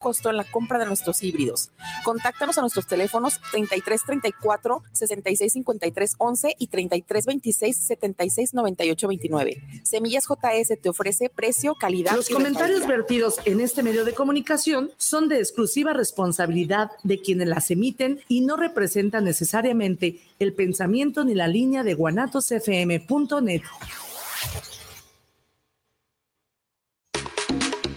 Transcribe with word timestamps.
costo 0.00 0.30
en 0.30 0.38
la 0.38 0.44
compra 0.44 0.78
de 0.78 0.86
nuestros 0.86 1.22
híbridos. 1.22 1.70
Contáctanos 2.04 2.56
a 2.56 2.62
nuestros 2.62 2.86
teléfonos 2.86 3.38
3334 3.52 4.82
6653 4.92 6.14
11 6.16 6.56
y 6.58 6.66
3326 6.68 7.76
7698 7.76 9.08
29. 9.08 9.62
Semillas 9.84 10.24
JS 10.26 10.80
te 10.80 10.88
ofrece 10.88 11.28
precio, 11.28 11.74
calidad. 11.74 12.16
Los 12.16 12.30
comentarios 12.30 12.86
vertidos 12.86 13.36
en 13.44 13.60
este 13.60 13.82
medio 13.82 14.04
de 14.06 14.14
comunicación 14.14 14.90
son 14.96 15.28
de 15.28 15.38
exclusiva 15.38 15.92
responsabilidad 15.92 16.90
de 17.04 17.20
quienes 17.20 17.48
las 17.48 17.70
emiten 17.70 18.20
y 18.26 18.40
no 18.40 18.56
representan 18.56 19.24
necesariamente 19.24 20.22
el 20.38 20.54
pensamiento 20.54 21.24
ni 21.24 21.34
la 21.34 21.46
línea 21.46 21.82
de 21.82 21.92
guanatosfm.net. 21.92 23.62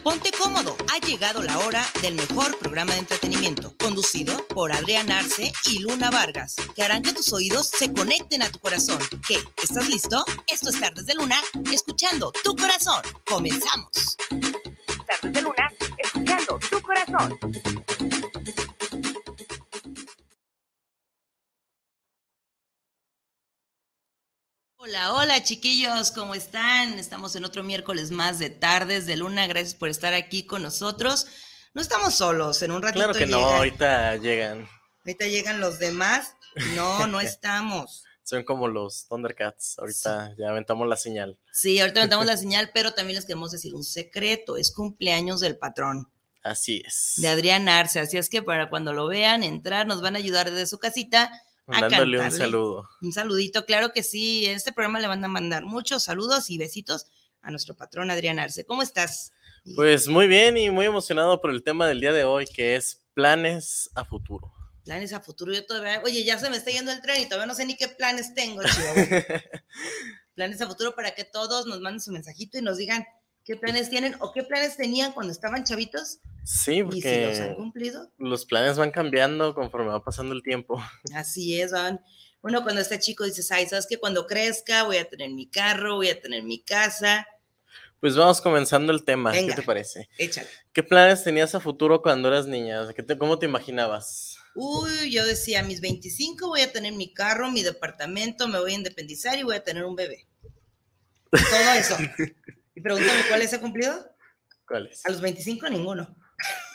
Ponte 0.04 0.32
cómodo, 0.38 0.76
ha 0.92 1.00
llegado 1.00 1.42
la 1.42 1.58
hora 1.60 1.82
del 2.02 2.16
mejor 2.16 2.58
programa 2.60 2.92
de 2.94 3.00
entretenimiento, 3.00 3.74
conducido 3.78 4.46
por 4.48 4.74
Adrián 4.74 5.10
Arce 5.10 5.54
y 5.66 5.80
Luna 5.80 6.12
Vargas, 6.12 6.56
que 6.76 6.84
harán 6.84 7.04
que 7.04 7.14
tus 7.14 7.32
oídos 7.32 7.70
se 7.70 7.92
conecten 7.94 8.44
a 8.44 8.52
tu 8.52 8.60
corazón. 8.60 9.00
¿Qué? 9.26 9.38
¿Estás 9.64 9.88
listo? 9.88 10.26
Esto 10.48 10.72
es 10.72 10.80
Tardes 10.80 11.06
de 11.06 11.16
Luna, 11.16 11.42
escuchando 11.72 12.34
tu 12.44 12.54
corazón. 12.54 13.02
Comenzamos. 13.26 14.18
Tardes 15.08 15.34
de 15.34 15.42
Luna, 15.42 15.72
escuchando 15.98 16.60
tu 16.70 16.82
corazón. 16.82 17.40
Hola, 24.86 25.14
hola 25.14 25.42
chiquillos, 25.42 26.12
¿cómo 26.12 26.36
están? 26.36 27.00
Estamos 27.00 27.38
en 27.38 27.46
otro 27.46 27.64
miércoles 27.64 28.12
más 28.12 28.38
de 28.38 28.50
tardes 28.50 29.06
de 29.06 29.16
luna. 29.16 29.48
Gracias 29.48 29.76
por 29.76 29.88
estar 29.88 30.14
aquí 30.14 30.44
con 30.44 30.62
nosotros. 30.62 31.26
No 31.74 31.82
estamos 31.82 32.16
solos, 32.16 32.62
en 32.64 32.72
un 32.72 32.82
ratito 32.82 33.06
Claro 33.06 33.18
que 33.18 33.26
no, 33.26 33.38
ahorita 33.38 34.18
llegan. 34.18 34.68
ahorita 35.06 35.28
llegan 35.28 35.62
los 35.62 35.80
demás. 35.80 36.36
No, 36.76 37.08
no 37.08 37.22
estamos. 37.22 38.04
Son 38.24 38.44
como 38.44 38.68
los 38.68 39.08
Thundercats. 39.08 39.80
Ahorita 39.80 40.36
ya 40.38 40.50
aventamos 40.50 40.86
la 40.86 40.98
señal. 40.98 41.38
Sí, 41.54 41.80
ahorita 41.80 42.02
aventamos 42.02 42.26
la 42.26 42.36
señal, 42.44 42.72
pero 42.74 42.94
también 42.94 43.16
les 43.16 43.26
queremos 43.26 43.52
decir 43.52 43.74
un 43.74 43.86
secreto. 43.86 44.58
Es 44.58 44.74
cumpleaños 44.74 45.40
del 45.40 45.58
patrón, 45.58 46.10
Así 46.44 46.84
es. 46.86 47.14
de 47.18 47.30
Adrián 47.30 47.70
Arce. 47.70 48.02
Así 48.02 48.18
es 48.18 48.28
que 48.28 48.44
para 48.44 48.70
cuando 48.70 48.92
lo 48.92 49.08
vean 49.08 49.44
entrar, 49.44 49.88
nos 49.88 50.02
van 50.02 50.18
a 50.18 50.20
ayudar 50.20 50.52
desde 50.52 50.68
su 50.68 50.78
casita 50.78 51.32
a 51.68 51.82
Dándole 51.82 52.20
un 52.20 52.32
saludo. 52.32 52.90
Un 53.02 53.14
saludito, 53.14 53.66
claro 53.66 53.92
que 53.94 54.04
sí. 54.04 54.46
En 54.46 54.56
este 54.56 54.74
programa 54.74 55.00
le 55.00 55.08
van 55.08 55.24
a 55.24 55.28
mandar 55.28 55.64
muchos 55.64 56.04
saludos 56.04 56.50
y 56.50 56.58
besitos 56.58 57.08
a 57.42 57.52
nuestro 57.52 57.76
patrón 57.76 58.12
Adrián 58.12 58.40
Arce. 58.40 58.66
¿Cómo 58.66 58.82
estás? 58.82 59.32
Pues 59.76 60.08
muy 60.08 60.28
bien 60.28 60.58
y 60.58 60.70
muy 60.70 60.86
emocionado 60.86 61.40
por 61.40 61.52
el 61.52 61.64
tema 61.64 61.88
del 61.88 62.02
día 62.02 62.12
de 62.12 62.26
hoy, 62.26 62.46
que 62.46 62.76
es 62.76 63.02
planes 63.14 63.90
a 63.96 64.04
futuro. 64.04 64.52
Planes 64.84 65.14
a 65.14 65.22
futuro. 65.22 65.54
Yo 65.54 65.66
todavía, 65.66 66.02
oye, 66.04 66.24
ya 66.26 66.38
se 66.38 66.50
me 66.50 66.58
está 66.58 66.72
yendo 66.72 66.92
el 66.92 67.02
tren 67.02 67.22
y 67.22 67.26
todavía 67.26 67.46
no 67.46 67.56
sé 67.56 67.66
ni 67.66 67.78
qué 67.78 67.88
planes 67.88 68.34
tengo, 68.34 68.62
Chihuahua. 68.64 69.24
planes 70.36 70.60
a 70.62 70.68
futuro 70.68 70.96
para 70.96 71.16
que 71.16 71.24
todos 71.24 71.66
nos 71.66 71.80
manden 71.80 72.02
su 72.02 72.12
mensajito 72.12 72.58
y 72.58 72.62
nos 72.62 72.78
digan 72.78 73.06
qué 73.46 73.56
planes 73.56 73.90
tienen 73.90 74.16
o 74.20 74.32
qué 74.32 74.44
planes 74.44 74.78
tenían 74.78 75.12
cuando 75.12 75.32
estaban 75.32 75.64
chavitos 75.64 76.20
Sí, 76.46 76.84
y 76.92 77.02
si 77.02 77.22
los 77.22 77.40
han 77.40 77.48
porque 77.48 77.56
cumplido. 77.56 78.12
los 78.18 78.46
planes 78.46 78.78
van 78.78 78.92
cambiando 78.92 79.54
conforme 79.56 79.88
va 79.90 80.04
pasando 80.04 80.34
el 80.34 80.44
tiempo. 80.44 80.82
Así 81.16 81.60
es, 81.62 81.72
van. 81.72 82.02
Uno 82.42 82.62
cuando 82.64 82.82
está 82.82 83.00
chico 83.00 83.24
dices, 83.24 83.50
ay, 83.52 83.66
sabes 83.68 83.88
que 83.88 83.98
cuando 83.98 84.28
crezca 84.28 84.84
voy 84.84 84.98
a 84.98 85.08
tener 85.10 85.30
mi 85.32 85.48
carro, 85.50 85.96
voy 85.96 86.10
a 86.10 86.20
tener 86.22 86.44
mi 86.44 86.62
casa. 86.62 87.26
Pues 88.02 88.18
vamos 88.18 88.42
comenzando 88.42 88.92
el 88.92 89.06
tema. 89.06 89.32
Venga. 89.32 89.56
¿Qué 89.56 89.62
te 89.62 89.66
parece? 89.66 90.10
Échale. 90.18 90.50
¿Qué 90.74 90.84
planes 90.84 91.24
tenías 91.24 91.56
a 91.56 91.62
futuro 91.62 92.02
cuando 92.02 92.28
eras 92.28 92.46
niña? 92.48 92.86
¿Qué 92.94 93.02
te- 93.02 93.18
¿Cómo 93.18 93.40
te 93.40 93.46
imaginabas? 93.46 94.36
Uy, 94.56 95.10
yo 95.10 95.26
decía, 95.26 95.62
a 95.62 95.64
mis 95.64 95.80
25 95.80 96.48
voy 96.50 96.62
a 96.62 96.72
tener 96.74 96.92
mi 96.92 97.14
carro, 97.14 97.50
mi 97.50 97.64
departamento, 97.64 98.50
me 98.50 98.60
voy 98.60 98.74
a 98.74 98.76
independizar 98.76 99.40
y 99.40 99.44
voy 99.44 99.56
a 99.56 99.64
tener 99.64 99.86
un 99.86 99.96
bebé. 99.96 100.28
Todo 101.32 101.72
eso. 101.80 101.96
Y 102.76 102.82
pregúntame, 102.82 103.22
¿cuál 103.30 103.48
se 103.48 103.56
ha 103.56 103.62
cumplido? 103.62 103.94
¿Cuáles? 104.68 105.06
A 105.06 105.12
los 105.12 105.22
25 105.22 105.70
ninguno. 105.70 106.16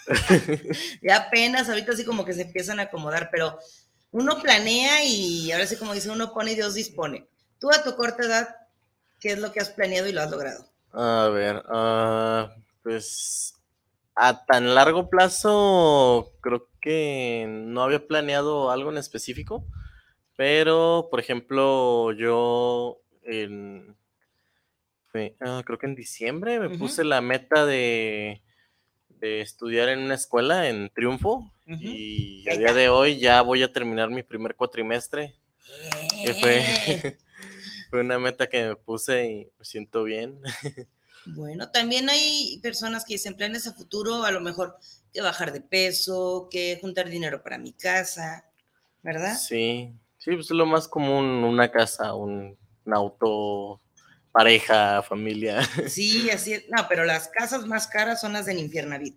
ya 1.03 1.17
apenas 1.17 1.69
ahorita 1.69 1.93
así 1.93 2.05
como 2.05 2.25
que 2.25 2.33
se 2.33 2.43
empiezan 2.43 2.81
a 2.81 2.85
acomodar, 2.85 3.29
pero 3.31 3.59
uno 4.11 4.41
planea 4.41 5.05
y 5.05 5.53
ahora 5.53 5.67
sí 5.67 5.77
como 5.77 5.95
dice, 5.95 6.11
uno 6.11 6.33
pone 6.33 6.53
y 6.53 6.55
Dios 6.55 6.75
dispone. 6.75 7.29
Tú 7.59 7.71
a 7.71 7.83
tu 7.83 7.95
corta 7.97 8.25
edad, 8.25 8.57
¿qué 9.21 9.33
es 9.33 9.39
lo 9.39 9.53
que 9.53 9.61
has 9.61 9.71
planeado 9.71 10.09
y 10.09 10.13
lo 10.13 10.23
has 10.23 10.31
logrado? 10.31 10.65
A 10.93 11.29
ver, 11.29 11.63
ah, 11.69 12.55
pues 12.83 13.55
a 14.15 14.45
tan 14.47 14.75
largo 14.75 15.11
plazo 15.11 16.33
creo 16.41 16.69
que 16.81 17.47
no 17.49 17.83
había 17.83 18.07
planeado 18.07 18.71
algo 18.71 18.91
en 18.91 18.99
específico, 18.99 19.67
pero 20.37 21.09
por 21.11 21.21
ejemplo 21.21 22.13
yo 22.13 23.01
en, 23.23 23.97
fue- 25.11 25.37
ah, 25.41 25.63
creo 25.65 25.79
que 25.79 25.87
en 25.87 25.95
diciembre 25.95 26.59
me 26.61 26.71
puse 26.79 27.05
la 27.05 27.21
meta 27.21 27.65
de, 27.67 28.43
de 29.21 29.41
estudiar 29.41 29.89
en 29.89 30.01
una 30.01 30.15
escuela 30.15 30.69
en 30.69 30.91
Triunfo 30.91 31.51
y 31.81 32.49
a 32.51 32.57
día 32.57 32.73
de 32.75 32.89
hoy 32.89 33.19
ya 33.19 33.43
voy 33.43 33.63
a 33.63 33.73
terminar 33.73 34.11
mi 34.11 34.23
primer 34.23 34.55
cuatrimestre, 34.57 35.35
que 36.25 36.35
fue, 36.35 36.63
fue 37.91 38.01
una 38.01 38.19
meta 38.19 38.49
que 38.49 38.69
me 38.69 38.77
puse 38.77 39.27
y 39.27 39.53
me 39.59 39.65
siento 39.65 40.05
bien. 40.05 40.41
Bueno, 41.31 41.71
también 41.71 42.09
hay 42.09 42.59
personas 42.63 43.05
que 43.05 43.15
dicen 43.15 43.35
planes 43.35 43.67
a 43.67 43.75
futuro, 43.75 44.25
a 44.25 44.31
lo 44.31 44.41
mejor 44.41 44.77
que 45.13 45.21
bajar 45.21 45.53
de 45.53 45.61
peso, 45.61 46.49
que 46.51 46.79
juntar 46.81 47.11
dinero 47.11 47.43
para 47.43 47.59
mi 47.59 47.75
casa, 47.75 48.47
¿verdad? 49.03 49.35
Sí, 49.37 49.93
sí, 50.17 50.31
pues 50.33 50.47
es 50.47 50.53
lo 50.53 50.65
más 50.65 50.89
común, 50.89 51.27
una 51.45 51.71
casa, 51.71 52.15
un, 52.15 52.57
un 52.87 52.95
auto, 52.95 53.79
pareja, 54.39 55.03
familia. 55.03 55.61
Sí, 55.89 56.31
así 56.31 56.53
es. 56.53 56.65
No, 56.69 56.87
pero 56.89 57.05
las 57.05 57.27
casas 57.29 57.67
más 57.67 57.89
caras 57.89 58.21
son 58.21 58.33
las 58.33 58.47
del 58.47 58.59
Infiernavit. 58.59 59.17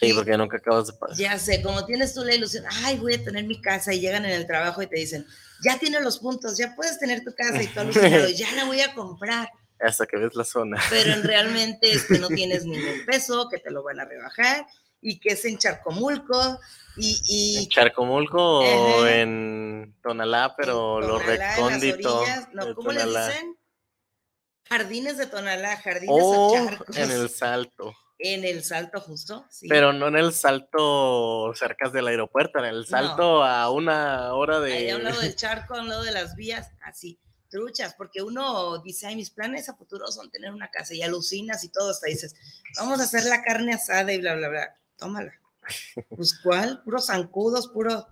Sí, 0.00 0.12
porque 0.14 0.36
nunca 0.36 0.58
acabas 0.58 0.86
de 0.86 0.92
pagar. 0.94 1.16
Ya 1.16 1.38
sé, 1.38 1.60
como 1.60 1.84
tienes 1.84 2.14
tú 2.14 2.24
la 2.24 2.34
ilusión, 2.34 2.64
ay, 2.84 2.98
voy 2.98 3.14
a 3.14 3.24
tener 3.24 3.44
mi 3.44 3.60
casa 3.60 3.92
y 3.92 4.00
llegan 4.00 4.24
en 4.24 4.30
el 4.30 4.46
trabajo 4.46 4.80
y 4.80 4.86
te 4.86 4.96
dicen, 4.96 5.26
ya 5.64 5.76
tienes 5.78 6.02
los 6.02 6.20
puntos, 6.20 6.56
ya 6.56 6.74
puedes 6.76 6.98
tener 7.00 7.24
tu 7.24 7.34
casa 7.34 7.60
y 7.62 7.66
tú 7.66 7.80
alucinado, 7.80 8.28
ya 8.36 8.50
la 8.52 8.64
voy 8.64 8.80
a 8.80 8.94
comprar. 8.94 9.50
Hasta 9.80 10.06
que 10.06 10.16
ves 10.16 10.34
la 10.36 10.44
zona. 10.44 10.80
Pero 10.88 11.14
en 11.14 11.22
realmente 11.24 11.90
es 11.90 12.04
que 12.04 12.18
no 12.20 12.28
tienes 12.28 12.64
ningún 12.64 13.04
peso, 13.04 13.48
que 13.48 13.58
te 13.58 13.72
lo 13.72 13.82
van 13.82 13.98
a 13.98 14.04
rebajar 14.04 14.66
y 15.00 15.18
que 15.18 15.30
es 15.30 15.44
en 15.46 15.58
Charcomulco 15.58 16.60
y, 16.96 17.10
En 17.56 17.62
y 17.62 17.68
Charcomulco 17.68 18.60
o 18.60 19.06
en 19.06 19.96
Tonalá, 20.00 20.54
pero 20.56 21.00
en 21.02 21.08
lo 21.08 21.18
Tonalá, 21.18 21.32
en 21.34 21.38
las 21.40 21.56
recóndito. 21.56 22.18
orillas, 22.20 22.48
no, 22.52 22.74
¿Cómo 22.74 22.88
Tonalá. 22.90 23.26
dicen? 23.28 23.56
Jardines 24.72 25.18
de 25.18 25.26
Tonalá, 25.26 25.76
jardines 25.76 26.16
O 26.22 26.48
o 26.48 26.54
charcos. 26.54 26.96
en 26.96 27.10
el 27.10 27.28
Salto. 27.28 27.94
En 28.18 28.44
el 28.44 28.62
salto 28.62 29.00
justo, 29.00 29.44
sí. 29.50 29.66
Pero 29.68 29.92
no 29.92 30.06
en 30.08 30.16
el 30.16 30.32
Salto 30.32 31.52
cerca 31.56 31.88
del 31.88 32.06
aeropuerto, 32.06 32.60
en 32.60 32.66
el 32.66 32.86
Salto 32.86 33.42
a 33.42 33.68
una 33.70 34.32
hora 34.34 34.60
de... 34.60 34.72
Ahí 34.72 34.90
a 34.90 34.96
un 34.96 35.04
lado 35.04 35.20
del 35.20 35.34
charco, 35.36 35.74
a 35.74 35.80
un 35.80 35.88
lado 35.88 36.04
de 36.04 36.12
las 36.12 36.36
vías, 36.36 36.70
así, 36.84 37.18
truchas, 37.50 37.94
porque 37.94 38.22
uno 38.22 38.78
dice, 38.78 39.08
ay, 39.08 39.16
mis 39.16 39.30
planes 39.30 39.68
a 39.68 39.74
futuro 39.74 40.06
son 40.12 40.30
tener 40.30 40.52
una 40.52 40.70
casa 40.70 40.94
y 40.94 41.02
alucinas 41.02 41.64
y 41.64 41.68
todo, 41.68 41.90
hasta 41.90 42.06
dices, 42.06 42.34
vamos 42.78 43.00
a 43.00 43.04
hacer 43.04 43.24
la 43.24 43.42
carne 43.42 43.74
asada 43.74 44.12
y 44.12 44.20
bla, 44.20 44.36
bla, 44.36 44.48
bla, 44.48 44.76
tómala. 44.96 45.32
Pues 46.08 46.38
cuál, 46.42 46.82
puros 46.84 47.06
zancudos, 47.06 47.68
puro, 47.68 48.06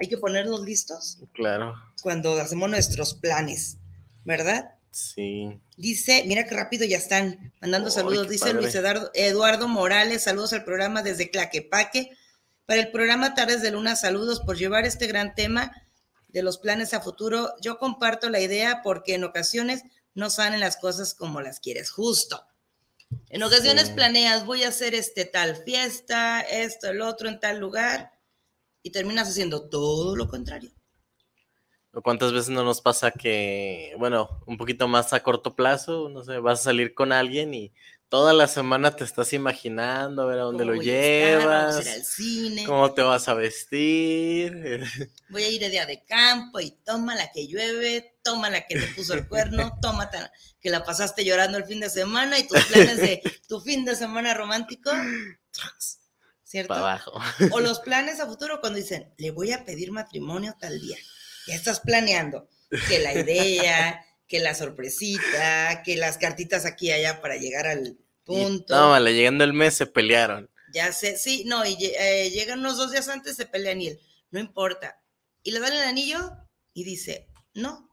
hay 0.00 0.08
que 0.08 0.18
ponerlos 0.18 0.60
listos 0.62 1.18
Claro, 1.34 1.74
cuando 2.02 2.32
hacemos 2.40 2.68
nuestros 2.70 3.14
planes, 3.14 3.76
¿verdad? 4.24 4.74
Sí. 4.90 5.60
Dice, 5.76 6.24
mira 6.26 6.44
qué 6.44 6.54
rápido 6.54 6.84
ya 6.84 6.96
están 6.98 7.52
mandando 7.60 7.90
saludos. 7.90 8.28
Dice 8.28 8.46
padre. 8.46 8.62
Luis 8.62 8.74
Eduardo, 8.74 9.10
Eduardo 9.14 9.68
Morales, 9.68 10.22
saludos 10.24 10.52
al 10.52 10.64
programa 10.64 11.02
desde 11.02 11.30
Claquepaque. 11.30 12.10
Para 12.66 12.82
el 12.82 12.90
programa 12.90 13.34
Tardes 13.34 13.62
de 13.62 13.70
Luna, 13.72 13.96
saludos 13.96 14.40
por 14.40 14.56
llevar 14.56 14.84
este 14.86 15.06
gran 15.06 15.34
tema 15.34 15.72
de 16.28 16.42
los 16.42 16.58
planes 16.58 16.94
a 16.94 17.00
futuro. 17.00 17.54
Yo 17.60 17.78
comparto 17.78 18.30
la 18.30 18.40
idea 18.40 18.80
porque 18.82 19.14
en 19.14 19.24
ocasiones 19.24 19.82
no 20.14 20.30
salen 20.30 20.60
las 20.60 20.76
cosas 20.76 21.14
como 21.14 21.40
las 21.40 21.58
quieres, 21.60 21.90
justo. 21.90 22.44
En 23.28 23.42
ocasiones 23.42 23.88
Sí. 23.88 23.94
planeas, 23.94 24.46
voy 24.46 24.62
a 24.62 24.68
hacer 24.68 24.94
este 24.94 25.24
tal 25.24 25.56
fiesta, 25.56 26.40
esto, 26.42 26.88
el 26.90 27.00
otro 27.00 27.28
en 27.28 27.40
tal 27.40 27.58
lugar, 27.58 28.12
y 28.82 28.90
terminas 28.90 29.28
haciendo 29.28 29.68
todo 29.68 30.14
lo 30.14 30.28
contrario. 30.28 30.70
¿O 31.92 32.02
¿Cuántas 32.02 32.32
veces 32.32 32.50
no 32.50 32.62
nos 32.62 32.80
pasa 32.80 33.10
que, 33.10 33.94
bueno, 33.98 34.42
un 34.46 34.56
poquito 34.56 34.86
más 34.86 35.12
a 35.12 35.22
corto 35.22 35.56
plazo, 35.56 36.08
no 36.08 36.22
sé, 36.22 36.38
vas 36.38 36.60
a 36.60 36.64
salir 36.64 36.94
con 36.94 37.10
alguien 37.10 37.52
y 37.52 37.72
toda 38.08 38.32
la 38.32 38.46
semana 38.46 38.94
te 38.94 39.02
estás 39.02 39.32
imaginando 39.32 40.22
a 40.22 40.26
ver 40.26 40.38
a 40.38 40.42
dónde 40.42 40.64
¿Cómo 40.64 40.74
lo 40.74 40.80
a 40.80 40.84
estar? 40.84 40.94
A 40.94 41.70
llevas, 41.72 41.86
al 41.86 42.04
cine. 42.04 42.64
cómo 42.64 42.92
te 42.92 43.02
vas 43.02 43.28
a 43.28 43.34
vestir? 43.34 44.84
voy 45.30 45.42
a 45.42 45.48
ir 45.48 45.60
de 45.60 45.70
día 45.70 45.86
de 45.86 46.04
campo 46.04 46.60
y 46.60 46.70
toma 46.84 47.16
la 47.16 47.30
que 47.32 47.48
llueve, 47.48 48.14
toma 48.22 48.50
la 48.50 48.66
que 48.66 48.78
te 48.78 48.86
puso 48.88 49.14
el 49.14 49.26
cuerno, 49.26 49.76
toma 49.82 50.10
que 50.60 50.70
la 50.70 50.84
pasaste 50.84 51.24
llorando 51.24 51.58
el 51.58 51.64
fin 51.64 51.80
de 51.80 51.90
semana 51.90 52.38
y 52.38 52.46
tus 52.46 52.64
planes 52.66 52.98
de 52.98 53.22
tu 53.48 53.60
fin 53.60 53.84
de 53.84 53.96
semana 53.96 54.32
romántico. 54.34 54.90
¿cierto? 56.50 56.74
Para 56.74 56.80
abajo. 56.80 57.12
O 57.52 57.60
los 57.60 57.78
planes 57.84 58.18
a 58.18 58.26
futuro 58.26 58.60
cuando 58.60 58.78
dicen, 58.78 59.14
le 59.18 59.30
voy 59.30 59.52
a 59.52 59.64
pedir 59.64 59.92
matrimonio 59.92 60.56
tal 60.58 60.80
día. 60.80 60.98
Ya 61.50 61.56
estás 61.56 61.80
planeando 61.80 62.48
que 62.88 63.00
la 63.00 63.12
idea, 63.12 64.04
que 64.28 64.38
la 64.40 64.54
sorpresita, 64.54 65.82
que 65.84 65.96
las 65.96 66.16
cartitas 66.16 66.64
aquí 66.64 66.86
y 66.86 66.92
allá 66.92 67.20
para 67.20 67.36
llegar 67.36 67.66
al 67.66 67.98
punto. 68.24 68.76
No, 68.76 68.90
vale, 68.90 69.12
llegando 69.14 69.42
el 69.42 69.52
mes 69.52 69.74
se 69.74 69.86
pelearon. 69.86 70.48
Ya 70.72 70.92
sé, 70.92 71.16
sí, 71.18 71.42
no, 71.46 71.66
y 71.66 71.76
eh, 71.80 72.30
llegan 72.30 72.60
unos 72.60 72.76
dos 72.76 72.92
días 72.92 73.08
antes, 73.08 73.34
se 73.34 73.46
pelean 73.46 73.80
y 73.80 73.88
él, 73.88 74.00
no 74.30 74.38
importa. 74.38 75.02
Y 75.42 75.50
le 75.50 75.58
dan 75.58 75.72
el 75.72 75.82
anillo 75.82 76.30
y 76.72 76.84
dice, 76.84 77.28
no. 77.54 77.88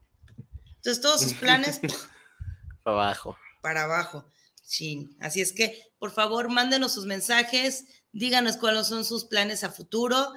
Entonces 0.75 1.01
todos 1.01 1.21
sus 1.21 1.33
planes 1.33 1.79
Para 2.83 2.95
abajo. 2.97 3.37
para 3.61 3.83
abajo. 3.85 4.31
Sí, 4.61 5.09
así 5.19 5.41
es 5.41 5.53
que, 5.53 5.81
por 5.97 6.11
favor, 6.11 6.49
mándenos 6.49 6.93
sus 6.93 7.05
mensajes, 7.05 7.85
díganos 8.11 8.57
cuáles 8.57 8.85
son 8.87 9.03
sus 9.05 9.25
planes 9.25 9.63
a 9.63 9.71
futuro, 9.71 10.33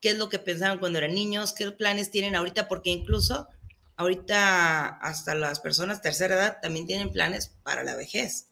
qué 0.00 0.10
es 0.10 0.18
lo 0.18 0.28
que 0.28 0.38
pensaban 0.38 0.78
cuando 0.78 0.98
eran 0.98 1.14
niños, 1.14 1.52
qué 1.52 1.70
planes 1.72 2.10
tienen 2.10 2.34
ahorita, 2.34 2.68
porque 2.68 2.90
incluso 2.90 3.48
ahorita 3.96 4.86
hasta 4.86 5.34
las 5.34 5.60
personas 5.60 6.00
tercera 6.00 6.34
edad 6.34 6.58
también 6.62 6.86
tienen 6.86 7.10
planes 7.10 7.52
para 7.62 7.84
la 7.84 7.96
vejez. 7.96 8.46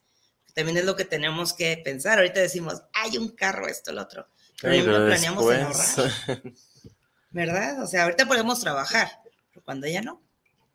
También 0.54 0.76
es 0.76 0.84
lo 0.84 0.96
que 0.96 1.04
tenemos 1.04 1.54
que 1.54 1.80
pensar. 1.82 2.18
Ahorita 2.18 2.40
decimos, 2.40 2.82
hay 2.92 3.16
un 3.16 3.28
carro, 3.30 3.68
esto, 3.68 3.90
el 3.90 3.98
otro. 3.98 4.28
Pero 4.60 4.84
pero 4.84 5.06
planeamos 5.06 5.44
en 5.44 5.66
después, 5.66 5.98
ahorrar, 5.98 6.42
¿verdad? 7.30 7.82
O 7.82 7.86
sea, 7.86 8.02
ahorita 8.04 8.26
podemos 8.26 8.60
trabajar, 8.60 9.08
pero 9.50 9.64
cuando 9.64 9.86
ya 9.86 10.02
no. 10.02 10.20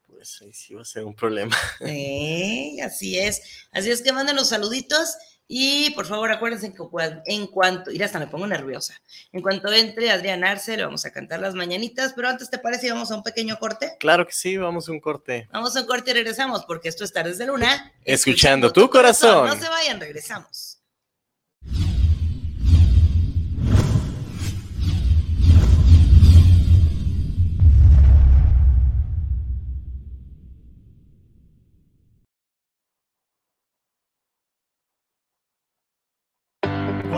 pues 0.08 0.42
ahí 0.42 0.54
sí 0.54 0.74
va 0.74 0.84
a 0.84 0.86
ser 0.86 1.04
un 1.04 1.14
problema. 1.14 1.56
Sí, 1.80 2.80
así 2.82 3.20
es. 3.20 3.68
Así 3.72 3.92
es 3.92 4.02
que 4.02 4.14
manden 4.14 4.38
los 4.38 4.50
saluditos 4.50 5.18
y 5.48 5.92
por 5.92 6.06
favor 6.06 6.32
acuérdense 6.32 6.74
que 6.74 6.84
en 7.26 7.48
cuanto, 7.48 7.92
mira, 7.92 8.06
hasta 8.06 8.20
me 8.20 8.28
pongo 8.28 8.48
nerviosa. 8.48 9.00
En 9.32 9.42
cuanto 9.42 9.72
entre 9.72 10.10
Adrián 10.12 10.44
Arce, 10.44 10.78
le 10.78 10.86
vamos 10.86 11.06
a 11.06 11.12
cantar 11.12 11.40
las 11.40 11.54
mañanitas, 11.54 12.14
pero 12.14 12.30
antes 12.30 12.50
te 12.50 12.58
parece, 12.58 12.92
vamos 12.92 13.12
a 13.12 13.16
un 13.16 13.24
pequeño 13.24 13.58
corte. 13.60 13.96
Claro 14.00 14.26
que 14.26 14.34
sí, 14.34 14.58
vamos 14.58 14.88
a 14.88 14.92
un 14.92 15.00
corte. 15.00 15.48
Vamos 15.52 15.76
a 15.76 15.82
un 15.82 15.88
corte 15.88 16.12
y 16.12 16.14
regresamos, 16.14 16.66
porque 16.66 16.90
esto 16.90 17.04
es 17.04 17.12
Tardes 17.12 17.38
de 17.38 17.48
Luna. 17.48 17.94
Escuchando 18.04 18.72
tu 18.72 18.90
corazón. 18.90 19.48
No 19.48 19.56
se 19.56 19.70
vayan, 19.70 20.00
regresamos. 20.00 20.73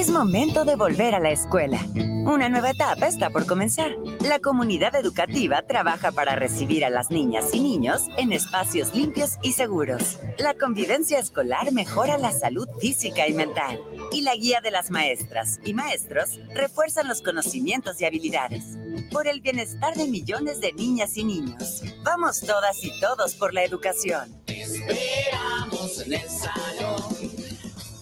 Es 0.00 0.08
momento 0.08 0.64
de 0.64 0.76
volver 0.76 1.14
a 1.14 1.20
la 1.20 1.30
escuela. 1.30 1.78
Una 1.94 2.48
nueva 2.48 2.70
etapa 2.70 3.06
está 3.06 3.28
por 3.28 3.44
comenzar. 3.44 3.90
La 4.20 4.38
comunidad 4.38 4.94
educativa 4.94 5.60
trabaja 5.60 6.10
para 6.10 6.36
recibir 6.36 6.86
a 6.86 6.90
las 6.90 7.10
niñas 7.10 7.52
y 7.52 7.60
niños 7.60 8.04
en 8.16 8.32
espacios 8.32 8.94
limpios 8.94 9.36
y 9.42 9.52
seguros. 9.52 10.18
La 10.38 10.54
convivencia 10.54 11.18
escolar 11.18 11.70
mejora 11.72 12.16
la 12.16 12.32
salud 12.32 12.66
física 12.80 13.28
y 13.28 13.34
mental. 13.34 13.78
Y 14.10 14.22
la 14.22 14.34
guía 14.36 14.62
de 14.62 14.70
las 14.70 14.90
maestras 14.90 15.60
y 15.64 15.74
maestros 15.74 16.40
refuerzan 16.54 17.06
los 17.06 17.20
conocimientos 17.20 18.00
y 18.00 18.06
habilidades. 18.06 18.78
Por 19.12 19.26
el 19.26 19.42
bienestar 19.42 19.94
de 19.96 20.06
millones 20.06 20.60
de 20.60 20.72
niñas 20.72 21.18
y 21.18 21.24
niños. 21.24 21.82
Vamos 22.04 22.40
todas 22.40 22.82
y 22.82 22.98
todos 23.00 23.34
por 23.34 23.52
la 23.52 23.64
educación. 23.64 24.40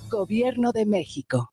Gobierno 0.08 0.72
de 0.72 0.86
México. 0.86 1.52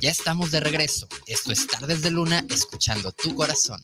Ya 0.00 0.10
estamos 0.10 0.50
de 0.50 0.60
regreso. 0.60 1.08
Esto 1.26 1.52
es 1.52 1.66
Tardes 1.66 2.02
de 2.02 2.10
Luna, 2.10 2.44
escuchando 2.50 3.12
tu 3.12 3.34
corazón. 3.34 3.82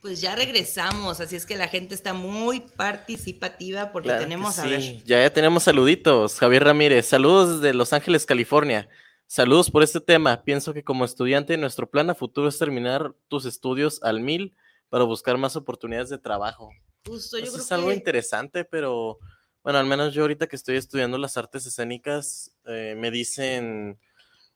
Pues 0.00 0.20
ya 0.20 0.36
regresamos, 0.36 1.20
así 1.20 1.34
es 1.34 1.46
que 1.46 1.56
la 1.56 1.66
gente 1.66 1.94
está 1.94 2.12
muy 2.12 2.60
participativa 2.60 3.90
porque 3.90 4.10
Claro 4.10 4.22
tenemos, 4.22 4.58
a 4.58 4.66
ver, 4.66 5.02
Ya, 5.04 5.22
ya 5.22 5.30
tenemos 5.32 5.62
saluditos. 5.62 6.38
Javier 6.38 6.64
Ramírez, 6.64 7.06
saludos 7.06 7.62
desde 7.62 7.72
Los 7.74 7.94
Ángeles, 7.94 8.26
California. 8.26 8.86
Saludos 9.26 9.70
por 9.70 9.82
este 9.82 10.00
tema. 10.00 10.42
Pienso 10.44 10.72
que 10.72 10.84
como 10.84 11.04
estudiante 11.04 11.56
nuestro 11.56 11.90
plan 11.90 12.10
a 12.10 12.14
futuro 12.14 12.48
es 12.48 12.58
terminar 12.58 13.14
tus 13.28 13.46
estudios 13.46 14.02
al 14.02 14.20
mil 14.20 14.54
para 14.88 15.04
buscar 15.04 15.38
más 15.38 15.56
oportunidades 15.56 16.08
de 16.10 16.18
trabajo. 16.18 16.70
justo 17.06 17.38
yo 17.38 17.44
Eso 17.44 17.52
creo 17.54 17.64
es 17.64 17.72
algo 17.72 17.88
que 17.88 17.94
interesante, 17.94 18.64
pero 18.64 19.18
bueno, 19.62 19.78
al 19.78 19.86
menos 19.86 20.14
yo 20.14 20.22
ahorita 20.22 20.46
que 20.46 20.56
estoy 20.56 20.76
estudiando 20.76 21.18
las 21.18 21.36
artes 21.36 21.66
escénicas, 21.66 22.54
eh, 22.66 22.94
me 22.96 23.10
dicen, 23.10 23.98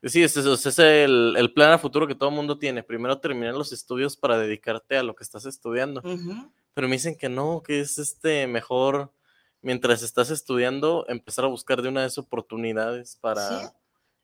Sí, 0.05 0.23
ese 0.23 0.41
es, 0.41 0.65
es 0.65 0.79
el, 0.79 1.35
el 1.37 1.53
plan 1.53 1.73
a 1.73 1.79
futuro 1.79 2.07
que 2.07 2.15
todo 2.15 2.29
el 2.29 2.37
mundo 2.37 2.57
tiene. 2.57 2.85
Primero 2.85 3.19
terminar 3.19 3.55
los 3.55 3.73
estudios 3.73 4.17
para 4.17 4.39
dedicarte 4.39 4.97
a 4.97 5.03
lo 5.03 5.17
que 5.17 5.25
estás 5.25 5.45
estudiando. 5.45 6.01
Ujú. 6.05 6.53
Pero 6.73 6.87
me 6.89 6.95
dicen 6.95 7.17
que 7.19 7.29
no, 7.29 7.63
que 7.65 7.81
es 7.81 7.99
este 7.99 8.47
mejor, 8.47 9.13
mientras 9.61 10.03
estás 10.05 10.31
estudiando, 10.31 11.05
empezar 11.09 11.47
a 11.47 11.49
buscar 11.49 11.83
de 11.83 11.89
una 11.89 12.03
vez 12.03 12.17
oportunidades 12.17 13.17
para 13.17 13.49
Sí. 13.49 13.67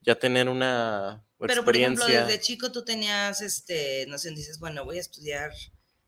Ya 0.04 0.14
tener 0.16 0.49
una 0.49 1.25
Pero, 1.38 1.64
por 1.64 1.76
ejemplo, 1.76 2.04
experiencia. 2.04 2.26
desde 2.26 2.40
chico 2.40 2.70
tú 2.73 2.84
tenías, 2.84 3.40
este, 3.40 4.06
no 4.08 4.18
sé, 4.18 4.30
dices, 4.30 4.58
bueno, 4.58 4.84
voy 4.84 4.99
a 4.99 5.00
estudiar 5.00 5.50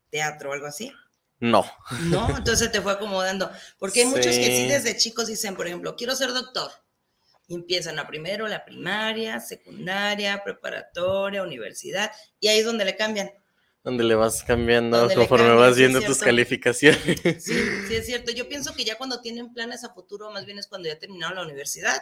teatro 0.09 0.49
o 0.49 0.53
algo 0.53 0.67
así. 0.67 0.91
No. 1.39 1.65
¿no? 2.03 2.35
Entonces 2.37 2.71
te 2.71 2.81
fue 2.81 2.91
acomodando. 2.93 3.51
Porque 3.77 4.01
hay 4.01 4.05
muchos 4.07 4.35
que 4.35 4.45
sí 4.45 4.63
Sí. 4.63 4.67
desde 4.67 4.97
chicos 4.97 5.27
dicen, 5.27 5.55
por 5.55 5.67
ejemplo, 5.67 5.95
quiero 5.95 6.15
ser 6.15 6.29
doctor. 6.33 6.71
Y 7.47 7.55
empiezan 7.55 7.97
a 7.99 8.07
primero 8.07 8.47
la 8.47 8.65
primaria, 8.65 9.39
secundaria, 9.39 10.43
preparatoria, 10.43 11.43
universidad, 11.43 12.11
y 12.41 12.49
ahí 12.49 12.59
es 12.59 12.65
donde 12.65 12.83
le 12.85 12.95
cambian. 12.97 13.31
Donde 13.83 14.03
le 14.03 14.15
vas 14.15 14.43
cambiando 14.43 14.97
Donde 14.99 15.15
conforme 15.15 15.45
cambias, 15.45 15.67
vas 15.67 15.75
sí, 15.75 15.79
viendo 15.81 15.99
tus 15.99 16.07
cierto. 16.17 16.25
calificaciones. 16.25 17.21
Sí, 17.43 17.53
sí 17.87 17.95
es 17.95 18.05
cierto. 18.05 18.31
Yo 18.33 18.49
pienso 18.49 18.73
que 18.73 18.83
ya 18.83 18.97
cuando 18.97 19.21
tienen 19.21 19.53
planes 19.53 19.85
a 19.85 19.93
futuro, 19.93 20.29
más 20.31 20.45
bien 20.45 20.59
es 20.59 20.67
cuando 20.67 20.89
ya 20.89 20.99
terminaron 20.99 21.37
la 21.37 21.43
universidad 21.43 21.97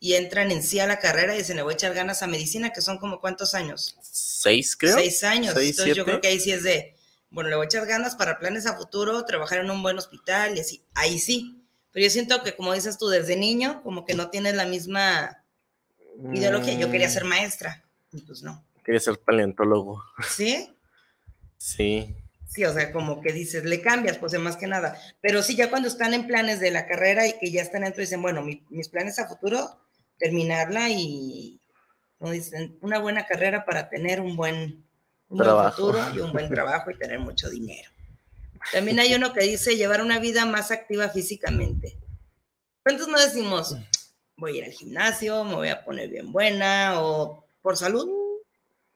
y 0.00 0.14
entran 0.14 0.50
en 0.50 0.62
sí 0.62 0.78
a 0.80 0.86
la 0.86 0.98
carrera 1.00 1.34
y 1.34 1.38
dicen, 1.38 1.56
le 1.56 1.62
voy 1.62 1.72
a 1.72 1.74
echar 1.74 1.92
ganas 1.94 2.22
a 2.22 2.26
medicina, 2.26 2.72
que 2.72 2.80
son 2.80 2.98
como 2.98 3.20
cuántos 3.20 3.54
años. 3.54 3.96
Seis, 4.02 4.76
creo. 4.76 4.96
Seis 4.96 5.24
años. 5.24 5.54
Seis, 5.54 5.70
Entonces 5.70 5.96
yo 5.96 6.04
creo 6.04 6.20
que 6.20 6.28
ahí 6.28 6.38
sí 6.40 6.52
es 6.52 6.62
de, 6.62 6.94
bueno, 7.30 7.50
le 7.50 7.56
voy 7.56 7.64
a 7.64 7.66
echar 7.66 7.86
ganas 7.86 8.14
para 8.16 8.38
planes 8.38 8.66
a 8.66 8.76
futuro, 8.76 9.24
trabajar 9.24 9.58
en 9.58 9.70
un 9.70 9.82
buen 9.82 9.98
hospital 9.98 10.56
y 10.56 10.60
así. 10.60 10.84
Ahí 10.94 11.18
sí. 11.18 11.64
Pero 11.92 12.04
yo 12.04 12.10
siento 12.10 12.42
que, 12.44 12.54
como 12.54 12.74
dices 12.74 12.96
tú, 12.98 13.08
desde 13.08 13.34
niño, 13.36 13.82
como 13.82 14.04
que 14.04 14.14
no 14.14 14.30
tienes 14.30 14.54
la 14.54 14.66
misma 14.66 15.42
ideología. 16.32 16.74
Yo 16.74 16.90
quería 16.90 17.08
ser 17.08 17.24
maestra. 17.24 17.84
Y 18.12 18.22
pues 18.22 18.42
no. 18.42 18.64
Quería 18.84 19.00
ser 19.00 19.18
paleontólogo. 19.18 20.02
¿Sí? 20.36 20.74
Sí. 21.56 22.14
Sí, 22.46 22.64
o 22.64 22.72
sea, 22.72 22.92
como 22.92 23.20
que 23.20 23.32
dices, 23.32 23.64
le 23.64 23.82
cambias, 23.82 24.16
pues 24.18 24.32
más 24.38 24.56
que 24.56 24.66
nada. 24.66 24.98
Pero 25.20 25.42
sí, 25.42 25.54
ya 25.56 25.68
cuando 25.70 25.88
están 25.88 26.14
en 26.14 26.26
planes 26.26 26.60
de 26.60 26.70
la 26.70 26.86
carrera 26.86 27.26
y 27.26 27.38
que 27.38 27.50
ya 27.50 27.60
están 27.62 27.82
dentro, 27.82 28.00
dicen, 28.00 28.22
bueno, 28.22 28.42
mi- 28.42 28.64
mis 28.70 28.88
planes 28.88 29.18
a 29.18 29.28
futuro, 29.28 29.78
terminarla 30.18 30.88
y, 30.90 31.60
como 32.18 32.32
dicen, 32.32 32.78
una 32.80 32.98
buena 32.98 33.26
carrera 33.26 33.64
para 33.64 33.88
tener 33.88 34.20
un 34.20 34.36
buen, 34.36 34.84
un 35.28 35.38
buen 35.38 35.48
Trabajo. 35.48 35.76
futuro 35.76 35.98
y 36.14 36.20
un 36.20 36.32
buen 36.32 36.48
trabajo 36.48 36.90
y 36.90 36.98
tener 36.98 37.18
mucho 37.18 37.48
dinero. 37.48 37.90
También 38.72 38.98
hay 38.98 39.14
uno 39.14 39.32
que 39.32 39.44
dice 39.44 39.76
llevar 39.76 40.02
una 40.02 40.18
vida 40.18 40.44
más 40.44 40.70
activa 40.70 41.08
físicamente. 41.08 41.96
¿Cuántos 42.82 43.08
no 43.08 43.18
decimos, 43.18 43.76
voy 44.36 44.54
a 44.54 44.58
ir 44.58 44.64
al 44.64 44.72
gimnasio, 44.72 45.44
me 45.44 45.54
voy 45.54 45.68
a 45.68 45.84
poner 45.84 46.08
bien 46.08 46.32
buena 46.32 47.00
o 47.02 47.44
por 47.62 47.76
salud? 47.76 48.08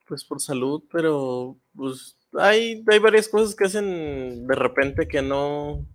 Pues 0.07 0.25
por 0.25 0.41
salud, 0.41 0.83
pero 0.91 1.57
pues 1.77 2.17
hay, 2.39 2.85
hay 2.91 2.99
varias 2.99 3.29
cosas 3.29 3.55
que 3.55 3.65
hacen 3.65 4.47
de 4.47 4.55
repente 4.55 5.07
que 5.07 5.23
no, 5.23 5.87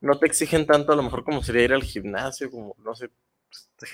no 0.00 0.18
te 0.18 0.26
exigen 0.26 0.66
tanto, 0.66 0.92
a 0.92 0.96
lo 0.96 1.02
mejor 1.02 1.24
como 1.24 1.42
sería 1.42 1.64
ir 1.64 1.72
al 1.72 1.82
gimnasio, 1.82 2.50
como 2.50 2.74
no 2.78 2.94
sé, 2.94 3.10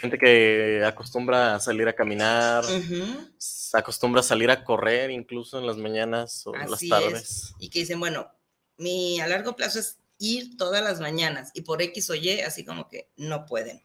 gente 0.00 0.18
que 0.18 0.82
acostumbra 0.84 1.54
a 1.54 1.60
salir 1.60 1.86
a 1.88 1.94
caminar, 1.94 2.64
acostumbra 3.72 4.20
a 4.20 4.24
salir 4.24 4.50
a 4.50 4.64
correr 4.64 5.10
incluso 5.10 5.58
en 5.58 5.66
las 5.66 5.76
mañanas 5.76 6.46
o 6.46 6.54
en 6.54 6.70
las 6.70 6.80
tardes. 6.88 7.22
es. 7.22 7.54
Y 7.58 7.70
que 7.70 7.80
dicen, 7.80 8.00
bueno, 8.00 8.30
mi 8.78 9.20
a 9.20 9.26
largo 9.26 9.54
plazo 9.56 9.78
es 9.78 9.98
ir 10.18 10.56
todas 10.56 10.82
las 10.82 11.00
mañanas 11.00 11.50
y 11.54 11.62
por 11.62 11.82
X 11.82 12.10
o 12.10 12.14
Y, 12.14 12.40
así 12.40 12.64
como 12.64 12.88
que 12.88 13.10
no 13.16 13.46
pueden. 13.46 13.82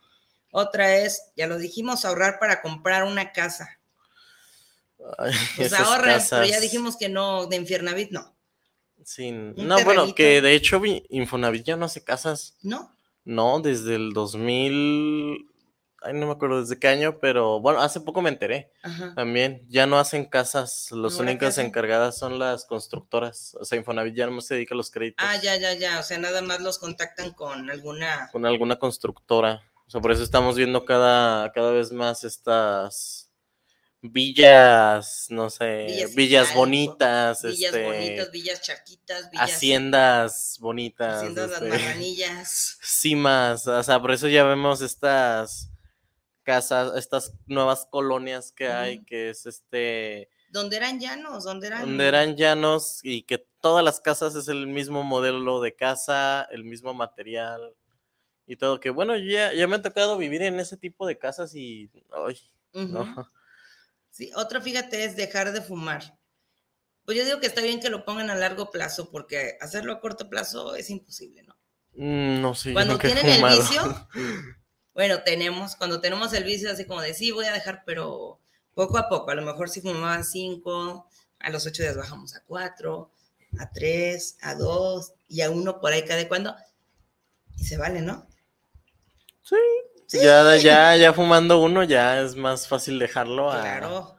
Otra 0.52 0.98
es, 0.98 1.22
ya 1.36 1.48
lo 1.48 1.58
dijimos, 1.58 2.04
ahorrar 2.04 2.40
para 2.40 2.62
comprar 2.62 3.04
una 3.04 3.32
casa. 3.32 3.80
Ay, 5.18 5.34
Pues 5.56 5.72
esas 5.74 5.88
ahorran, 5.88 6.22
pero 6.30 6.46
ya 6.46 6.60
dijimos 6.60 6.98
que 6.98 7.10
no, 7.10 7.48
de 7.48 7.56
Infiernavit 7.56 8.12
no. 8.12 8.36
un 9.20 9.54
No, 9.58 9.84
bueno, 9.84 10.14
que 10.14 10.42
de 10.42 10.54
hecho 10.54 10.80
vi- 10.80 11.04
Infonavit 11.10 11.64
ya 11.66 11.76
no 11.76 11.86
hace 11.86 12.04
casas. 12.04 12.56
¿No? 12.62 12.96
No, 13.24 13.60
desde 13.60 13.96
el 13.96 14.14
2000, 14.14 15.51
ay, 16.02 16.14
no 16.14 16.26
me 16.26 16.32
acuerdo 16.34 16.60
desde 16.62 16.80
qué 16.80 16.88
año, 16.88 17.20
pero 17.20 17.60
bueno, 17.60 17.82
hace 17.82 18.02
poco 18.02 18.22
me 18.22 18.30
enteré. 18.30 18.72
Ajá. 18.84 19.14
También 19.16 19.66
ya 19.70 19.86
no 19.86 20.00
hacen 20.00 20.26
casas, 20.26 20.90
los 20.92 21.18
¿No 21.18 21.24
la 21.24 21.32
únicas 21.32 21.56
casa? 21.56 21.62
encargadas 21.68 22.18
son 22.18 22.40
las 22.40 22.66
constructoras. 22.66 23.56
O 23.60 23.66
sea, 23.66 23.78
Infonavit 23.78 24.16
ya 24.16 24.28
no 24.28 24.42
se 24.42 24.56
dedica 24.56 24.74
a 24.76 24.78
los 24.78 24.92
créditos 24.92 25.26
Ah, 25.28 25.38
ya, 25.42 25.56
ya, 25.58 25.74
ya. 25.74 26.00
O 26.00 26.04
sea, 26.04 26.18
nada 26.18 26.42
más 26.42 26.60
los 26.62 26.80
contactan 26.80 27.32
con 27.32 27.70
alguna. 27.70 28.30
con 28.32 28.46
alguna 28.46 28.78
constructora. 28.78 29.62
O 29.88 29.90
sea, 29.92 30.02
por 30.02 30.12
eso 30.12 30.24
estamos 30.24 30.56
viendo 30.56 30.86
cada, 30.86 31.52
cada 31.52 31.72
vez 31.72 31.92
más 31.92 32.24
estas 32.24 33.28
villas, 34.02 35.28
no 35.30 35.50
sé, 35.50 36.08
Villas 36.16 36.54
bonitas, 36.56 37.44
Villas 37.44 37.74
este, 37.74 37.86
bonitas, 37.86 38.32
villas 38.32 38.62
charquitas, 38.62 39.30
villas. 39.32 39.52
haciendas 39.52 40.58
bonitas, 40.60 41.18
haciendas 41.18 41.50
las 41.52 41.62
este, 41.62 41.70
marranillas. 41.78 42.78
cimas, 42.82 43.68
o 43.68 43.84
sea, 43.84 44.00
por 44.02 44.12
eso 44.12 44.28
ya 44.28 44.44
vemos 44.44 44.82
estas 44.82 45.71
casas, 46.52 46.92
estas 46.98 47.34
nuevas 47.48 47.88
colonias 47.90 48.52
que 48.52 48.68
hay, 48.68 48.98
Ujú. 48.98 49.06
que 49.06 49.30
es 49.30 49.46
este, 49.46 50.30
Donde 50.50 50.76
eran 50.78 51.00
llanos, 51.00 51.44
donde 51.44 51.68
eran. 51.68 51.82
donde 51.82 52.08
eran 52.08 52.36
llanos 52.36 53.00
y 53.04 53.24
que 53.24 53.38
todas 53.62 53.84
las 53.86 54.02
casas 54.02 54.36
es 54.36 54.48
el 54.50 54.68
mismo 54.68 55.04
modelo 55.04 55.62
de 55.62 55.76
casa, 55.76 56.48
el 56.52 56.64
mismo 56.64 56.94
material 56.94 57.74
y 58.46 58.58
todo, 58.58 58.80
que 58.80 58.90
bueno, 58.90 59.16
ya, 59.16 59.54
ya 59.54 59.66
me 59.68 59.78
ha 59.78 59.82
tocado 59.82 60.18
vivir 60.18 60.42
en 60.42 60.60
ese 60.60 60.76
tipo 60.76 61.08
de 61.08 61.18
casas 61.18 61.56
y, 61.56 61.90
ay, 62.28 62.38
Ujú. 62.74 62.88
no, 62.88 63.06
Sí, 64.10 64.30
otro, 64.36 64.62
fíjate, 64.62 65.06
es 65.06 65.16
dejar 65.16 65.54
de 65.54 65.62
fumar. 65.62 66.18
Pues 67.06 67.18
yo 67.18 67.24
digo 67.24 67.40
que 67.40 67.48
está 67.48 67.62
bien 67.62 67.80
que 67.80 67.90
lo 67.90 68.04
pongan 68.04 68.30
a 68.30 68.36
largo 68.36 68.70
plazo, 68.70 69.10
porque 69.10 69.58
hacerlo 69.62 69.94
a 69.94 70.02
corto 70.02 70.30
plazo 70.30 70.76
es 70.76 70.90
imposible, 70.90 71.44
¿no? 71.44 71.56
Mm, 71.94 72.42
no 72.42 72.54
sé, 72.54 72.70
yo 72.70 72.74
Cuando 72.74 72.98
tienen 72.98 73.26
el 73.26 73.44
vicio, 73.44 73.82
bueno, 74.94 75.24
tenemos, 75.24 75.76
cuando 75.76 76.02
tenemos 76.02 76.34
el 76.34 76.44
vicio 76.44 76.72
así 76.72 76.86
como 76.86 77.02
de, 77.02 77.14
sí, 77.14 77.32
voy 77.32 77.46
a 77.46 77.54
dejar, 77.54 77.84
pero 77.86 78.40
poco 78.74 78.98
a 78.98 79.10
poco, 79.10 79.32
a 79.32 79.36
lo 79.36 79.42
mejor 79.42 79.70
si 79.70 79.82
fumaban 79.82 80.24
cinco, 80.24 81.08
a 81.40 81.50
los 81.50 81.66
ocho 81.66 81.84
días 81.84 81.98
bajamos 81.98 82.36
a 82.36 82.44
cuatro, 82.44 83.12
a 83.60 83.70
tres, 83.72 84.38
a 84.42 84.56
dos, 84.56 85.14
y 85.28 85.42
a 85.42 85.50
uno 85.50 85.80
por 85.80 85.94
ahí 85.94 86.04
cada 86.04 86.28
cuando, 86.28 86.56
y 87.58 87.64
se 87.64 87.78
vale, 87.78 88.02
¿no? 88.02 88.28
Sí. 89.44 89.56
Ya, 90.20 90.58
ya, 90.58 90.98
ya 90.98 91.14
fumando 91.14 91.62
uno, 91.62 91.84
ya 91.84 92.22
es 92.22 92.36
más 92.36 92.68
fácil 92.68 93.00
dejarlo 93.00 93.50
a... 93.50 93.62
Claro. 93.62 94.18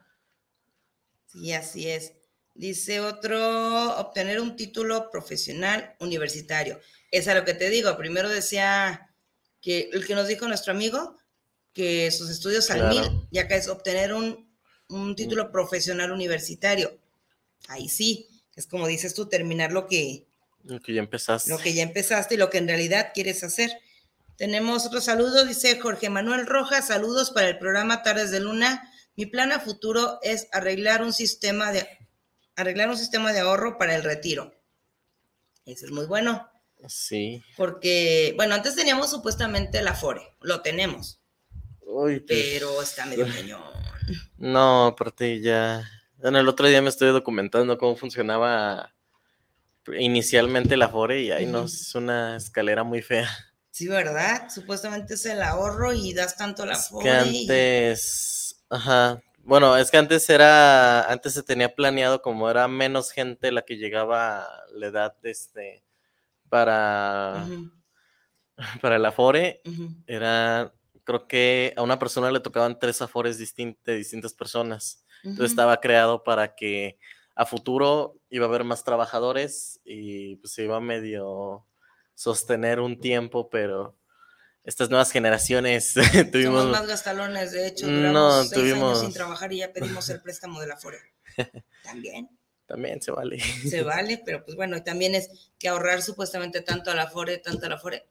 Sí, 1.27 1.53
así 1.53 1.91
es. 1.91 2.15
Dice 2.55 3.01
otro, 3.01 3.99
obtener 3.99 4.41
un 4.41 4.57
título 4.57 5.11
profesional 5.11 5.95
universitario. 6.01 6.81
Es 7.11 7.29
a 7.29 7.35
lo 7.35 7.45
que 7.45 7.55
te 7.55 7.71
digo. 7.71 7.97
Primero 7.97 8.29
decía 8.29 9.12
que 9.63 9.89
el 9.93 10.07
que 10.07 10.15
nos 10.15 10.29
dijo 10.29 10.47
nuestro 10.47 10.73
amigo, 10.73 11.17
que 11.73 12.11
sus 12.11 12.29
estudios 12.29 12.71
al 12.71 12.81
Claro. 12.81 12.95
mil, 13.11 13.29
y 13.31 13.39
acá 13.39 13.57
es 13.57 13.69
obtener 13.69 14.13
un, 14.13 14.53
un 14.91 15.17
título 15.17 15.51
profesional 15.51 16.11
universitario. 16.13 16.99
Ahí 17.69 17.89
sí, 17.89 18.29
es 18.57 18.67
como 18.67 18.87
dices 18.87 19.15
tú, 19.15 19.27
terminar 19.29 19.73
lo 19.73 19.87
que, 19.87 20.27
Lo 20.65 20.81
que 20.81 20.93
ya 20.93 21.01
empezaste. 21.01 21.49
lo 21.49 21.59
que 21.59 21.73
ya 21.73 21.83
empezaste 21.83 22.35
y 22.35 22.39
lo 22.39 22.51
que 22.51 22.59
en 22.59 22.69
realidad 22.69 23.13
quieres 23.15 23.43
hacer. 23.45 23.71
Tenemos 24.37 24.85
otro 24.85 25.01
saludo, 25.01 25.47
dice 25.47 25.79
Jorge 25.79 26.11
Manuel 26.11 26.47
Rojas, 26.47 26.89
saludos 26.89 27.31
para 27.31 27.49
el 27.49 27.59
programa 27.59 28.03
Tardes 28.03 28.31
de 28.31 28.41
Luna. 28.41 28.91
Mi 29.17 29.27
plan 29.27 29.53
a 29.53 29.61
futuro 29.61 30.19
es 30.23 30.49
arreglar 30.53 31.03
un 31.03 31.13
sistema 31.13 31.71
de 31.73 31.87
arreglar 32.57 32.91
un 32.91 32.99
sistema 32.99 33.33
de 33.33 33.41
ahorro 33.41 33.79
para 33.79 33.95
el 33.95 34.03
retiro. 34.03 34.55
Eso 35.65 35.87
es 35.87 35.93
muy 35.93 36.05
bueno, 36.07 36.51
Sí. 36.89 37.43
porque, 37.57 38.33
bueno, 38.37 38.55
antes 38.55 38.75
teníamos 38.75 39.11
supuestamente 39.11 39.79
el 39.79 39.89
Afore, 39.89 40.23
lo 40.41 40.61
tenemos, 40.63 41.21
Uy, 41.81 42.21
pues, 42.21 42.25
pero 42.29 42.81
está 42.83 43.07
medio 43.07 43.27
cañón. 43.27 43.63
No, 44.37 44.87
aparte 44.87 45.41
ya. 45.41 45.89
En 46.23 46.35
el 46.35 46.49
otro 46.49 46.67
día 46.67 46.83
me 46.83 46.89
estoy 46.89 47.11
documentando 47.13 47.79
cómo 47.79 47.95
funcionaba 47.95 48.93
inicialmente 49.99 50.77
la 50.77 50.87
Afore 50.87 51.21
y 51.23 51.31
ahí 51.31 51.47
nos 51.47 51.73
es 51.75 51.95
una 51.95 52.37
escalera 52.37 52.83
muy 52.85 53.03
fea. 53.03 53.29
Sí, 53.71 53.89
¿verdad? 53.89 54.49
Supuestamente 54.51 55.15
es 55.15 55.25
el 55.27 55.43
ahorro 55.43 55.93
y 55.93 56.13
das 56.15 56.37
tanto 56.37 56.67
la 56.67 56.73
Es 56.75 56.89
que 57.01 57.11
Afore. 57.11 57.29
y- 57.31 57.43
antes, 57.43 58.65
ajá. 58.69 59.23
Bueno, 59.45 59.77
es 59.77 59.91
que 59.91 59.97
antes 59.97 60.29
era, 60.31 61.11
antes 61.11 61.33
se 61.35 61.43
tenía 61.43 61.75
planeado 61.75 62.23
como 62.23 62.49
era 62.51 62.69
menos 62.69 63.11
gente 63.11 63.51
la 63.51 63.63
que 63.63 63.77
llegaba 63.77 64.43
a 64.43 64.65
la 64.75 64.87
edad 64.87 65.15
este 65.25 65.83
para, 66.53 67.47
para 68.83 68.97
el 68.97 69.05
Afore, 69.07 69.63
era, 70.07 70.71
creo 71.05 71.27
que 71.27 71.73
a 71.79 71.83
una 71.83 71.99
persona 71.99 72.31
le 72.31 72.41
tocaban 72.41 72.79
tres 72.79 73.01
Afores 73.01 73.41
distin- 73.41 73.79
de 73.85 73.97
distintas 73.97 74.35
personas. 74.35 75.07
Entonces 75.25 75.53
estaba 75.53 75.81
creado 75.81 76.23
para 76.25 76.55
que 76.55 76.99
a 77.35 77.47
futuro 77.47 78.21
iba 78.29 78.45
a 78.45 78.49
haber 78.51 78.65
más 78.65 78.85
trabajadores 78.85 79.81
y 79.83 80.37
pues 80.37 80.53
se 80.53 80.65
iba 80.65 80.77
a 80.77 80.81
medio 80.81 81.65
sostener 82.15 82.81
un 82.81 83.01
tiempo, 83.01 83.49
pero 83.49 83.97
estas 84.63 84.91
nuevas 84.91 85.11
generaciones 85.11 85.95
tuvimos... 86.33 86.65
Somos 86.65 86.71
más 86.81 86.87
gastalones, 86.87 87.53
de 87.53 87.67
hecho, 87.69 87.87
No, 87.87 87.97
duramos 87.97 88.49
seis 88.51 88.61
tuvimos- 88.63 88.91
años 88.91 89.01
sin 89.01 89.13
trabajar 89.15 89.53
y 89.55 89.59
ya 89.61 89.73
pedimos 89.73 90.07
el 90.11 90.21
préstamo 90.21 90.61
de 90.61 90.67
la 90.67 90.75
Afore. 90.75 90.99
También 91.83 92.29
También 92.73 93.03
se 93.03 93.11
vale. 93.11 93.39
se 93.39 93.83
vale, 93.83 94.23
pero 94.25 94.43
pues 94.43 94.57
bueno, 94.57 94.79
y 94.79 94.81
también 94.83 95.15
es 95.15 95.53
que 95.59 95.69
ahorrar 95.69 96.01
supuestamente 96.01 96.63
tanto 96.63 96.91
a 96.91 96.95
la 96.95 97.03
Afore, 97.03 97.37
tanto 97.37 97.67
a 97.67 97.69
la 97.69 97.75
Afore. 97.75 98.09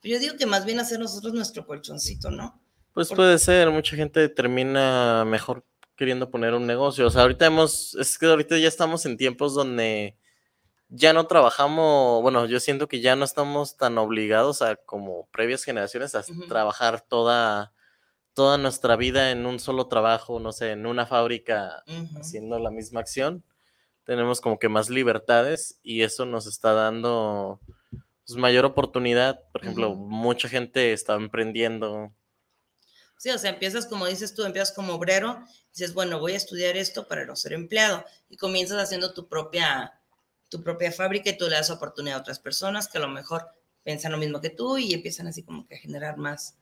Pero 0.00 0.14
yo 0.14 0.20
digo 0.20 0.36
que 0.36 0.46
más 0.46 0.64
bien 0.64 0.78
hacer 0.78 1.00
nosotros 1.00 1.34
nuestro 1.34 1.66
colchoncito, 1.66 2.30
¿no? 2.30 2.62
Pues 2.92 3.08
puede 3.08 3.36
ser, 3.40 3.72
mucha 3.72 3.96
gente 3.96 4.28
termina 4.28 5.24
mejor 5.24 5.66
queriendo 5.96 6.30
poner 6.30 6.54
un 6.54 6.64
negocio. 6.64 7.08
O 7.08 7.10
sea, 7.10 7.22
ahorita 7.22 7.46
hemos, 7.46 7.96
es 7.96 8.16
que 8.16 8.26
ahorita 8.26 8.56
ya 8.56 8.68
estamos 8.68 9.04
en 9.04 9.16
tiempos 9.16 9.52
donde 9.52 10.16
ya 10.88 11.12
no 11.12 11.26
trabajamos, 11.26 12.22
bueno, 12.22 12.46
yo 12.46 12.60
siento 12.60 12.86
que 12.86 13.00
ya 13.00 13.16
no 13.16 13.24
estamos 13.24 13.76
tan 13.76 13.98
obligados 13.98 14.62
a 14.62 14.76
como 14.76 15.26
previas 15.32 15.64
generaciones 15.64 16.14
a 16.14 16.22
trabajar 16.48 17.00
toda, 17.00 17.72
toda 18.32 18.58
nuestra 18.58 18.94
vida 18.94 19.32
en 19.32 19.44
un 19.44 19.58
solo 19.58 19.88
trabajo, 19.88 20.38
no 20.38 20.52
sé, 20.52 20.70
en 20.70 20.86
una 20.86 21.04
fábrica 21.04 21.82
haciendo 22.16 22.60
la 22.60 22.70
misma 22.70 23.00
acción. 23.00 23.42
Tenemos 24.04 24.40
como 24.40 24.58
que 24.58 24.68
más 24.68 24.90
libertades 24.90 25.78
y 25.82 26.02
eso 26.02 26.26
nos 26.26 26.46
está 26.46 26.72
dando 26.72 27.60
pues, 28.26 28.38
mayor 28.38 28.64
oportunidad. 28.64 29.40
Por 29.52 29.62
ejemplo, 29.62 29.94
mucha 29.94 30.48
gente 30.48 30.92
está 30.92 31.14
emprendiendo 31.14 32.12
Sí, 33.24 33.30
o 33.30 33.38
sea, 33.38 33.48
empiezas 33.50 33.86
como 33.86 34.06
dices 34.06 34.34
tú, 34.34 34.44
empiezas 34.44 34.72
como 34.72 34.92
obrero, 34.92 35.42
dices, 35.72 35.94
bueno, 35.94 36.18
voy 36.18 36.32
a 36.32 36.36
estudiar 36.36 36.76
esto 36.76 37.08
para 37.08 37.24
no 37.24 37.36
ser 37.36 37.54
empleado 37.54 38.04
y 38.28 38.36
comienzas 38.36 38.78
haciendo 38.82 39.14
tu 39.14 39.28
propia, 39.28 39.98
tu 40.50 40.62
propia 40.62 40.92
fábrica 40.92 41.30
y 41.30 41.38
tú 41.38 41.46
le 41.46 41.56
das 41.56 41.70
oportunidad 41.70 42.18
a 42.18 42.20
otras 42.20 42.38
personas 42.38 42.86
que 42.86 42.98
a 42.98 43.00
lo 43.00 43.08
mejor 43.08 43.46
piensan 43.82 44.12
lo 44.12 44.18
mismo 44.18 44.42
que 44.42 44.50
tú 44.50 44.76
y 44.76 44.92
empiezan 44.92 45.26
así 45.26 45.42
como 45.42 45.66
que 45.66 45.76
a 45.76 45.78
generar 45.78 46.18
más, 46.18 46.58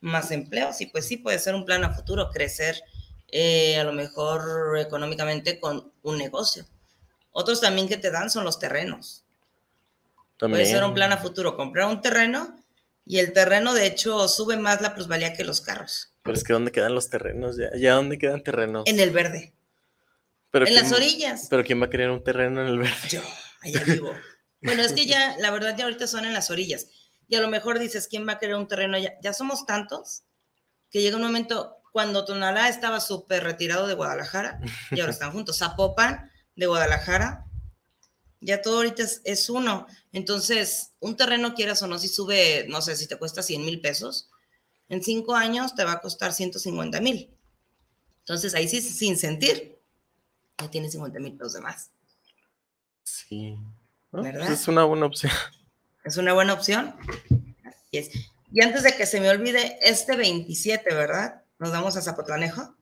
más 0.00 0.30
empleos 0.30 0.80
y 0.80 0.86
pues 0.86 1.06
sí, 1.06 1.16
puede 1.16 1.38
ser 1.38 1.54
un 1.54 1.64
plan 1.64 1.84
a 1.84 1.94
futuro, 1.94 2.30
crecer 2.30 2.82
eh, 3.28 3.78
a 3.78 3.84
lo 3.84 3.92
mejor 3.92 4.78
económicamente 4.78 5.60
con 5.60 5.92
un 6.02 6.18
negocio. 6.18 6.64
Otros 7.32 7.60
también 7.60 7.88
que 7.88 7.96
te 7.96 8.10
dan 8.10 8.30
son 8.30 8.44
los 8.44 8.58
terrenos. 8.58 9.24
también. 10.36 10.62
Puede 10.62 10.72
ser 10.72 10.84
un 10.84 10.94
plan 10.94 11.12
a 11.12 11.18
futuro, 11.18 11.56
comprar 11.56 11.86
un 11.86 12.00
terreno 12.00 12.56
y 13.04 13.18
el 13.18 13.32
terreno 13.32 13.74
de 13.74 13.86
hecho 13.86 14.28
sube 14.28 14.56
más 14.56 14.80
la 14.80 14.94
plusvalía 14.94 15.32
que 15.32 15.44
los 15.44 15.60
carros. 15.60 16.12
Pero 16.22 16.36
es 16.36 16.44
que 16.44 16.52
¿dónde 16.52 16.72
quedan 16.72 16.94
los 16.94 17.08
terrenos? 17.10 17.56
¿Ya, 17.56 17.70
ya 17.76 17.94
dónde 17.94 18.18
quedan 18.18 18.42
terrenos? 18.42 18.84
En 18.86 19.00
el 19.00 19.10
verde, 19.10 19.52
pero 20.50 20.66
en 20.66 20.74
las 20.74 20.92
orillas. 20.92 21.46
Pero 21.48 21.64
¿quién 21.64 21.80
va 21.80 21.86
a 21.86 21.90
querer 21.90 22.10
un 22.10 22.22
terreno 22.22 22.60
en 22.62 22.68
el 22.68 22.78
verde? 22.78 22.94
Yo, 23.08 23.22
allá 23.62 23.82
vivo. 23.84 24.12
Bueno, 24.62 24.82
es 24.82 24.92
que 24.92 25.06
ya, 25.06 25.36
la 25.38 25.50
verdad, 25.50 25.74
ya 25.76 25.84
ahorita 25.84 26.06
son 26.06 26.24
en 26.24 26.34
las 26.34 26.50
orillas. 26.50 26.88
Y 27.28 27.36
a 27.36 27.40
lo 27.40 27.48
mejor 27.48 27.78
dices, 27.78 28.08
¿quién 28.08 28.28
va 28.28 28.32
a 28.32 28.38
querer 28.38 28.56
un 28.56 28.68
terreno 28.68 28.96
allá? 28.96 29.14
Ya 29.22 29.32
somos 29.32 29.64
tantos 29.64 30.24
que 30.90 31.00
llega 31.00 31.16
un 31.16 31.22
momento, 31.22 31.76
cuando 31.92 32.24
Tonalá 32.24 32.68
estaba 32.68 33.00
súper 33.00 33.44
retirado 33.44 33.86
de 33.86 33.94
Guadalajara, 33.94 34.60
y 34.90 35.00
ahora 35.00 35.12
están 35.12 35.32
juntos, 35.32 35.58
Zapopan 35.58 36.29
de 36.60 36.66
Guadalajara, 36.66 37.46
ya 38.40 38.60
todo 38.60 38.76
ahorita 38.76 39.02
es, 39.02 39.22
es 39.24 39.48
uno. 39.48 39.86
Entonces, 40.12 40.92
un 41.00 41.16
terreno, 41.16 41.54
quieras 41.54 41.82
o 41.82 41.86
no, 41.86 41.98
si 41.98 42.08
sube, 42.08 42.66
no 42.68 42.82
sé, 42.82 42.96
si 42.96 43.06
te 43.06 43.16
cuesta 43.16 43.42
100 43.42 43.64
mil 43.64 43.80
pesos, 43.80 44.30
en 44.90 45.02
cinco 45.02 45.34
años 45.34 45.74
te 45.74 45.84
va 45.84 45.92
a 45.92 46.00
costar 46.00 46.34
150 46.34 47.00
mil. 47.00 47.34
Entonces, 48.20 48.54
ahí 48.54 48.68
sí, 48.68 48.82
sin 48.82 49.16
sentir, 49.16 49.80
ya 50.58 50.70
tienes 50.70 50.92
50 50.92 51.18
mil 51.18 51.36
pesos 51.36 51.54
de 51.54 51.60
más. 51.62 51.90
Sí. 53.02 53.52
No, 54.12 54.20
pues 54.20 54.24
¿Verdad? 54.24 54.52
es 54.52 54.68
una 54.68 54.84
buena 54.84 55.06
opción. 55.06 55.32
Es 56.04 56.16
una 56.16 56.32
buena 56.32 56.52
opción. 56.52 56.94
Así 57.64 57.98
es. 57.98 58.10
Y 58.52 58.62
antes 58.62 58.82
de 58.82 58.96
que 58.96 59.06
se 59.06 59.20
me 59.20 59.30
olvide, 59.30 59.78
este 59.82 60.16
27, 60.16 60.94
¿verdad? 60.94 61.42
Nos 61.58 61.72
vamos 61.72 61.96
a 61.96 62.02
Zapotlanejo. 62.02 62.74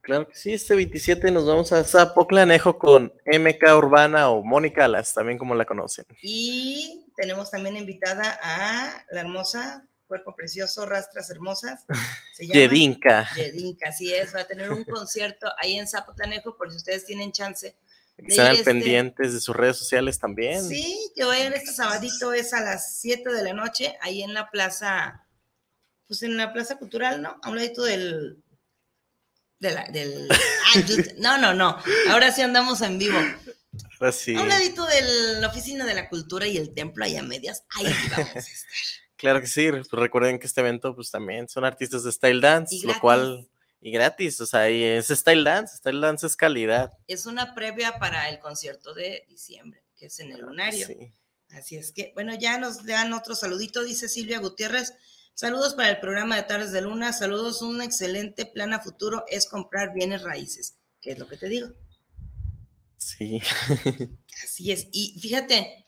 Claro 0.00 0.26
que 0.28 0.34
sí, 0.34 0.52
este 0.54 0.74
27 0.74 1.30
nos 1.30 1.46
vamos 1.46 1.72
a 1.72 1.84
Zapoclanejo 1.84 2.78
con 2.78 3.12
MK 3.26 3.76
Urbana 3.76 4.30
o 4.30 4.42
Mónica 4.42 4.86
Alas, 4.86 5.12
también 5.12 5.38
como 5.38 5.54
la 5.54 5.66
conocen. 5.66 6.06
Y 6.22 7.06
tenemos 7.16 7.50
también 7.50 7.76
invitada 7.76 8.38
a 8.42 9.04
la 9.10 9.20
hermosa, 9.20 9.86
cuerpo 10.06 10.34
precioso, 10.34 10.86
rastras 10.86 11.30
hermosas. 11.30 11.84
Se 12.34 12.46
llama 12.46 12.54
Yedinka. 12.54 13.28
Yedinka, 13.36 13.90
así 13.90 14.12
es. 14.14 14.34
Va 14.34 14.40
a 14.40 14.46
tener 14.46 14.70
un 14.70 14.84
concierto 14.84 15.46
ahí 15.60 15.76
en 15.78 15.86
Zapotlanejo, 15.86 16.56
por 16.56 16.70
si 16.70 16.76
ustedes 16.78 17.04
tienen 17.04 17.30
chance. 17.32 17.76
Están 18.16 18.52
este- 18.52 18.64
pendientes 18.64 19.32
de 19.32 19.40
sus 19.40 19.54
redes 19.54 19.76
sociales 19.76 20.18
también. 20.18 20.64
Sí, 20.64 21.12
que 21.14 21.24
vayan 21.24 21.52
este 21.52 21.72
sabadito, 21.72 22.32
es 22.32 22.52
a 22.52 22.60
las 22.60 22.98
7 22.98 23.32
de 23.32 23.44
la 23.44 23.52
noche, 23.52 23.96
ahí 24.00 24.22
en 24.22 24.34
la 24.34 24.50
plaza, 24.50 25.24
pues 26.08 26.22
en 26.22 26.36
la 26.36 26.52
plaza 26.52 26.78
cultural, 26.78 27.22
¿no? 27.22 27.38
A 27.42 27.50
un 27.50 27.56
ladito 27.56 27.84
del... 27.84 28.42
De 29.60 29.72
la, 29.72 29.84
del 29.86 30.28
ah, 30.30 30.80
no, 31.18 31.38
no, 31.38 31.54
no. 31.54 31.78
Ahora 32.10 32.32
sí 32.32 32.42
andamos 32.42 32.80
en 32.80 32.98
vivo. 32.98 33.18
Ahora 34.00 34.12
sí. 34.12 34.34
A 34.34 34.42
un 34.42 34.48
ladito 34.48 34.86
de 34.86 35.40
la 35.40 35.48
oficina 35.48 35.84
de 35.84 35.94
la 35.94 36.08
cultura 36.08 36.46
y 36.46 36.56
el 36.56 36.74
templo, 36.74 37.04
ahí 37.04 37.16
a 37.16 37.22
medias. 37.22 37.64
Ahí 37.76 37.84
vamos 38.10 38.36
a 38.36 38.38
estar. 38.38 38.46
Claro 39.16 39.40
que 39.40 39.48
sí. 39.48 39.68
Pues 39.72 39.90
recuerden 39.90 40.38
que 40.38 40.46
este 40.46 40.60
evento, 40.60 40.94
pues 40.94 41.10
también 41.10 41.48
son 41.48 41.64
artistas 41.64 42.04
de 42.04 42.12
Style 42.12 42.40
Dance, 42.40 42.76
Y 42.76 42.82
lo 42.82 43.00
cual. 43.00 43.48
Y 43.80 43.90
gratis, 43.90 44.40
o 44.40 44.46
sea, 44.46 44.70
y 44.70 44.82
es 44.82 45.08
Style 45.08 45.42
Dance. 45.42 45.76
Style 45.76 46.00
Dance 46.00 46.26
es 46.26 46.36
calidad. 46.36 46.92
Es 47.08 47.26
una 47.26 47.54
previa 47.54 47.98
para 47.98 48.28
el 48.28 48.38
concierto 48.38 48.94
de 48.94 49.24
diciembre, 49.28 49.84
que 49.96 50.06
es 50.06 50.20
en 50.20 50.30
el 50.32 50.40
lunario. 50.40 50.86
Sí. 50.86 51.12
Así 51.50 51.76
es 51.76 51.92
que, 51.92 52.12
bueno, 52.14 52.34
ya 52.34 52.58
nos 52.58 52.84
dan 52.84 53.12
otro 53.12 53.34
saludito, 53.34 53.82
dice 53.82 54.08
Silvia 54.08 54.38
Gutiérrez. 54.38 54.94
Saludos 55.40 55.74
para 55.74 55.90
el 55.90 56.00
programa 56.00 56.34
de 56.34 56.42
Tardes 56.42 56.72
de 56.72 56.80
Luna. 56.80 57.12
Saludos, 57.12 57.62
un 57.62 57.80
excelente 57.80 58.44
plan 58.44 58.72
a 58.72 58.80
futuro 58.80 59.24
es 59.28 59.46
comprar 59.46 59.94
bienes 59.94 60.22
raíces, 60.22 60.78
que 61.00 61.12
es 61.12 61.18
lo 61.20 61.28
que 61.28 61.36
te 61.36 61.48
digo. 61.48 61.68
Sí. 62.96 63.40
Así 64.42 64.72
es. 64.72 64.88
Y 64.90 65.16
fíjate, 65.20 65.86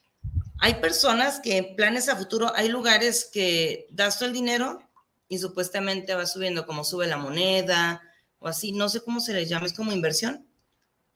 hay 0.61 0.75
personas 0.75 1.41
que 1.41 1.57
en 1.57 1.75
planes 1.75 2.09
a 2.09 2.15
futuro, 2.15 2.53
hay 2.55 2.69
lugares 2.69 3.29
que 3.33 3.89
das 3.91 4.21
tú 4.21 4.25
el 4.25 4.33
dinero 4.33 4.89
y 5.27 5.39
supuestamente 5.39 6.15
va 6.15 6.27
subiendo, 6.27 6.65
como 6.65 6.85
sube 6.85 7.09
la 7.09 7.17
moneda 7.17 8.01
o 8.39 8.47
así. 8.47 8.71
No 8.71 8.89
sé 8.89 9.01
cómo 9.01 9.19
se 9.19 9.35
les 9.35 9.49
llama, 9.49 9.67
es 9.67 9.73
como 9.73 9.91
inversión. 9.91 10.47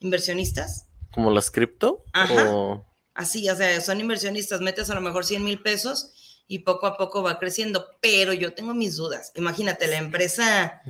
Inversionistas. 0.01 0.87
Como 1.13 1.31
las 1.31 1.53
cripto. 1.53 2.05
Ajá. 2.13 2.53
O 2.53 2.95
Así, 3.15 3.49
o 3.49 3.55
sea, 3.55 3.81
son 3.81 4.01
inversionistas, 4.01 4.61
metes 4.61 4.91
a 4.91 4.95
lo 4.97 5.01
mejor 5.01 5.25
100 5.25 5.45
mil 5.45 5.63
pesos 5.63 6.14
y 6.47 6.61
poco 6.61 6.87
a 6.87 6.97
poco 6.97 7.23
va 7.23 7.39
creciendo, 7.39 7.87
pero 8.01 8.33
yo 8.33 8.55
tengo 8.55 8.75
mis 8.75 8.97
dudas. 8.97 9.33
Imagínate, 9.35 9.87
la 9.87 9.97
empresa 9.99 10.83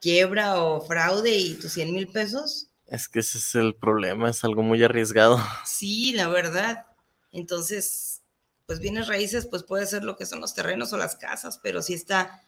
quiebra 0.00 0.62
o 0.62 0.80
fraude 0.80 1.36
y 1.36 1.54
tus 1.54 1.72
100 1.72 1.92
mil 1.94 2.08
pesos. 2.08 2.68
es 2.86 3.08
que 3.08 3.20
ese 3.20 3.38
es 3.38 3.54
el 3.54 3.74
problema, 3.74 4.28
es 4.30 4.44
algo 4.44 4.62
muy 4.62 4.82
arriesgado. 4.82 5.38
Sí, 5.64 6.12
la 6.12 6.28
verdad. 6.28 6.86
Entonces, 7.32 8.22
pues 8.66 8.80
bienes 8.80 9.08
raíces, 9.08 9.46
pues 9.46 9.62
puede 9.62 9.86
ser 9.86 10.04
lo 10.04 10.16
que 10.16 10.26
son 10.26 10.40
los 10.40 10.54
terrenos 10.54 10.92
o 10.92 10.96
las 10.96 11.16
casas, 11.16 11.58
pero 11.62 11.82
sí 11.82 11.94
está, 11.94 12.42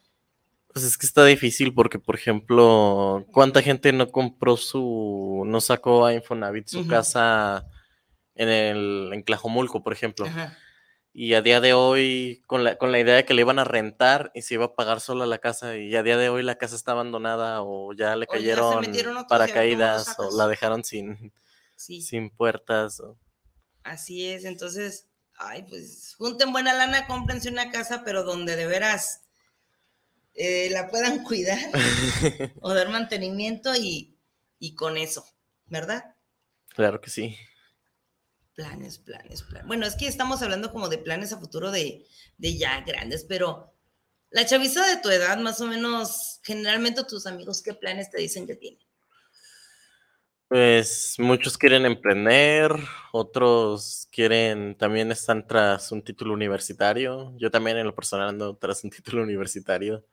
Pues 0.72 0.84
es 0.84 0.96
que 0.98 1.06
está 1.06 1.24
difícil 1.24 1.74
porque, 1.74 1.98
por 1.98 2.14
ejemplo, 2.16 3.26
¿cuánta 3.32 3.62
gente 3.62 3.92
no 3.92 4.10
compró 4.10 4.56
su, 4.56 5.42
no 5.46 5.60
sacó 5.60 6.06
a 6.06 6.14
Infonavit 6.14 6.68
su 6.68 6.86
casa 6.86 7.66
en 8.34 8.48
el, 8.48 9.10
en 9.12 9.24
Tlajomulco, 9.24 9.82
por 9.82 9.92
ejemplo? 9.92 10.26
ajá, 10.26 10.56
Y 11.14 11.34
a 11.34 11.42
día 11.42 11.60
de 11.60 11.74
hoy, 11.74 12.42
con 12.46 12.64
la, 12.64 12.76
con 12.78 12.90
la 12.90 12.98
idea 12.98 13.16
de 13.16 13.24
que 13.26 13.34
le 13.34 13.42
iban 13.42 13.58
a 13.58 13.64
rentar 13.64 14.30
y 14.34 14.42
se 14.42 14.54
iba 14.54 14.64
a 14.66 14.74
pagar 14.74 15.00
sola 15.00 15.26
la 15.26 15.38
casa, 15.38 15.76
y 15.76 15.94
a 15.94 16.02
día 16.02 16.16
de 16.16 16.30
hoy 16.30 16.42
la 16.42 16.56
casa 16.56 16.74
está 16.76 16.92
abandonada 16.92 17.62
o 17.62 17.92
ya 17.92 18.16
le 18.16 18.26
ya 18.26 18.28
cayeron 18.32 18.86
paracaídas 19.28 20.18
o 20.18 20.36
la 20.36 20.48
dejaron 20.48 20.84
sin, 20.84 21.32
sí, 21.76 22.00
sin 22.00 22.30
puertas. 22.30 23.00
o- 23.00 23.18
así 23.84 24.26
es. 24.28 24.44
Entonces, 24.44 25.08
ay, 25.36 25.64
pues 25.68 26.14
junten 26.16 26.52
buena 26.52 26.72
lana, 26.74 27.06
cómprense 27.06 27.48
una 27.50 27.70
casa, 27.70 28.02
pero 28.04 28.24
donde 28.24 28.56
de 28.56 28.66
veras 28.66 29.20
eh, 30.34 30.68
la 30.70 30.88
puedan 30.88 31.22
cuidar 31.24 31.58
o 32.60 32.74
dar 32.74 32.88
mantenimiento 32.90 33.74
y, 33.74 34.16
y 34.58 34.74
con 34.74 34.96
eso, 34.96 35.24
¿verdad? 35.66 36.16
Claro 36.74 37.00
que 37.00 37.10
sí. 37.10 37.36
Planes, 38.54 38.98
planes, 38.98 39.42
planes. 39.42 39.66
Bueno, 39.66 39.86
es 39.86 39.96
que 39.96 40.06
estamos 40.06 40.42
hablando 40.42 40.72
como 40.72 40.88
de 40.88 40.98
planes 40.98 41.32
a 41.32 41.38
futuro 41.38 41.70
de, 41.70 42.06
de 42.38 42.58
ya 42.58 42.82
grandes, 42.82 43.24
pero 43.24 43.72
la 44.30 44.46
chaviza 44.46 44.86
de 44.86 45.00
tu 45.00 45.08
edad, 45.10 45.38
más 45.38 45.60
o 45.60 45.66
menos, 45.66 46.40
generalmente 46.42 47.04
tus 47.04 47.26
amigos, 47.26 47.62
¿qué 47.62 47.74
planes 47.74 48.10
te 48.10 48.20
dicen 48.20 48.46
que 48.46 48.56
tienen? 48.56 48.80
Pues 50.52 51.14
muchos 51.16 51.56
quieren 51.56 51.86
emprender, 51.86 52.74
otros 53.12 54.06
quieren, 54.12 54.76
también 54.76 55.10
están 55.10 55.46
tras 55.46 55.90
un 55.92 56.02
título 56.02 56.34
universitario. 56.34 57.32
Yo 57.38 57.50
también 57.50 57.78
en 57.78 57.86
lo 57.86 57.94
personal 57.94 58.28
ando 58.28 58.54
tras 58.58 58.84
un 58.84 58.90
título 58.90 59.22
universitario. 59.22 60.04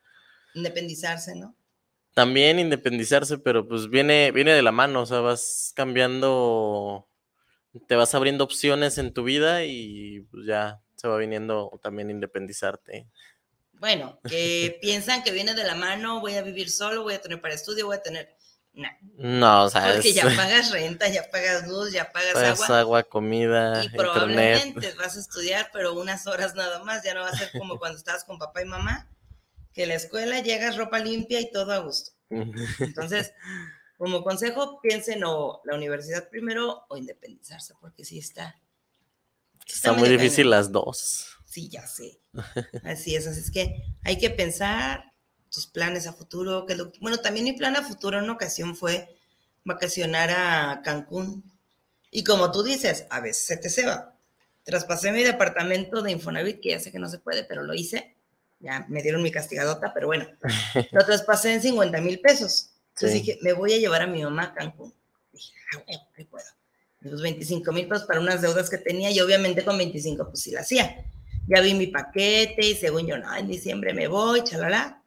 Independizarse, 0.54 1.34
¿no? 1.34 1.54
También 2.14 2.58
independizarse, 2.58 3.36
pero 3.36 3.68
pues 3.68 3.90
viene, 3.90 4.32
viene 4.32 4.54
de 4.54 4.62
la 4.62 4.72
mano, 4.72 5.02
o 5.02 5.06
sea, 5.06 5.20
vas 5.20 5.74
cambiando, 5.76 7.06
te 7.86 7.96
vas 7.96 8.14
abriendo 8.14 8.44
opciones 8.44 8.98
en 8.98 9.12
tu 9.12 9.22
vida 9.24 9.64
y 9.64 10.20
pues 10.30 10.46
ya 10.46 10.80
se 10.96 11.08
va 11.08 11.16
viniendo 11.16 11.78
también 11.82 12.10
independizarte. 12.10 13.06
Bueno, 13.74 14.18
que 14.28 14.78
piensan 14.82 15.22
que 15.22 15.30
viene 15.32 15.54
de 15.54 15.64
la 15.64 15.74
mano, 15.74 16.20
voy 16.20 16.34
a 16.34 16.42
vivir 16.42 16.70
solo, 16.70 17.02
voy 17.02 17.14
a 17.14 17.20
tener 17.22 17.40
para 17.40 17.54
estudio, 17.54 17.86
voy 17.86 17.96
a 17.96 18.02
tener. 18.02 18.36
No. 18.72 18.88
No, 19.16 19.64
o 19.64 19.70
sea, 19.70 19.92
Porque 19.94 20.10
es- 20.10 20.14
ya 20.14 20.24
pagas 20.36 20.70
renta, 20.70 21.08
ya 21.08 21.28
pagas 21.30 21.66
luz, 21.66 21.92
ya 21.92 22.12
pagas 22.12 22.34
pagas 22.34 22.60
agua. 22.62 22.78
agua, 22.80 23.02
comida, 23.04 23.82
Y 23.82 23.86
internet. 23.86 23.96
probablemente 23.96 24.92
vas 24.98 25.16
a 25.16 25.20
estudiar, 25.20 25.70
pero 25.72 25.94
unas 25.94 26.26
horas 26.26 26.54
nada 26.54 26.82
más. 26.84 27.02
Ya 27.02 27.14
no 27.14 27.20
va 27.20 27.28
a 27.30 27.36
ser 27.36 27.50
como 27.58 27.78
cuando 27.78 27.98
estabas 27.98 28.24
con 28.24 28.38
papá 28.38 28.62
y 28.62 28.66
mamá, 28.66 29.08
que 29.72 29.86
la 29.86 29.94
escuela 29.94 30.40
llegas 30.40 30.76
ropa 30.76 30.98
limpia 31.00 31.40
y 31.40 31.50
todo 31.50 31.72
a 31.72 31.78
gusto. 31.78 32.12
Entonces, 32.78 33.32
como 34.00 34.24
consejo, 34.24 34.80
piensen 34.80 35.22
o 35.24 35.60
la 35.66 35.74
universidad 35.76 36.30
primero 36.30 36.86
o 36.88 36.96
independizarse, 36.96 37.74
porque 37.82 38.02
sí 38.02 38.18
está. 38.18 38.58
Está 39.66 39.92
muy 39.92 40.08
difícil 40.08 40.48
las 40.48 40.72
dos. 40.72 41.26
Sí, 41.44 41.68
ya 41.68 41.86
sé. 41.86 42.18
Así 42.82 43.14
es, 43.14 43.26
así 43.26 43.40
es 43.40 43.50
que 43.50 43.82
hay 44.02 44.16
que 44.16 44.30
pensar 44.30 45.12
tus 45.50 45.66
planes 45.66 46.06
a 46.06 46.14
futuro. 46.14 46.64
Que 46.64 46.76
lo- 46.76 46.90
bueno, 47.02 47.18
también 47.18 47.44
mi 47.44 47.52
plan 47.52 47.76
a 47.76 47.82
futuro 47.82 48.16
en 48.16 48.24
una 48.24 48.32
ocasión 48.32 48.74
fue 48.74 49.16
vacacionar 49.64 50.30
a 50.30 50.80
Cancún. 50.82 51.44
Y 52.10 52.24
como 52.24 52.50
tú 52.52 52.62
dices, 52.62 53.04
a 53.10 53.20
veces 53.20 53.44
se 53.44 53.56
te 53.58 53.68
ceba. 53.68 54.16
Traspasé 54.64 55.12
mi 55.12 55.22
departamento 55.22 56.00
de 56.00 56.10
Infonavit, 56.12 56.60
que 56.62 56.70
ya 56.70 56.80
sé 56.80 56.90
que 56.90 56.98
no 56.98 57.08
se 57.10 57.18
puede, 57.18 57.44
pero 57.44 57.62
lo 57.64 57.74
hice. 57.74 58.16
Ya 58.60 58.86
me 58.88 59.02
dieron 59.02 59.22
mi 59.22 59.30
castigadota, 59.30 59.92
pero 59.92 60.06
bueno. 60.06 60.26
Lo 60.90 61.04
traspasé 61.04 61.52
en 61.52 61.60
50 61.62 62.00
mil 62.00 62.18
pesos. 62.20 62.70
Entonces 62.94 63.12
Sí. 63.12 63.18
dije, 63.26 63.38
me 63.42 63.52
voy 63.52 63.72
a 63.72 63.78
llevar 63.78 64.02
a 64.02 64.06
mi 64.06 64.22
mamá 64.22 64.44
a 64.44 64.54
Cancún. 64.54 64.92
Dije, 65.32 65.52
ah, 65.74 65.82
bueno, 65.86 66.28
puedo. 66.30 66.44
Los 67.00 67.22
25 67.22 67.72
mil 67.72 67.88
pesos 67.88 68.06
para 68.06 68.20
unas 68.20 68.42
deudas 68.42 68.68
que 68.68 68.76
tenía 68.78 69.10
y 69.10 69.20
obviamente 69.20 69.64
con 69.64 69.78
25 69.78 70.28
pues 70.28 70.40
sí 70.42 70.50
la 70.50 70.60
hacía. 70.60 71.04
Ya 71.48 71.60
vi 71.62 71.72
mi 71.74 71.86
paquete 71.86 72.64
y 72.66 72.74
según 72.74 73.06
yo, 73.06 73.16
no, 73.16 73.34
en 73.34 73.48
diciembre 73.48 73.94
me 73.94 74.06
voy, 74.06 74.44
chalala. 74.44 75.02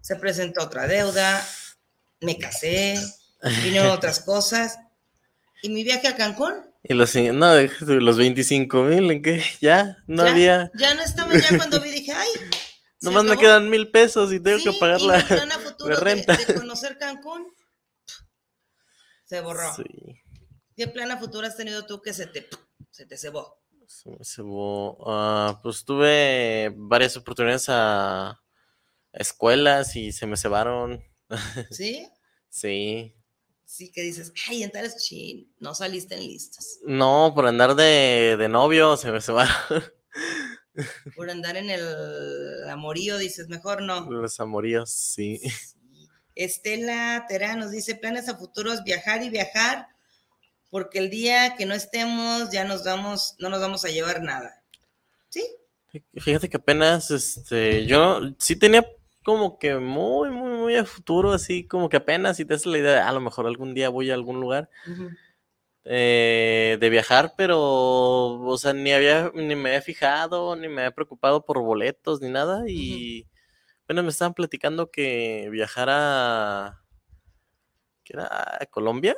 Se 0.00 0.16
presentó 0.16 0.62
otra 0.62 0.86
deuda, 0.86 1.44
me 2.20 2.38
casé, 2.38 2.94
vinieron 3.64 3.90
otras 3.98 4.20
cosas. 4.20 4.78
Y 5.62 5.68
mi 5.70 5.82
viaje 5.84 6.08
a 6.08 6.16
Cancún, 6.16 6.54
Y 6.84 6.94
los, 6.94 7.14
no, 7.14 7.54
los 7.80 8.16
25 8.16 8.82
mil, 8.84 9.10
¿en 9.10 9.22
qué? 9.22 9.42
Ya, 9.60 9.96
no 10.06 10.24
ya, 10.24 10.30
había. 10.32 10.70
ya 10.74 10.94
no 10.94 11.02
estaba, 11.02 11.32
ya 11.36 11.56
cuando 11.56 11.80
vi 11.80 11.90
dije, 11.90 12.12
ay, 12.12 12.28
Nomás 13.00 13.24
me 13.24 13.36
quedan 13.36 13.68
mil 13.68 13.90
pesos 13.90 14.32
y 14.32 14.38
tengo 14.38 14.58
Sí, 14.58 14.64
que 14.64 14.72
pagar 14.78 15.00
futuro 15.82 16.04
de-. 16.04 16.46
De, 16.46 16.54
conocer 16.54 16.98
Cancún 16.98 17.46
se 19.24 19.40
borró. 19.40 19.74
Sí, 19.74 20.22
¿Qué 20.76 20.88
plan 20.88 21.10
a 21.10 21.18
futuro 21.18 21.46
has 21.46 21.56
tenido 21.56 21.86
tú 21.86 22.00
que 22.00 22.12
se 22.12 22.26
te, 22.26 22.48
se 22.90 23.06
te 23.06 23.16
cebó? 23.16 23.62
se 23.92 24.10
me 24.10 24.24
cebó. 24.24 24.98
Ah, 25.06 25.60
pues 25.62 25.84
tuve 25.84 26.72
varias 26.76 27.16
oportunidades 27.16 27.68
a, 27.68 28.30
a 28.30 28.40
escuelas 29.12 29.94
y 29.96 30.12
se 30.12 30.26
me 30.26 30.36
cebaron. 30.36 31.02
¿Sí? 31.70 32.08
Sí. 32.48 33.14
Sí, 33.64 33.90
que 33.90 34.02
dices, 34.02 34.32
ay, 34.48 34.62
en 34.62 34.70
tales 34.70 34.96
chin, 34.98 35.54
no 35.58 35.74
saliste 35.74 36.14
en 36.14 36.26
listas. 36.26 36.78
No, 36.84 37.32
por 37.34 37.46
andar 37.46 37.74
de, 37.74 38.36
de 38.38 38.48
novio 38.48 38.96
se 38.98 39.10
me 39.10 39.20
cebaron 39.20 39.54
Por 41.16 41.30
andar 41.30 41.56
en 41.56 41.70
el 41.70 42.68
amorío, 42.68 43.18
dices, 43.18 43.48
mejor 43.48 43.82
no. 43.82 44.10
los 44.10 44.40
amoríos, 44.40 44.90
sí. 44.90 45.40
Estela 46.34 47.26
Terán 47.28 47.58
nos 47.58 47.70
dice, 47.70 47.94
planes 47.94 48.28
a 48.28 48.36
futuros, 48.36 48.84
viajar 48.84 49.22
y 49.22 49.30
viajar, 49.30 49.88
porque 50.70 50.98
el 50.98 51.10
día 51.10 51.56
que 51.56 51.66
no 51.66 51.74
estemos 51.74 52.50
ya 52.50 52.64
nos 52.64 52.84
vamos, 52.84 53.36
no 53.38 53.50
nos 53.50 53.60
vamos 53.60 53.84
a 53.84 53.88
llevar 53.88 54.22
nada. 54.22 54.62
¿Sí? 55.28 55.44
Fíjate 56.18 56.48
que 56.48 56.56
apenas, 56.56 57.10
este, 57.10 57.84
yo 57.84 58.20
sí 58.38 58.56
tenía 58.56 58.86
como 59.22 59.58
que 59.58 59.76
muy, 59.76 60.30
muy, 60.30 60.50
muy 60.50 60.76
a 60.76 60.84
futuro, 60.84 61.32
así 61.32 61.66
como 61.66 61.88
que 61.88 61.98
apenas 61.98 62.38
si 62.38 62.44
te 62.44 62.54
haces 62.54 62.66
la 62.66 62.78
idea 62.78 62.92
de 62.92 63.00
a 63.00 63.12
lo 63.12 63.20
mejor 63.20 63.46
algún 63.46 63.74
día 63.74 63.90
voy 63.90 64.10
a 64.10 64.14
algún 64.14 64.40
lugar 64.40 64.70
eh, 65.84 66.78
de 66.80 66.90
viajar, 66.90 67.34
pero, 67.36 67.60
o 67.60 68.58
sea, 68.58 68.72
ni 68.72 68.92
había, 68.92 69.30
ni 69.34 69.54
me 69.56 69.70
había 69.70 69.82
fijado, 69.82 70.56
ni 70.56 70.68
me 70.68 70.82
había 70.82 70.94
preocupado 70.94 71.44
por 71.44 71.60
boletos, 71.60 72.20
ni 72.20 72.28
nada, 72.28 72.64
y 72.68 73.26
apenas 73.84 74.04
me 74.04 74.10
estaban 74.10 74.34
platicando 74.34 74.90
que 74.90 75.48
viajar 75.50 75.88
a, 75.90 76.82
¿qué 78.04 78.14
era? 78.14 78.58
¿A 78.60 78.66
Colombia, 78.66 79.16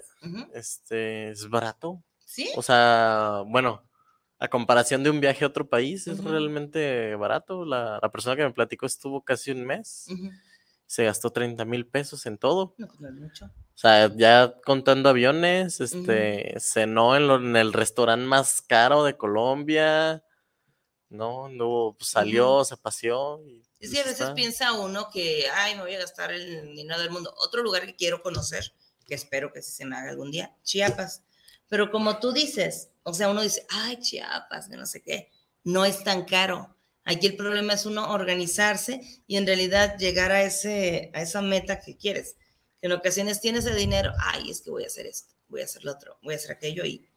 este, 0.54 1.30
es 1.30 1.48
barato. 1.48 2.02
¿Sí? 2.24 2.50
O 2.56 2.62
sea, 2.62 3.42
bueno, 3.46 3.82
a 4.38 4.48
comparación 4.48 5.02
de 5.02 5.10
un 5.10 5.20
viaje 5.20 5.44
a 5.44 5.48
otro 5.48 5.68
país, 5.68 6.06
es 6.06 6.22
realmente 6.24 7.14
barato. 7.14 7.64
La, 7.64 7.98
la 8.02 8.10
persona 8.10 8.36
que 8.36 8.42
me 8.42 8.52
platicó 8.52 8.86
estuvo 8.86 9.22
casi 9.22 9.50
un 9.52 9.64
mes. 9.64 10.06
Se 10.86 11.04
gastó 11.04 11.30
30 11.30 11.64
mil 11.64 11.86
pesos 11.86 12.26
en 12.26 12.38
todo. 12.38 12.74
No, 12.78 12.86
pues 12.88 13.00
no 13.00 13.08
es 13.08 13.14
mucho. 13.14 13.46
O 13.46 13.76
sea, 13.78 14.10
ya 14.14 14.54
contando 14.64 15.08
aviones, 15.08 15.80
este, 15.80 16.54
cenó 16.60 17.16
en, 17.16 17.26
lo- 17.26 17.36
en 17.36 17.56
el 17.56 17.72
restaurante 17.72 18.24
más 18.26 18.62
caro 18.62 19.02
de 19.04 19.16
Colombia, 19.16 20.22
¿no? 21.08 21.48
No, 21.48 21.94
pues, 21.98 22.10
salió, 22.10 22.64
se 22.64 22.76
paseó. 22.76 23.40
Y, 23.46 23.60
Es 23.80 23.90
pues, 23.90 23.92
que 23.92 24.00
a 24.00 24.04
veces 24.04 24.20
está. 24.20 24.34
piensa 24.34 24.72
uno 24.74 25.08
que, 25.12 25.46
ay, 25.52 25.74
me 25.74 25.82
voy 25.82 25.94
a 25.94 25.98
gastar 26.00 26.32
el 26.32 26.74
dinero 26.74 27.00
del 27.00 27.10
mundo. 27.10 27.34
Otro 27.38 27.62
lugar 27.62 27.84
que 27.86 27.96
quiero 27.96 28.22
conocer, 28.22 28.72
que 29.06 29.14
espero 29.14 29.52
que 29.52 29.62
se 29.62 29.84
me 29.84 29.96
haga 29.96 30.10
algún 30.10 30.30
día, 30.30 30.54
Chiapas. 30.62 31.22
Pero 31.68 31.90
como 31.90 32.18
tú 32.20 32.32
dices, 32.32 32.90
o 33.02 33.12
sea, 33.12 33.28
uno 33.28 33.42
dice, 33.42 33.66
ay, 33.70 33.98
Chiapas, 34.00 34.68
que 34.68 34.76
no 34.76 34.86
sé 34.86 35.02
qué, 35.02 35.30
no 35.64 35.84
es 35.84 36.04
tan 36.04 36.24
caro. 36.24 36.76
Aquí 37.04 37.26
el 37.26 37.36
problema 37.36 37.74
es 37.74 37.84
uno 37.86 38.10
organizarse 38.10 39.00
y 39.26 39.36
en 39.36 39.46
realidad 39.46 39.98
llegar 39.98 40.32
a, 40.32 40.42
ese, 40.42 41.10
a 41.14 41.20
esa 41.22 41.42
meta 41.42 41.80
que 41.80 41.96
quieres. 41.96 42.36
En 42.80 42.92
ocasiones 42.92 43.40
tienes 43.40 43.66
el 43.66 43.76
dinero, 43.76 44.12
ay, 44.18 44.50
es 44.50 44.62
que 44.62 44.70
voy 44.70 44.84
a 44.84 44.86
hacer 44.86 45.06
esto, 45.06 45.34
voy 45.48 45.60
a 45.60 45.64
hacer 45.64 45.84
lo 45.84 45.92
otro, 45.92 46.18
voy 46.22 46.34
a 46.34 46.36
hacer 46.36 46.52
aquello 46.52 46.84
y, 46.84 47.08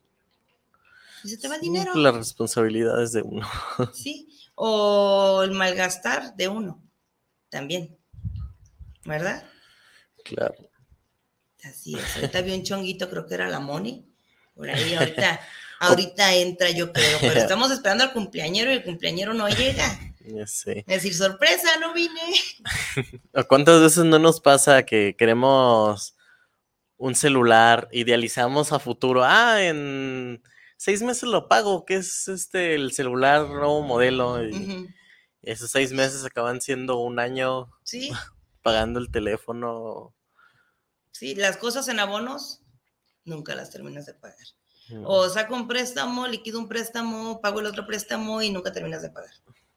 y 1.24 1.30
se 1.30 1.38
te 1.38 1.48
va 1.48 1.56
el 1.56 1.62
Sí, 1.62 1.68
dinero. 1.68 1.94
Las 1.96 2.16
responsabilidades 2.16 3.12
de 3.14 3.22
uno. 3.22 3.48
Sí, 3.94 4.30
o 4.56 5.42
el 5.44 5.52
malgastar 5.52 6.36
de 6.36 6.48
uno 6.48 6.84
también, 7.50 7.98
¿verdad? 9.06 9.46
Claro. 10.24 10.56
Así 11.64 11.96
es. 11.96 12.16
Ahorita 12.16 12.42
vi 12.42 12.54
un 12.54 12.64
chonguito, 12.64 13.10
creo 13.10 13.26
que 13.26 13.34
era 13.36 13.50
la 13.50 13.60
Moni, 13.60 14.06
por 14.54 14.70
ahí 14.70 14.94
ahorita, 14.94 15.40
ahorita 15.80 16.36
entra 16.36 16.70
yo 16.72 16.92
creo, 16.92 17.18
pero 17.22 17.34
estamos 17.40 17.72
esperando 17.72 18.04
al 18.04 18.14
cumpleañero 18.14 18.72
y 18.72 18.76
el 18.76 18.84
cumpleañero 18.84 19.34
no 19.34 19.48
llega. 19.50 20.00
Es 20.26 20.66
decir, 20.86 21.16
sorpresa, 21.16 21.78
no 21.80 21.94
vine. 21.94 22.22
¿O 23.34 23.44
¿Cuántas 23.46 23.82
veces 23.82 24.04
no 24.04 24.20
nos 24.20 24.42
pasa 24.42 24.84
que 24.86 25.16
queremos 25.18 26.16
un 26.98 27.16
celular, 27.16 27.88
idealizamos 27.92 28.74
a 28.74 28.80
futuro? 28.80 29.24
Ah, 29.24 29.64
en 29.64 30.44
seis 30.76 31.02
meses 31.02 31.24
lo 31.24 31.48
pago, 31.48 31.86
que 31.86 31.96
es 31.96 32.28
este 32.28 32.76
el 32.76 32.92
celular 32.92 33.48
nuevo 33.48 33.82
modelo. 33.84 34.44
Y 34.44 34.88
esos 35.44 35.72
seis 35.72 35.94
meses 35.94 36.26
acaban 36.26 36.60
siendo 36.60 36.98
un 36.98 37.20
año 37.20 37.72
Sí, 37.84 38.12
pagando 38.62 39.00
el 39.00 39.10
teléfono. 39.12 40.14
sí, 41.12 41.36
las 41.36 41.56
cosas 41.56 41.88
en 41.88 42.00
abonos 42.00 42.62
nunca 43.24 43.56
las 43.56 43.70
terminas 43.70 44.06
de 44.06 44.14
pagar. 44.14 44.36
No, 44.90 45.08
O 45.08 45.30
saco 45.30 45.56
un 45.56 45.68
préstamo, 45.68 46.28
liquido 46.28 46.60
un 46.60 46.68
préstamo, 46.68 47.42
pago 47.42 47.60
el 47.60 47.66
otro 47.66 47.86
préstamo 47.86 48.42
y 48.42 48.50
nunca 48.50 48.72
terminas 48.72 49.02
de 49.02 49.10
pagar. 49.10 49.32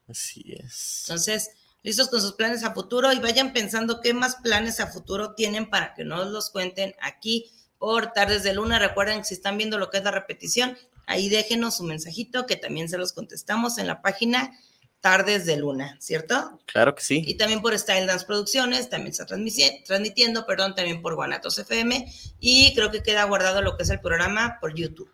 Así 0.09 0.45
es. 0.47 1.05
Entonces, 1.07 1.51
listos 1.83 2.09
con 2.09 2.21
sus 2.21 2.33
planes 2.33 2.65
a 2.65 2.75
futuro 2.75 3.13
y 3.13 3.19
vayan 3.19 3.53
pensando 3.53 4.01
qué 4.01 4.15
más 4.15 4.37
planes 4.37 4.81
a 4.81 4.87
futuro 4.87 5.35
tienen 5.35 5.71
para 5.71 5.95
que 5.95 6.05
nos 6.05 6.29
los 6.29 6.51
cuenten 6.51 6.95
aquí 7.01 7.51
por 7.79 8.13
Tardes 8.13 8.43
de 8.43 8.55
Luna. 8.55 8.79
Recuerden 8.79 9.19
que 9.19 9.25
si 9.25 9.35
están 9.35 9.57
viendo 9.57 9.79
lo 9.79 9.91
que 9.91 9.99
es 9.99 10.05
la 10.05 10.11
repetición, 10.11 10.77
ahí 11.07 11.29
déjenos 11.29 11.77
su 11.77 11.85
mensajito 11.85 12.47
que 12.47 12.57
también 12.57 12.89
se 12.89 12.99
los 12.99 13.13
contestamos 13.13 13.79
en 13.79 13.87
la 13.87 14.03
página 14.03 14.53
Tardes 15.01 15.47
de 15.47 15.57
Luna, 15.57 15.97
¿cierto? 15.99 16.61
Claro 16.67 16.95
que 16.95 17.03
sí. 17.03 17.25
Y 17.27 17.35
también 17.35 17.63
por 17.63 17.77
Style 17.79 18.07
Dance 18.07 18.27
Producciones, 18.27 18.91
también 18.91 19.13
está 19.13 19.27
transmitiendo, 19.27 20.47
perdón, 20.47 20.75
también 20.75 21.01
por 21.01 21.15
Guanatos 21.15 21.59
FM 21.59 22.13
y 22.39 22.75
creo 22.75 22.91
que 22.91 23.03
queda 23.03 23.25
guardado 23.25 23.63
lo 23.63 23.77
que 23.77 23.85
es 23.85 23.91
el 23.91 24.01
programa 24.01 24.59
por 24.61 24.75
YouTube. 24.75 25.11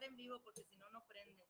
Estar 0.00 0.08
en 0.08 0.16
vivo 0.16 0.40
porque 0.42 0.62
si 0.64 0.76
no, 0.76 0.88
no 0.90 1.04
prende. 1.06 1.46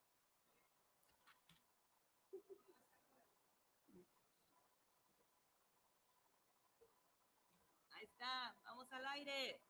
Ahí 7.93 8.05
está, 8.05 8.57
vamos 8.65 8.91
al 8.93 9.07
aire. 9.07 9.61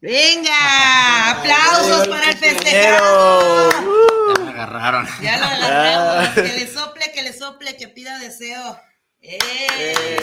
Venga, 0.00 1.30
aplausos 1.30 2.08
para 2.08 2.30
el 2.30 2.36
festejado. 2.36 3.70
Ya 3.70 4.44
me 4.44 4.50
agarraron. 4.50 5.08
Ya 5.20 5.38
lo 5.38 5.44
agarramos. 5.44 6.34
Que 6.34 6.42
le 6.42 6.66
sople, 6.66 7.12
que 7.12 7.22
le 7.22 7.32
sople, 7.32 7.76
que 7.76 7.88
pida 7.88 8.18
deseo. 8.18 8.80
¡Eh! 9.20 10.18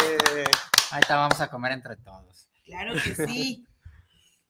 Ahorita 0.92 1.16
vamos 1.18 1.42
a 1.42 1.50
comer 1.50 1.74
entre 1.74 1.98
todos. 1.98 2.48
Claro 2.64 2.94
que 2.94 3.16
sí. 3.16 3.66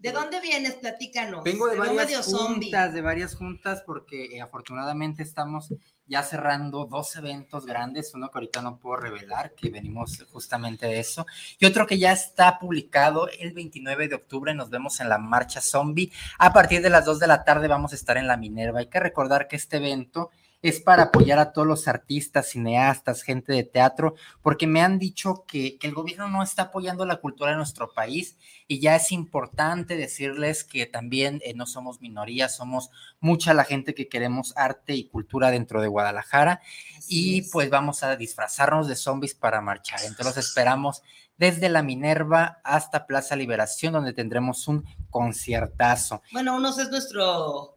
¿De 0.02 0.12
dónde 0.12 0.42
vienes? 0.42 0.74
Platícanos. 0.74 1.44
Vengo 1.44 1.68
de 1.68 1.78
varias 1.78 2.26
juntas, 2.26 2.92
de 2.92 3.02
varias 3.02 3.36
juntas, 3.36 3.84
porque 3.86 4.36
eh, 4.36 4.42
afortunadamente 4.42 5.22
estamos 5.22 5.76
ya 6.08 6.24
cerrando 6.24 6.86
dos 6.86 7.16
eventos 7.18 7.68
grandes, 7.68 8.12
uno 8.16 8.32
que 8.32 8.40
ahorita 8.40 8.64
no 8.64 8.80
puedo 8.80 8.98
revelar, 8.98 9.54
que 9.54 9.70
venimos 9.70 10.26
justamente 10.32 10.88
de 10.88 11.00
eso, 11.00 11.28
y 11.60 11.66
otro 11.66 11.86
que 11.86 12.00
ya 12.00 12.12
está 12.12 12.58
publicado 12.58 13.30
el 13.30 13.54
29 13.54 14.08
de 14.08 14.16
octubre, 14.16 14.56
nos 14.56 14.72
vemos 14.72 15.00
en 15.00 15.08
la 15.08 15.20
Marcha 15.20 15.62
Zombie, 15.62 16.12
a 16.40 16.52
partir 16.52 16.82
de 16.82 16.90
las 16.90 17.06
2 17.06 17.20
de 17.20 17.28
la 17.28 17.44
tarde 17.44 17.68
vamos 17.68 17.94
a 17.94 17.96
estar 17.96 18.18
en 18.18 18.28
la 18.28 18.38
Minerva, 18.38 18.80
hay 18.80 18.88
que 18.88 19.00
recordar 19.00 19.48
que 19.48 19.56
este 19.56 19.78
evento 19.78 20.32
es 20.62 20.80
para 20.80 21.04
apoyar 21.04 21.40
a 21.40 21.54
todos 21.54 21.68
los 21.68 21.88
artistas, 21.88 22.50
cineastas, 22.50 23.24
gente 23.24 23.54
de 23.54 23.64
teatro, 23.64 24.16
porque 24.42 24.68
me 24.68 24.82
han 24.82 25.00
dicho 25.00 25.44
que, 25.48 25.78
que 25.78 25.88
el 25.88 25.94
gobierno 25.94 26.28
no 26.30 26.44
está 26.44 26.64
apoyando 26.64 27.06
la 27.06 27.18
cultura 27.18 27.52
de 27.52 27.58
nuestro 27.58 27.94
país 27.94 28.38
y 28.68 28.80
ya 28.80 28.96
es 28.96 29.12
importante 29.12 29.98
decirles 29.98 30.64
que 30.64 30.86
también 30.86 31.42
eh, 31.44 31.54
no 31.54 31.66
somos 31.66 32.00
minorías, 32.00 32.56
somos 32.56 32.90
mucha 33.20 33.54
la 33.54 33.64
gente 33.64 33.96
que 33.96 34.08
queremos 34.08 34.54
arte 34.56 34.94
y 34.94 35.08
cultura 35.08 35.52
dentro 35.52 35.82
de 35.82 35.88
Guadalajara 35.88 36.62
y 37.08 37.42
pues 37.52 37.70
vamos 37.70 38.04
a 38.04 38.16
disfrazarnos 38.16 38.88
de 38.88 38.96
zombies 38.96 39.34
para 39.34 39.62
marchar. 39.62 40.00
Entonces 40.02 40.26
los 40.26 40.38
esperamos 40.38 41.02
desde 41.38 41.70
la 41.70 41.82
Minerva 41.82 42.62
hasta 42.64 43.08
Plaza 43.08 43.36
Liberación, 43.36 43.94
donde 43.94 44.14
tendremos 44.14 44.68
un 44.68 44.86
conciertazo. 45.10 46.22
Bueno, 46.32 46.56
unos 46.56 46.78
es 46.78 46.92
nuestro 46.92 47.76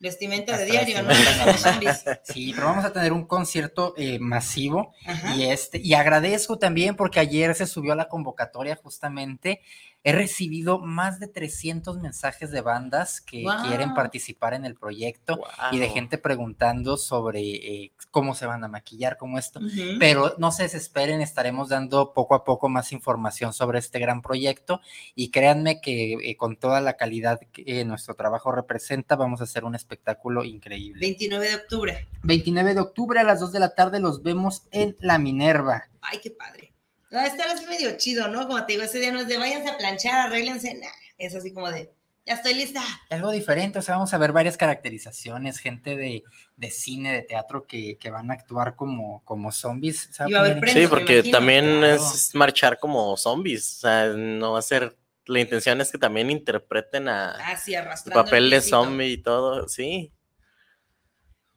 vestimenta 0.00 0.56
de 0.56 0.66
diario, 0.66 1.02
¿no? 1.02 1.10
Sí, 2.24 2.52
pero 2.54 2.66
vamos 2.66 2.84
a 2.84 2.92
tener 2.92 3.12
un 3.12 3.26
concierto 3.26 3.94
eh, 3.96 4.18
masivo 4.18 4.92
Ajá. 5.06 5.34
y 5.36 5.44
este 5.44 5.78
y 5.78 5.94
agradezco 5.94 6.58
también 6.58 6.96
porque 6.96 7.20
ayer 7.20 7.54
se 7.54 7.66
subió 7.66 7.92
a 7.92 7.96
la 7.96 8.08
convocatoria 8.08 8.76
justamente. 8.76 9.60
He 10.06 10.12
recibido 10.12 10.78
más 10.78 11.18
de 11.18 11.26
300 11.26 11.98
mensajes 11.98 12.52
de 12.52 12.60
bandas 12.60 13.20
que 13.20 13.44
quieren 13.66 13.92
participar 13.92 14.54
en 14.54 14.64
el 14.64 14.76
proyecto 14.76 15.40
y 15.72 15.80
de 15.80 15.88
gente 15.88 16.16
preguntando 16.16 16.96
sobre 16.96 17.40
eh, 17.40 17.92
cómo 18.12 18.36
se 18.36 18.46
van 18.46 18.62
a 18.62 18.68
maquillar, 18.68 19.16
cómo 19.16 19.36
esto. 19.36 19.58
Pero 19.98 20.36
no 20.38 20.52
se 20.52 20.62
desesperen, 20.62 21.22
estaremos 21.22 21.70
dando 21.70 22.12
poco 22.12 22.36
a 22.36 22.44
poco 22.44 22.68
más 22.68 22.92
información 22.92 23.52
sobre 23.52 23.80
este 23.80 23.98
gran 23.98 24.22
proyecto 24.22 24.80
y 25.16 25.32
créanme 25.32 25.80
que 25.80 26.12
eh, 26.12 26.36
con 26.36 26.54
toda 26.54 26.80
la 26.80 26.96
calidad 26.96 27.40
que 27.50 27.64
eh, 27.66 27.84
nuestro 27.84 28.14
trabajo 28.14 28.52
representa, 28.52 29.16
vamos 29.16 29.40
a 29.40 29.44
hacer 29.44 29.64
un 29.64 29.74
espectáculo 29.74 30.44
increíble. 30.44 31.00
29 31.00 31.48
de 31.48 31.54
octubre. 31.56 32.08
29 32.22 32.74
de 32.74 32.80
octubre 32.80 33.18
a 33.18 33.24
las 33.24 33.40
2 33.40 33.50
de 33.50 33.58
la 33.58 33.74
tarde 33.74 33.98
los 33.98 34.22
vemos 34.22 34.68
en 34.70 34.96
La 35.00 35.18
Minerva. 35.18 35.88
Ay, 36.00 36.20
qué 36.22 36.30
padre. 36.30 36.75
No, 37.10 37.20
este 37.20 37.42
es 37.42 37.66
medio 37.68 37.96
chido, 37.96 38.28
¿no? 38.28 38.46
Como 38.46 38.64
te 38.66 38.72
digo, 38.74 38.84
ese 38.84 38.98
día 38.98 39.12
no 39.12 39.20
es 39.20 39.28
de 39.28 39.38
váyanse 39.38 39.70
a 39.70 39.78
planchar, 39.78 40.26
arréglense. 40.26 40.74
Nah, 40.74 40.86
es 41.18 41.34
así 41.34 41.52
como 41.52 41.70
de, 41.70 41.92
ya 42.26 42.34
estoy 42.34 42.54
lista. 42.54 42.82
Algo 43.10 43.30
diferente, 43.30 43.78
o 43.78 43.82
sea, 43.82 43.94
vamos 43.94 44.12
a 44.12 44.18
ver 44.18 44.32
varias 44.32 44.56
caracterizaciones, 44.56 45.58
gente 45.58 45.96
de, 45.96 46.24
de 46.56 46.70
cine, 46.70 47.12
de 47.12 47.22
teatro 47.22 47.66
que, 47.66 47.96
que 47.98 48.10
van 48.10 48.30
a 48.30 48.34
actuar 48.34 48.74
como, 48.74 49.22
como 49.24 49.52
zombies. 49.52 50.10
Poner 50.18 50.54
Sí, 50.54 50.60
premios, 50.60 50.90
porque 50.90 51.14
imagino. 51.18 51.38
también 51.38 51.64
Claro. 51.78 51.94
es 51.94 52.34
marchar 52.34 52.78
como 52.80 53.16
zombies. 53.16 53.76
O 53.76 53.80
sea, 53.80 54.06
no 54.08 54.52
va 54.52 54.58
a 54.58 54.62
ser. 54.62 54.96
La 55.28 55.40
intención 55.40 55.80
es 55.80 55.90
que 55.90 55.98
también 55.98 56.30
interpreten 56.30 57.08
a 57.08 57.32
Ah, 57.32 57.56
sí, 57.56 57.74
el 57.74 57.84
papel 58.12 58.44
el 58.44 58.50
de 58.50 58.60
zombie 58.60 59.08
y 59.12 59.18
todo. 59.18 59.68
Sí. 59.68 60.12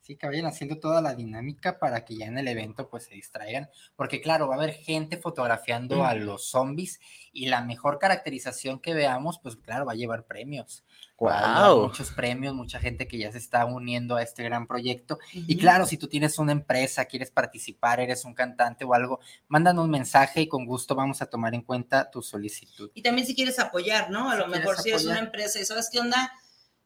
Sí, 0.09 0.15
que 0.15 0.25
vayan 0.25 0.47
haciendo 0.47 0.79
toda 0.79 1.03
la 1.03 1.13
dinámica 1.13 1.77
para 1.77 2.03
que 2.03 2.17
ya 2.17 2.25
en 2.25 2.39
el 2.39 2.47
evento 2.47 2.89
pues 2.89 3.03
se 3.03 3.13
distraigan, 3.13 3.69
porque 3.95 4.21
claro, 4.21 4.47
va 4.47 4.55
a 4.55 4.57
haber 4.57 4.73
gente 4.73 5.17
fotografiando 5.17 6.03
a 6.03 6.15
los 6.15 6.49
zombies 6.49 6.99
y 7.31 7.45
la 7.45 7.61
mejor 7.61 7.99
caracterización 7.99 8.79
que 8.79 8.95
veamos, 8.95 9.37
pues 9.37 9.55
claro, 9.57 9.85
va 9.85 9.91
a 9.91 9.95
llevar 9.95 10.25
premios. 10.25 10.83
Va 11.23 11.37
a 11.37 11.41
llevar 11.41 11.73
Guau. 11.73 11.81
Muchos 11.89 12.09
premios, 12.09 12.55
mucha 12.55 12.79
gente 12.79 13.07
que 13.07 13.19
ya 13.19 13.31
se 13.31 13.37
está 13.37 13.63
uniendo 13.65 14.15
a 14.15 14.23
este 14.23 14.41
gran 14.41 14.65
proyecto. 14.65 15.19
Y 15.31 15.57
claro, 15.57 15.85
si 15.85 15.95
tú 15.95 16.07
tienes 16.07 16.39
una 16.39 16.53
empresa, 16.53 17.05
quieres 17.05 17.29
participar, 17.29 17.99
eres 17.99 18.25
un 18.25 18.33
cantante 18.33 18.85
o 18.85 18.95
algo, 18.95 19.19
mándanos 19.47 19.85
un 19.85 19.91
mensaje 19.91 20.41
y 20.41 20.47
con 20.47 20.65
gusto 20.65 20.95
vamos 20.95 21.21
a 21.21 21.27
tomar 21.27 21.53
en 21.53 21.61
cuenta 21.61 22.09
tu 22.09 22.23
solicitud. 22.23 22.89
Y 22.95 23.03
también 23.03 23.27
si 23.27 23.35
quieres 23.35 23.59
apoyar, 23.59 24.09
¿no? 24.09 24.31
A 24.31 24.33
Si 24.33 24.39
lo 24.39 24.47
mejor 24.47 24.77
si 24.77 24.89
eres 24.89 25.05
una 25.05 25.19
empresa 25.19 25.59
y 25.59 25.65
sabes 25.65 25.87
qué 25.91 25.99
onda, 25.99 26.33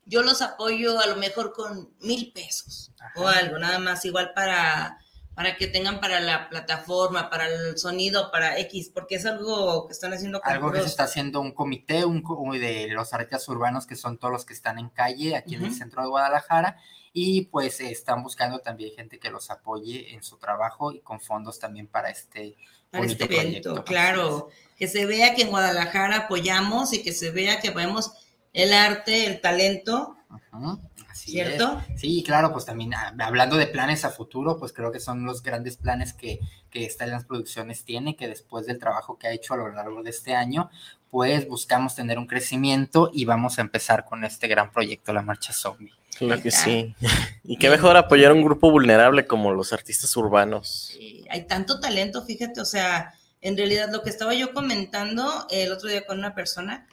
yo 0.06 0.22
los 0.22 0.42
apoyo 0.42 1.00
a 1.00 1.08
lo 1.08 1.16
mejor 1.16 1.54
con 1.54 1.94
mil 2.02 2.32
pesos 2.34 2.92
o 3.16 3.28
algo, 3.28 3.58
nada 3.58 3.80
más, 3.80 4.04
igual 4.06 4.34
para, 4.34 5.00
para 5.36 5.56
que 5.56 5.68
tengan 5.68 6.00
para 6.00 6.20
la 6.20 6.50
plataforma, 6.50 7.30
para 7.30 7.48
el 7.48 7.78
sonido, 7.78 8.32
para 8.32 8.60
X, 8.60 8.92
porque 8.94 9.16
es 9.16 9.26
algo 9.26 9.88
que 9.88 9.94
están 9.94 10.14
haciendo 10.14 10.42
con 10.42 10.52
Algo 10.52 10.72
que 10.72 10.82
se 10.82 10.88
está 10.88 11.04
haciendo 11.04 11.42
un 11.42 11.52
comité 11.52 12.06
un, 12.06 12.24
de 12.60 12.88
los 12.90 13.14
artistas 13.14 13.48
urbanos, 13.50 13.88
que 13.88 13.96
son 13.96 14.18
todos 14.18 14.32
los 14.32 14.46
que 14.46 14.54
están 14.54 14.80
en 14.80 14.90
calle 14.90 15.36
aquí 15.36 15.56
en 15.56 15.66
el 15.66 15.74
centro 15.74 16.02
de 16.02 16.10
Guadalajara, 16.10 16.78
y 17.14 17.46
pues 17.46 17.80
eh, 17.80 17.92
están 17.92 18.24
buscando 18.24 18.60
también 18.60 18.96
gente 18.96 19.20
que 19.20 19.30
los 19.30 19.52
apoye 19.52 20.14
en 20.14 20.24
su 20.24 20.38
trabajo 20.38 20.92
y 20.92 21.00
con 21.00 21.22
fondos 21.22 21.60
también 21.60 21.88
para 21.88 22.10
este, 22.10 22.58
para 22.90 23.06
este 23.06 23.26
evento, 23.26 23.74
proyecto. 23.74 23.86
claro, 23.86 24.50
que 24.76 24.88
se 24.88 25.06
vea 25.06 25.36
que 25.36 25.44
en 25.44 25.50
Guadalajara 25.50 26.18
apoyamos 26.18 26.92
y 26.94 27.04
que 27.04 27.14
se 27.14 27.30
vea 27.30 27.60
que 27.60 27.70
vemos 27.70 28.14
el 28.54 28.72
arte, 28.74 29.26
el 29.26 29.42
talento, 29.42 30.16
Ujú, 30.52 30.80
así 31.10 31.32
¿cierto? 31.32 31.82
es. 31.94 32.00
Sí, 32.02 32.24
claro, 32.24 32.52
pues 32.52 32.66
también 32.66 32.94
ah, 32.94 33.14
hablando 33.20 33.58
de 33.58 33.68
planes 33.68 34.06
a 34.06 34.10
futuro, 34.10 34.58
pues 34.58 34.72
creo 34.74 34.92
que 34.92 35.00
son 35.00 35.26
los 35.26 35.42
grandes 35.44 35.78
planes 35.78 36.14
que, 36.14 36.40
que 36.70 36.90
Stellans 36.90 37.26
Producciones 37.26 37.84
tiene, 37.84 38.16
que 38.16 38.28
después 38.28 38.66
del 38.66 38.80
trabajo 38.80 39.18
que 39.18 39.28
ha 39.28 39.32
hecho 39.32 39.56
a 39.56 39.58
lo 39.58 39.70
largo 39.72 40.04
de 40.04 40.12
este 40.12 40.36
año, 40.36 40.70
pues 41.10 41.48
buscamos 41.48 41.96
tener 41.96 42.18
un 42.18 42.28
crecimiento 42.28 43.12
y 43.14 43.26
vamos 43.26 43.58
a 43.58 43.62
empezar 43.62 44.06
con 44.06 44.24
este 44.24 44.48
gran 44.48 44.72
proyecto, 44.72 45.14
la 45.14 45.22
Marcha 45.22 45.54
Zombie. 45.54 45.94
Claro 46.18 46.42
que 46.42 46.52
sí. 46.52 46.96
Y 47.44 47.58
qué 47.58 47.70
mejor 47.70 47.98
apoyar 47.98 48.32
a 48.32 48.34
un 48.34 48.44
grupo 48.44 48.72
vulnerable 48.72 49.28
como 49.28 49.52
los 49.52 49.74
artistas 49.74 50.16
urbanos. 50.16 50.98
hay 51.30 51.46
tanto 51.46 51.80
talento, 51.80 52.24
fíjate, 52.24 52.62
o 52.62 52.66
sea, 52.66 53.14
en 53.42 53.58
realidad 53.58 53.90
lo 53.92 54.02
que 54.02 54.10
estaba 54.10 54.34
yo 54.34 54.54
comentando 54.54 55.46
el 55.50 55.72
otro 55.72 55.90
día 55.90 56.06
con 56.06 56.20
una 56.20 56.34
persona, 56.34 56.88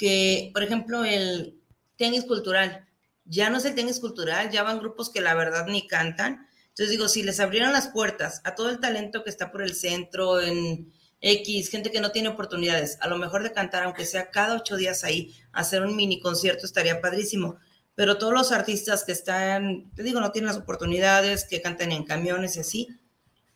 que, 0.00 0.50
por 0.54 0.62
ejemplo, 0.62 1.04
el 1.04 1.60
tenis 1.96 2.24
cultural, 2.24 2.86
ya 3.26 3.50
no 3.50 3.58
es 3.58 3.66
el 3.66 3.74
tenis 3.74 4.00
cultural, 4.00 4.50
ya 4.50 4.62
van 4.62 4.78
grupos 4.78 5.10
que 5.10 5.20
la 5.20 5.34
verdad 5.34 5.66
ni 5.66 5.86
cantan. 5.86 6.48
Entonces 6.68 6.88
digo, 6.88 7.06
si 7.06 7.22
les 7.22 7.38
abrieran 7.38 7.74
las 7.74 7.88
puertas 7.88 8.40
a 8.44 8.54
todo 8.54 8.70
el 8.70 8.80
talento 8.80 9.22
que 9.22 9.28
está 9.28 9.52
por 9.52 9.60
el 9.60 9.74
centro, 9.74 10.40
en 10.40 10.90
X, 11.20 11.68
gente 11.68 11.90
que 11.90 12.00
no 12.00 12.12
tiene 12.12 12.30
oportunidades, 12.30 12.96
a 13.02 13.08
lo 13.08 13.18
mejor 13.18 13.42
de 13.42 13.52
cantar, 13.52 13.82
aunque 13.82 14.06
sea 14.06 14.30
cada 14.30 14.56
ocho 14.56 14.76
días 14.76 15.04
ahí, 15.04 15.34
hacer 15.52 15.82
un 15.82 15.94
mini 15.94 16.18
concierto 16.18 16.64
estaría 16.64 17.02
padrísimo. 17.02 17.58
Pero 17.94 18.16
todos 18.16 18.32
los 18.32 18.52
artistas 18.52 19.04
que 19.04 19.12
están, 19.12 19.90
te 19.94 20.02
digo, 20.02 20.18
no 20.20 20.32
tienen 20.32 20.48
las 20.48 20.56
oportunidades, 20.56 21.44
que 21.44 21.60
cantan 21.60 21.92
en 21.92 22.04
camiones 22.04 22.56
y 22.56 22.60
así, 22.60 22.88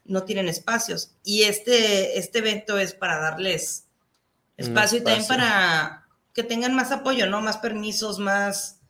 no 0.04 0.24
tienen 0.24 0.48
espacios. 0.48 1.14
Y 1.24 1.44
este, 1.44 2.18
este 2.18 2.40
evento 2.40 2.78
es 2.78 2.92
para 2.92 3.18
darles 3.18 3.86
Un 4.58 4.66
espacio 4.66 4.98
y 4.98 5.00
también 5.00 5.22
espacio. 5.22 5.42
para 5.42 6.03
que 6.34 6.42
tengan 6.42 6.74
más 6.74 6.92
apoyo, 6.92 7.26
¿no? 7.26 7.40
Más 7.40 7.58
permisos, 7.58 8.18
más 8.18 8.80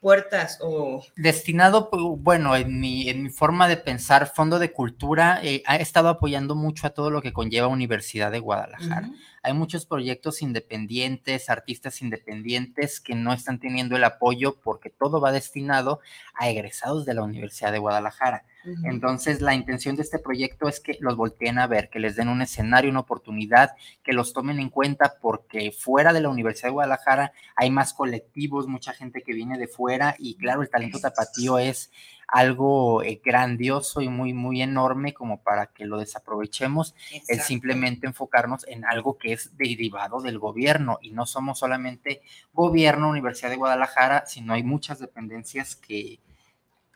puertas 0.00 0.58
o... 0.60 1.02
Destinado, 1.16 1.90
bueno, 2.18 2.54
en 2.56 2.80
mi, 2.80 3.08
en 3.08 3.24
mi 3.24 3.30
forma 3.30 3.68
de 3.68 3.76
pensar, 3.76 4.32
Fondo 4.32 4.58
de 4.58 4.72
Cultura 4.72 5.40
eh, 5.42 5.62
ha 5.66 5.76
estado 5.76 6.08
apoyando 6.08 6.54
mucho 6.54 6.86
a 6.86 6.90
todo 6.90 7.10
lo 7.10 7.20
que 7.20 7.32
conlleva 7.32 7.66
Universidad 7.66 8.30
de 8.30 8.38
Guadalajara. 8.38 9.10
Hay 9.42 9.54
muchos 9.54 9.86
proyectos 9.86 10.42
independientes, 10.42 11.50
artistas 11.50 12.02
independientes 12.02 13.00
que 13.00 13.14
no 13.14 13.32
están 13.32 13.58
teniendo 13.58 13.96
el 13.96 14.04
apoyo 14.04 14.60
porque 14.62 14.90
todo 14.90 15.20
va 15.20 15.32
destinado 15.32 16.00
a 16.34 16.48
egresados 16.48 17.04
de 17.04 17.14
la 17.14 17.22
Universidad 17.22 17.72
de 17.72 17.78
Guadalajara. 17.78 18.44
Entonces, 18.84 19.40
la 19.40 19.54
intención 19.54 19.96
de 19.96 20.02
este 20.02 20.18
proyecto 20.18 20.68
es 20.68 20.80
que 20.80 20.96
los 21.00 21.16
volteen 21.16 21.58
a 21.58 21.66
ver, 21.66 21.88
que 21.90 21.98
les 21.98 22.16
den 22.16 22.28
un 22.28 22.42
escenario, 22.42 22.90
una 22.90 23.00
oportunidad, 23.00 23.70
que 24.02 24.12
los 24.12 24.32
tomen 24.32 24.58
en 24.58 24.70
cuenta 24.70 25.14
porque 25.20 25.72
fuera 25.72 26.12
de 26.12 26.20
la 26.20 26.28
Universidad 26.28 26.68
de 26.68 26.72
Guadalajara 26.72 27.32
hay 27.56 27.70
más 27.70 27.92
colectivos, 27.92 28.66
mucha 28.66 28.92
gente 28.92 29.22
que 29.22 29.32
viene 29.32 29.58
de 29.58 29.68
fuera 29.68 30.14
y 30.18 30.36
claro, 30.36 30.62
el 30.62 30.70
talento 30.70 30.98
tapatío 31.00 31.58
es 31.58 31.90
algo 32.28 33.02
eh, 33.02 33.20
grandioso 33.24 34.02
y 34.02 34.08
muy, 34.08 34.34
muy 34.34 34.60
enorme 34.60 35.14
como 35.14 35.42
para 35.42 35.66
que 35.66 35.86
lo 35.86 35.98
desaprovechemos, 35.98 36.94
el 37.10 37.16
Exacto. 37.16 37.44
simplemente 37.44 38.06
enfocarnos 38.06 38.66
en 38.68 38.84
algo 38.84 39.16
que 39.16 39.32
es 39.32 39.56
derivado 39.56 40.20
del 40.20 40.38
gobierno 40.38 40.98
y 41.00 41.10
no 41.10 41.24
somos 41.24 41.58
solamente 41.58 42.20
gobierno, 42.52 43.08
Universidad 43.08 43.50
de 43.50 43.56
Guadalajara, 43.56 44.26
sino 44.26 44.52
hay 44.52 44.62
muchas 44.62 44.98
dependencias 44.98 45.74
que, 45.74 46.20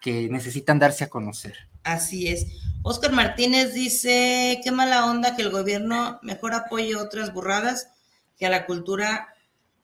que 0.03 0.29
necesitan 0.29 0.81
darse 0.81 1.05
a 1.05 1.09
conocer. 1.09 1.55
Así 1.85 2.29
es. 2.29 2.47
Oscar 2.83 3.12
Martínez 3.12 3.73
dice, 3.73 4.61
qué 4.62 4.73
mala 4.73 5.07
onda 5.07 5.37
que 5.37 5.43
el 5.43 5.51
gobierno 5.51 6.19
mejor 6.23 6.53
apoye 6.55 6.97
otras 6.97 7.33
burradas 7.33 7.88
que 8.37 8.45
a 8.45 8.51
la 8.51 8.67
cultura, 8.67 9.29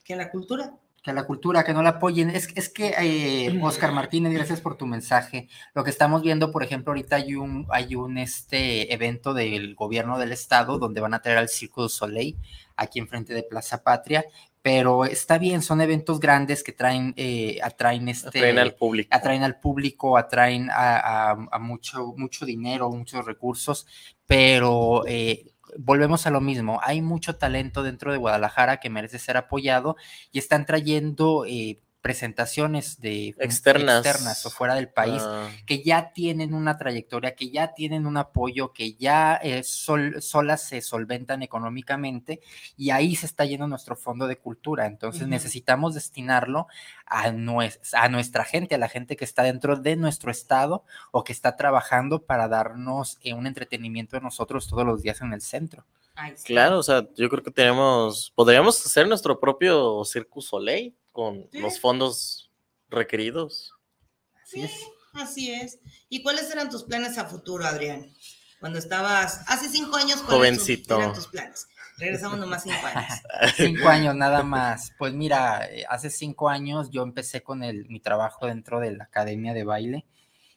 que 0.04 0.14
a 0.14 0.16
la 0.16 0.30
cultura. 0.30 0.74
que 1.02 1.12
a 1.12 1.14
la 1.14 1.24
cultura, 1.24 1.64
que 1.64 1.72
no 1.72 1.82
la 1.82 1.90
apoyen. 1.90 2.30
Es, 2.30 2.48
es 2.56 2.68
que, 2.68 2.94
eh, 2.98 3.60
Oscar 3.62 3.92
Martínez, 3.92 4.32
gracias 4.34 4.60
por 4.60 4.76
tu 4.76 4.86
mensaje. 4.86 5.48
Lo 5.72 5.84
que 5.84 5.90
estamos 5.90 6.22
viendo, 6.22 6.50
por 6.50 6.64
ejemplo, 6.64 6.90
ahorita 6.90 7.16
hay 7.16 7.36
un, 7.36 7.66
hay 7.70 7.94
un 7.94 8.18
este, 8.18 8.92
evento 8.92 9.32
del 9.34 9.76
gobierno 9.76 10.18
del 10.18 10.32
estado 10.32 10.78
donde 10.78 11.00
van 11.00 11.14
a 11.14 11.22
traer 11.22 11.38
al 11.38 11.48
Circo 11.48 11.82
du 11.82 11.88
Soleil 11.88 12.36
aquí 12.76 12.98
enfrente 12.98 13.34
de 13.34 13.44
Plaza 13.44 13.84
Patria, 13.84 14.24
pero 14.70 15.06
está 15.06 15.38
bien, 15.38 15.62
son 15.62 15.80
eventos 15.80 16.20
grandes 16.20 16.62
que 16.62 16.72
traen, 16.72 17.14
eh, 17.16 17.58
atraen 17.62 18.06
este... 18.10 18.28
Atraen 18.28 18.58
al 18.58 18.74
público. 18.74 19.08
Atraen 19.16 19.42
al 19.42 19.58
público, 19.58 20.18
atraen 20.18 20.68
a, 20.70 21.30
a- 21.30 21.48
a 21.52 21.58
mucho, 21.58 22.12
mucho 22.18 22.44
dinero, 22.44 22.90
muchos 22.90 23.24
recursos, 23.24 23.86
pero 24.26 25.04
eh, 25.06 25.46
volvemos 25.78 26.26
a 26.26 26.30
lo 26.30 26.42
mismo. 26.42 26.80
Hay 26.82 27.00
mucho 27.00 27.36
talento 27.36 27.82
dentro 27.82 28.12
de 28.12 28.18
Guadalajara 28.18 28.78
que 28.78 28.90
merece 28.90 29.18
ser 29.18 29.38
apoyado 29.38 29.96
y 30.32 30.38
están 30.38 30.66
trayendo 30.66 31.46
eh, 31.46 31.80
presentaciones 32.00 33.00
de 33.00 33.28
Externas. 33.38 34.04
externas 34.04 34.46
o 34.46 34.50
fuera 34.50 34.74
del 34.74 34.88
país 34.88 35.22
Ah. 35.24 35.48
que 35.66 35.82
ya 35.82 36.12
tienen 36.12 36.54
una 36.54 36.76
trayectoria, 36.78 37.34
que 37.34 37.50
ya 37.50 37.74
tienen 37.74 38.06
un 38.06 38.16
apoyo, 38.16 38.72
que 38.72 38.94
ya 38.94 39.34
eh, 39.42 39.62
sol- 39.62 40.20
solas 40.22 40.62
se 40.62 40.80
solventan 40.80 41.42
económicamente 41.42 42.40
y 42.76 42.90
ahí 42.90 43.14
se 43.16 43.26
está 43.26 43.44
yendo 43.44 43.66
nuestro 43.68 43.96
fondo 43.96 44.26
de 44.26 44.36
cultura. 44.38 44.86
Entonces 44.86 45.28
necesitamos 45.28 45.94
destinarlo 45.94 46.66
a, 47.06 47.28
nues- 47.30 47.78
a 47.92 48.08
nuestra 48.08 48.44
gente, 48.44 48.74
a 48.74 48.78
la 48.78 48.88
gente 48.88 49.16
que 49.16 49.24
está 49.24 49.42
dentro 49.42 49.76
de 49.76 49.96
nuestro 49.96 50.30
estado 50.30 50.84
o 51.10 51.24
que 51.24 51.32
está 51.32 51.56
trabajando 51.56 52.22
para 52.22 52.48
darnos 52.48 53.18
eh, 53.22 53.34
un 53.34 53.46
entretenimiento 53.46 54.16
de 54.16 54.22
nosotros 54.22 54.66
todos 54.68 54.84
los 54.86 55.02
días 55.02 55.20
en 55.20 55.32
el 55.32 55.40
centro. 55.40 55.84
Ay, 56.14 56.32
sí. 56.36 56.46
Claro, 56.48 56.78
o 56.78 56.82
sea, 56.82 57.06
yo 57.16 57.28
creo 57.28 57.42
que 57.44 57.52
tenemos, 57.52 58.32
podríamos 58.34 58.84
hacer 58.84 59.06
nuestro 59.06 59.38
propio 59.38 60.04
Circus 60.04 60.46
Soleil 60.46 60.92
con 61.18 61.48
Sí. 61.50 61.58
los 61.58 61.80
fondos 61.80 62.52
requeridos. 62.90 63.72
Así 64.44 64.62
es. 64.62 64.72
Así 65.14 65.50
es. 65.50 65.80
¿Y 66.08 66.22
cuáles 66.22 66.48
eran 66.52 66.70
tus 66.70 66.84
planes 66.84 67.18
a 67.18 67.24
futuro, 67.24 67.64
Adrián? 67.64 68.06
Cuando 68.60 68.78
estabas 68.78 69.42
hace 69.48 69.68
cinco 69.68 69.96
años, 69.96 70.22
¿cuáles 70.22 70.36
Jovencito. 70.58 70.96
eran 70.96 71.12
tus 71.14 71.26
planes? 71.26 71.66
Regresamos 71.96 72.38
nomás 72.38 72.62
cinco 72.62 72.86
años. 72.86 73.10
Cinco 73.56 73.88
años 73.88 74.14
nada 74.14 74.44
más. 74.44 74.92
Pues 74.96 75.12
mira, 75.12 75.66
eh, 75.68 75.84
hace 75.88 76.08
cinco 76.08 76.48
años 76.48 76.90
yo 76.90 77.02
empecé 77.02 77.42
con 77.42 77.64
el, 77.64 77.88
mi 77.88 77.98
trabajo 77.98 78.46
dentro 78.46 78.78
de 78.78 78.92
la 78.92 79.02
academia 79.04 79.52
de 79.54 79.64
baile 79.64 80.06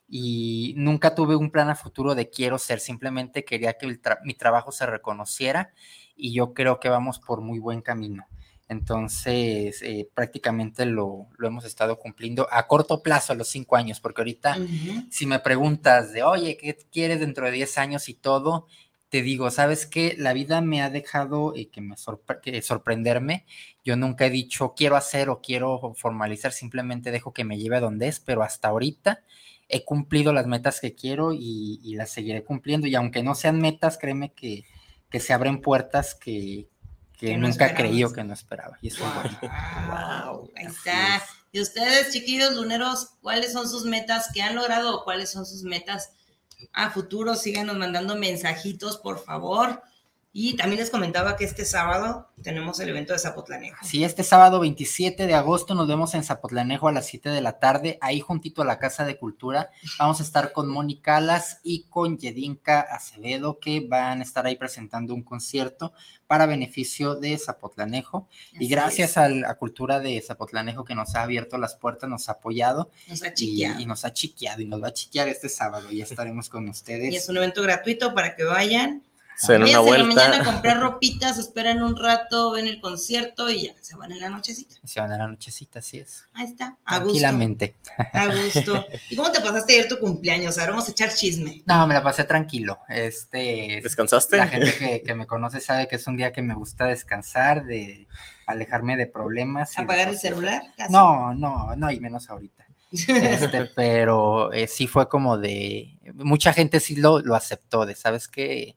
y 0.08 0.76
nunca 0.78 1.16
tuve 1.16 1.36
un 1.36 1.50
plan 1.50 1.72
a 1.72 1.76
futuro 1.76 2.14
de 2.14 2.30
quiero 2.30 2.60
ser, 2.60 2.80
simplemente 2.80 3.44
quería 3.44 3.74
que 3.80 3.88
tra- 4.00 4.20
mi 4.24 4.36
trabajo 4.36 4.72
se 4.72 4.86
reconociera 4.86 5.74
y 6.16 6.32
yo 6.36 6.54
creo 6.54 6.80
que 6.80 6.90
vamos 6.90 7.18
por 7.18 7.42
muy 7.42 7.58
buen 7.58 7.82
camino. 7.82 8.28
Entonces, 8.72 9.82
eh, 9.82 10.10
prácticamente 10.14 10.86
lo, 10.86 11.28
lo 11.38 11.48
hemos 11.48 11.66
estado 11.66 12.00
cumpliendo 12.00 12.48
a 12.52 12.68
corto 12.68 13.04
plazo, 13.04 13.34
a 13.34 13.36
los 13.36 13.50
cinco 13.50 13.76
años, 13.76 14.00
porque 14.00 14.22
ahorita 14.22 14.62
si 15.10 15.26
me 15.26 15.40
preguntas 15.40 16.14
de, 16.14 16.24
oye, 16.24 16.58
¿qué 16.58 16.78
quieres 16.92 17.20
dentro 17.20 17.46
de 17.46 17.52
10 17.52 17.78
años 17.78 18.08
y 18.10 18.14
todo? 18.14 18.68
Te 19.10 19.22
digo, 19.22 19.52
¿sabes 19.52 19.86
qué? 19.86 20.16
La 20.18 20.32
vida 20.34 20.62
me 20.62 20.82
ha 20.82 20.90
dejado 20.90 21.54
eh, 21.56 21.68
que 21.70 21.82
me 21.82 21.96
sorpre- 21.98 22.40
que 22.42 22.62
sorprenderme. 22.62 23.46
Yo 23.84 23.98
nunca 23.98 24.26
he 24.26 24.30
dicho 24.30 24.74
quiero 24.76 24.96
hacer 24.96 25.30
o 25.30 25.42
quiero 25.42 25.94
formalizar, 25.98 26.54
simplemente 26.54 27.12
dejo 27.12 27.34
que 27.34 27.44
me 27.44 27.58
lleve 27.58 27.76
a 27.78 27.82
donde 27.82 28.08
es, 28.08 28.20
pero 28.22 28.42
hasta 28.42 28.70
ahorita 28.70 29.24
he 29.68 29.84
cumplido 29.86 30.32
las 30.34 30.48
metas 30.48 30.80
que 30.80 30.96
quiero 30.96 31.34
y, 31.34 31.80
y 31.84 31.96
las 31.96 32.10
seguiré 32.12 32.44
cumpliendo. 32.44 32.88
Y 32.88 32.96
aunque 32.96 33.22
no 33.24 33.36
sean 33.36 33.60
metas, 33.60 33.98
créeme 33.98 34.32
que, 34.34 34.64
que 35.10 35.20
se 35.20 35.34
abren 35.34 35.62
puertas 35.62 36.16
que, 36.16 36.68
que 37.22 37.38
nunca 37.38 37.68
esperabas. 37.68 37.78
creí 37.78 38.04
o 38.04 38.12
que 38.12 38.24
no 38.24 38.34
esperaba. 38.34 38.78
Y 38.82 38.88
eso 38.88 39.06
es 39.06 39.14
bueno. 39.14 39.40
Wow, 39.88 40.52
ahí 40.56 40.66
está. 40.66 41.24
Y 41.52 41.62
ustedes, 41.62 42.12
chiquillos 42.12 42.56
luneros, 42.56 43.10
¿cuáles 43.22 43.54
son 43.54 43.70
sus 43.70 43.86
metas 43.86 44.30
que 44.34 44.42
han 44.42 44.56
logrado 44.56 44.96
o 44.96 45.04
cuáles 45.04 45.30
son 45.30 45.46
sus 45.46 45.64
metas 45.64 46.12
a 46.74 46.90
futuro? 46.90 47.36
Síganos 47.36 47.78
mandando 47.78 48.16
mensajitos, 48.16 48.98
por 48.98 49.24
favor. 49.24 49.84
Y 50.34 50.56
también 50.56 50.80
les 50.80 50.90
comentaba 50.90 51.36
que 51.36 51.44
este 51.44 51.66
sábado 51.66 52.30
tenemos 52.42 52.80
el 52.80 52.88
evento 52.88 53.12
de 53.12 53.20
Zapotlanejo. 53.20 53.86
Sí, 53.86 54.06
este 54.06 54.24
sábado 54.24 54.62
27 54.62 55.28
de 55.28 55.34
agosto 55.34 55.76
nos 55.76 55.90
vemos 55.90 56.14
en 56.14 56.24
Zapotlanejo 56.24 56.88
a 56.88 56.94
las 56.94 57.08
7 57.08 57.30
de 57.30 57.42
la 57.42 57.60
tarde, 57.60 57.98
ahí 58.00 58.22
juntito 58.22 58.62
a 58.62 58.66
la 58.66 58.80
Casa 58.80 59.04
de 59.04 59.18
Cultura. 59.18 59.72
Vamos 60.00 60.22
a 60.22 60.24
estar 60.24 60.54
con 60.54 60.70
Moni 60.70 61.02
Calas 61.02 61.60
y 61.64 61.84
con 61.84 62.18
Yedinka 62.18 62.80
Acevedo, 62.80 63.60
que 63.60 63.82
van 63.82 64.22
a 64.22 64.24
estar 64.24 64.46
ahí 64.46 64.56
presentando 64.56 65.14
un 65.14 65.24
concierto 65.24 65.92
para 66.28 66.46
beneficio 66.46 67.16
de 67.16 67.38
Zapotlanejo. 67.38 68.30
Así 68.56 68.64
y 68.64 68.68
gracias 68.70 69.18
a 69.18 69.56
Cultura 69.56 70.00
de 70.00 70.22
Zapotlanejo 70.22 70.86
que 70.86 70.96
nos 70.96 71.14
ha 71.16 71.24
abierto 71.24 71.58
las 71.58 71.76
puertas, 71.76 72.10
nos 72.10 72.30
ha 72.30 72.34
apoyado. 72.34 72.90
Nos 73.10 73.22
ha 73.22 73.34
y 73.38 73.86
nos 73.86 74.06
ha 74.06 74.14
chiqueado 74.14 74.62
y 74.62 74.66
nos 74.66 74.82
va 74.82 74.88
a 74.88 74.94
chiquear 74.94 75.28
este 75.28 75.50
sábado. 75.50 75.92
Ya 75.92 76.06
estaremos 76.06 76.48
con 76.48 76.70
ustedes. 76.70 77.12
Y 77.12 77.18
es 77.18 77.28
un 77.28 77.36
evento 77.36 77.62
gratuito 77.62 78.14
para 78.14 78.38
que 78.38 78.46
vayan. 78.46 79.04
Se 79.42 79.54
den 79.54 79.64
una 79.64 79.70
en 79.72 79.74
la 79.74 79.80
vuelta. 79.80 80.06
mañana 80.06 80.38
a 80.38 80.46
comprar 80.46 80.80
ropitas, 80.80 81.40
esperan 81.40 81.82
un 81.82 81.98
rato, 81.98 82.52
ven 82.52 82.68
el 82.68 82.80
concierto 82.80 83.50
y 83.50 83.64
ya 83.64 83.74
se 83.82 83.96
van 83.96 84.12
en 84.12 84.20
la 84.20 84.30
nochecita. 84.30 84.76
Se 84.84 85.00
van 85.00 85.12
a 85.12 85.18
la 85.18 85.28
nochecita, 85.28 85.80
así 85.80 85.98
es. 85.98 86.26
Ahí 86.34 86.46
está, 86.46 86.78
a 86.86 87.00
gusto. 87.00 87.20
Tranquilamente. 87.20 87.76
A 88.14 88.28
gusto. 88.28 88.86
¿Y 89.10 89.16
cómo 89.16 89.32
te 89.32 89.42
pasaste 89.42 89.74
ayer 89.74 89.88
tu 89.88 89.98
cumpleaños? 89.98 90.60
Ahora 90.60 90.72
vamos 90.72 90.88
a 90.88 90.92
echar 90.92 91.12
chisme. 91.14 91.64
No, 91.66 91.88
me 91.88 91.96
la 91.96 92.04
pasé 92.04 92.24
tranquilo. 92.26 92.80
Este, 92.88 93.80
¿Descansaste? 93.82 94.38
La 94.38 94.48
gente 94.48 94.76
que, 94.78 95.02
que 95.02 95.16
me 95.16 95.26
conoce 95.26 95.60
sabe 95.60 95.88
que 95.88 95.96
es 95.96 96.06
un 96.06 96.18
día 96.18 96.32
que 96.32 96.44
me 96.44 96.54
gusta 96.54 96.86
descansar, 96.86 97.66
de 97.66 98.08
alejarme 98.46 98.96
de 98.96 99.08
problemas. 99.08 99.76
de 99.76 99.82
¿Apagar 99.82 100.10
el 100.10 100.20
celular? 100.20 100.62
Casi. 100.78 100.94
No, 100.94 101.34
no, 101.34 101.76
no, 101.76 101.90
y 101.90 102.00
menos 102.00 102.30
ahorita. 102.30 102.62
Este, 102.92 103.66
pero 103.76 104.52
eh, 104.52 104.68
sí 104.68 104.88
fue 104.88 105.08
como 105.08 105.38
de, 105.38 105.98
mucha 106.14 106.54
gente 106.54 106.80
sí 106.80 106.96
lo, 106.96 107.20
lo 107.20 107.36
aceptó, 107.36 107.86
de, 107.86 107.96
¿sabes 107.96 108.28
qué? 108.28 108.76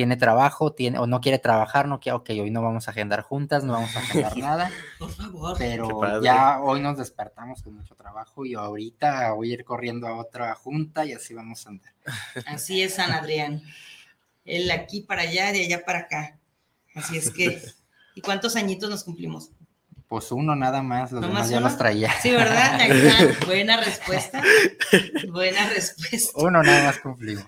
Tiene 0.00 0.16
trabajo, 0.16 0.72
tiene, 0.72 0.98
o 0.98 1.06
no 1.06 1.20
quiere 1.20 1.38
trabajar, 1.38 1.86
no 1.86 2.00
quiere, 2.00 2.16
ok, 2.16 2.30
hoy 2.30 2.50
no 2.50 2.62
vamos 2.62 2.88
a 2.88 2.92
agendar 2.92 3.20
juntas, 3.20 3.64
no 3.64 3.74
vamos 3.74 3.94
a 3.94 3.98
agendar 3.98 4.34
nada, 4.38 4.70
Por 4.98 5.10
favor. 5.10 5.58
Pero 5.58 6.22
ya 6.22 6.58
hoy 6.62 6.80
nos 6.80 6.96
despertamos 6.96 7.62
con 7.62 7.74
mucho 7.74 7.94
trabajo 7.96 8.46
y 8.46 8.54
ahorita 8.54 9.30
voy 9.32 9.50
a 9.50 9.54
ir 9.56 9.64
corriendo 9.66 10.06
a 10.06 10.16
otra 10.16 10.54
junta 10.54 11.04
y 11.04 11.12
así 11.12 11.34
vamos 11.34 11.66
a 11.66 11.68
andar. 11.68 11.92
Así 12.46 12.80
es, 12.80 12.94
San 12.94 13.12
Adrián. 13.12 13.62
Él 14.46 14.70
aquí 14.70 15.02
para 15.02 15.20
allá, 15.20 15.52
de 15.52 15.66
allá 15.66 15.84
para 15.84 15.98
acá. 15.98 16.38
Así 16.94 17.18
es 17.18 17.30
que. 17.30 17.60
¿Y 18.14 18.22
cuántos 18.22 18.56
añitos 18.56 18.88
nos 18.88 19.04
cumplimos? 19.04 19.50
Pues 20.08 20.32
uno 20.32 20.56
nada 20.56 20.82
más, 20.82 21.12
los 21.12 21.20
¿No 21.20 21.28
demás 21.28 21.42
más 21.42 21.50
ya 21.50 21.58
uno? 21.58 21.68
los 21.68 21.76
traía. 21.76 22.10
Sí, 22.22 22.30
¿verdad? 22.30 22.80
Buena 23.46 23.76
respuesta. 23.76 24.42
Buena 25.30 25.68
respuesta. 25.68 26.30
Uno 26.36 26.62
nada 26.62 26.86
más 26.86 26.98
cumplimos. 27.00 27.44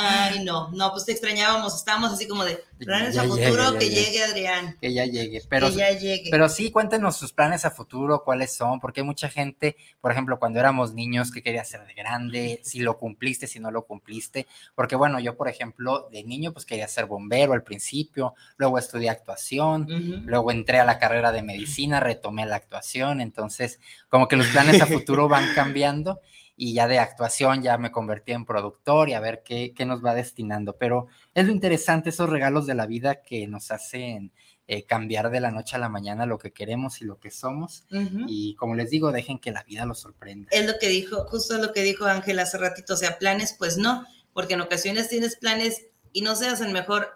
Ay, 0.00 0.44
no, 0.44 0.70
no, 0.70 0.92
pues 0.92 1.04
te 1.04 1.12
extrañábamos. 1.12 1.74
Estábamos 1.74 2.12
así 2.12 2.28
como 2.28 2.44
de 2.44 2.62
planes 2.78 3.14
Ya 3.16 3.22
a 3.22 3.24
futuro 3.24 3.72
ya 3.72 3.78
que 3.78 3.90
llegue. 3.90 4.22
Adrián. 4.22 4.76
que 4.80 4.92
ya 4.94 5.04
llegue. 5.04 5.42
Pero, 5.48 5.68
que 5.70 5.74
ya 5.74 5.90
llegue. 5.90 6.28
pero 6.30 6.48
sí, 6.48 6.70
cuéntenos 6.70 7.16
sus 7.16 7.32
planes 7.32 7.64
a 7.64 7.72
futuro, 7.72 8.22
cuáles 8.24 8.54
son, 8.54 8.78
porque 8.78 9.00
hay 9.00 9.06
mucha 9.06 9.28
gente, 9.28 9.76
por 10.00 10.12
ejemplo, 10.12 10.38
cuando 10.38 10.60
éramos 10.60 10.94
niños, 10.94 11.32
que 11.32 11.42
quería 11.42 11.64
ser 11.64 11.84
de 11.84 11.94
grande, 11.94 12.60
si 12.62 12.78
lo 12.80 12.96
cumpliste, 12.96 13.48
si 13.48 13.58
no 13.58 13.72
lo 13.72 13.86
cumpliste, 13.86 14.46
porque 14.76 14.94
bueno, 14.94 15.18
yo, 15.18 15.36
por 15.36 15.48
ejemplo, 15.48 16.08
de 16.12 16.22
niño, 16.22 16.52
pues 16.52 16.64
quería 16.64 16.86
ser 16.86 17.06
bombero 17.06 17.52
al 17.52 17.64
principio, 17.64 18.34
luego 18.56 18.78
estudié 18.78 19.10
actuación, 19.10 19.82
Ujú. 19.82 20.22
luego 20.24 20.52
entré 20.52 20.78
a 20.78 20.84
la 20.84 20.98
carrera 21.00 21.32
de 21.32 21.42
medicina, 21.42 21.98
retomé 21.98 22.46
la 22.46 22.56
actuación, 22.56 23.20
entonces, 23.20 23.80
como 24.08 24.28
que 24.28 24.36
los 24.36 24.46
planes 24.48 24.80
a 24.80 24.86
futuro 24.86 25.28
van 25.28 25.52
cambiando. 25.54 26.20
Y 26.60 26.74
ya 26.74 26.88
de 26.88 26.98
actuación 26.98 27.62
ya 27.62 27.78
me 27.78 27.92
convertí 27.92 28.32
en 28.32 28.44
productor 28.44 29.08
y 29.08 29.14
a 29.14 29.20
ver 29.20 29.42
qué, 29.44 29.72
qué 29.76 29.86
nos 29.86 30.04
va 30.04 30.12
destinando. 30.12 30.76
Pero 30.76 31.06
es 31.32 31.46
lo 31.46 31.52
interesante, 31.52 32.10
esos 32.10 32.28
regalos 32.28 32.66
de 32.66 32.74
la 32.74 32.86
vida 32.86 33.22
que 33.22 33.46
nos 33.46 33.70
hacen 33.70 34.32
eh, 34.70 34.84
cambiar 34.84 35.30
de 35.30 35.40
la 35.40 35.50
noche 35.50 35.76
a 35.76 35.78
la 35.78 35.88
mañana 35.88 36.26
lo 36.26 36.36
que 36.36 36.52
queremos 36.52 37.00
y 37.00 37.06
lo 37.06 37.18
que 37.18 37.30
somos. 37.30 37.84
Ujú. 37.90 38.26
Y 38.26 38.54
como 38.56 38.74
les 38.74 38.90
digo, 38.90 39.12
dejen 39.12 39.38
que 39.38 39.50
la 39.50 39.62
vida 39.62 39.86
los 39.86 40.00
sorprenda. 40.00 40.48
Es 40.50 40.66
lo 40.66 40.74
que 40.78 40.88
dijo, 40.88 41.24
justo 41.24 41.56
lo 41.56 41.72
que 41.72 41.82
dijo 41.82 42.04
Ángel 42.04 42.38
hace 42.38 42.58
ratito, 42.58 42.92
o 42.92 42.96
sea, 42.96 43.18
planes, 43.18 43.54
pues 43.56 43.78
no, 43.78 44.04
porque 44.34 44.54
en 44.54 44.60
ocasiones 44.60 45.08
tienes 45.08 45.36
planes 45.36 45.86
y 46.12 46.20
no 46.20 46.36
se 46.36 46.48
hacen 46.48 46.74
mejor 46.74 47.08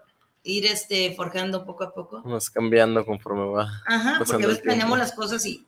ir 0.44 0.64
este 0.64 1.14
forjando 1.14 1.66
poco 1.66 1.84
a 1.84 1.92
poco. 1.92 2.22
Vamos 2.22 2.48
cambiando 2.48 3.04
conforme 3.04 3.44
va. 3.44 3.82
Ajá, 3.86 4.14
porque 4.18 4.32
a 4.32 4.36
el 4.36 4.46
veces 4.46 4.62
planeamos 4.62 4.98
las 4.98 5.12
cosas 5.12 5.44
y 5.44 5.66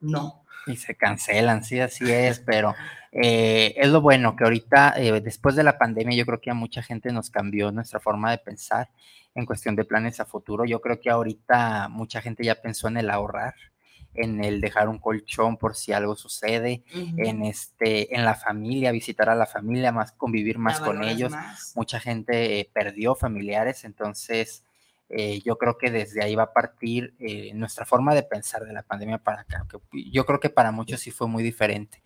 no. 0.00 0.44
Y 0.66 0.76
se 0.76 0.94
cancelan, 0.96 1.62
sí, 1.64 1.80
así 1.80 2.10
es, 2.10 2.40
pero 2.40 2.74
eh, 3.12 3.74
es 3.76 3.88
lo 3.88 4.00
bueno 4.00 4.34
que 4.36 4.44
ahorita, 4.44 4.94
eh, 4.96 5.20
después 5.20 5.54
de 5.54 5.62
la 5.62 5.78
pandemia, 5.78 6.16
yo 6.16 6.26
creo 6.26 6.40
que 6.40 6.50
a 6.50 6.54
mucha 6.54 6.82
gente 6.82 7.12
nos 7.12 7.30
cambió 7.30 7.70
nuestra 7.72 8.00
forma 8.00 8.30
de 8.30 8.38
pensar 8.38 8.90
en 9.34 9.46
cuestión 9.46 9.76
de 9.76 9.84
planes 9.84 10.18
a 10.20 10.24
futuro. 10.24 10.64
Yo 10.64 10.80
creo 10.80 11.00
que 11.00 11.10
ahorita 11.10 11.88
mucha 11.88 12.20
gente 12.20 12.42
ya 12.44 12.56
pensó 12.56 12.88
en 12.88 12.96
el 12.96 13.10
ahorrar, 13.10 13.54
en 14.14 14.42
el 14.42 14.60
dejar 14.60 14.88
un 14.88 14.98
colchón 14.98 15.56
por 15.56 15.76
si 15.76 15.92
algo 15.92 16.16
sucede, 16.16 16.82
Ujú. 16.94 17.14
en 17.18 17.42
este, 17.44 18.16
en 18.16 18.24
la 18.24 18.34
familia, 18.34 18.90
visitar 18.92 19.28
a 19.28 19.34
la 19.34 19.46
familia, 19.46 19.92
más 19.92 20.12
convivir 20.12 20.58
más 20.58 20.80
La 20.80 20.86
con 20.86 21.04
ellos. 21.04 21.32
más. 21.32 21.72
Mucha 21.76 22.00
gente 22.00 22.58
eh, 22.60 22.70
perdió 22.72 23.14
familiares, 23.14 23.84
entonces 23.84 24.64
eh, 25.08 25.40
yo 25.44 25.56
creo 25.56 25.78
que 25.78 25.90
desde 25.90 26.22
ahí 26.22 26.34
va 26.34 26.44
a 26.44 26.52
partir 26.52 27.14
eh, 27.18 27.52
nuestra 27.54 27.86
forma 27.86 28.14
de 28.14 28.24
pensar 28.24 28.64
de 28.64 28.72
la 28.72 28.82
pandemia 28.82 29.18
para 29.18 29.42
acá. 29.42 29.66
que 29.70 30.10
yo 30.10 30.26
creo 30.26 30.40
que 30.40 30.50
para 30.50 30.72
muchos 30.72 31.00
sí 31.00 31.10
fue 31.10 31.28
muy 31.28 31.42
diferente. 31.42 32.02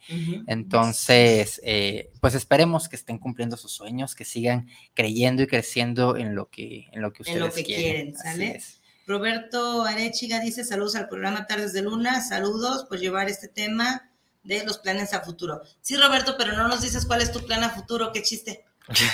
Entonces, 0.46 1.60
eh, 1.64 2.10
pues 2.20 2.34
esperemos 2.34 2.88
que 2.88 2.96
estén 2.96 3.18
cumpliendo 3.18 3.56
sus 3.56 3.72
sueños, 3.72 4.14
que 4.14 4.24
sigan 4.24 4.68
creyendo 4.94 5.42
y 5.42 5.46
creciendo 5.46 6.16
en 6.16 6.34
lo 6.34 6.50
que, 6.50 6.86
en 6.92 7.00
lo 7.00 7.12
que 7.12 7.22
En 7.30 7.38
lo 7.38 7.46
ustedes 7.46 7.66
que 7.66 7.74
quieren. 7.74 8.12
quieren, 8.12 8.16
¿sale? 8.16 8.60
Roberto 9.06 9.82
Arechiga 9.84 10.38
dice 10.38 10.62
saludos 10.64 10.94
al 10.94 11.08
programa 11.08 11.46
Tardes 11.46 11.72
de 11.72 11.82
Luna, 11.82 12.20
saludos 12.20 12.84
por 12.84 12.98
llevar 12.98 13.28
este 13.28 13.48
tema 13.48 14.10
de 14.44 14.64
los 14.64 14.78
planes 14.78 15.14
a 15.14 15.22
futuro. 15.22 15.62
Sí, 15.80 15.96
Roberto, 15.96 16.36
pero 16.38 16.56
no 16.56 16.68
nos 16.68 16.82
dices 16.82 17.06
cuál 17.06 17.22
es 17.22 17.32
tu 17.32 17.44
plan 17.44 17.64
a 17.64 17.70
futuro, 17.70 18.12
qué 18.12 18.22
chiste. 18.22 18.64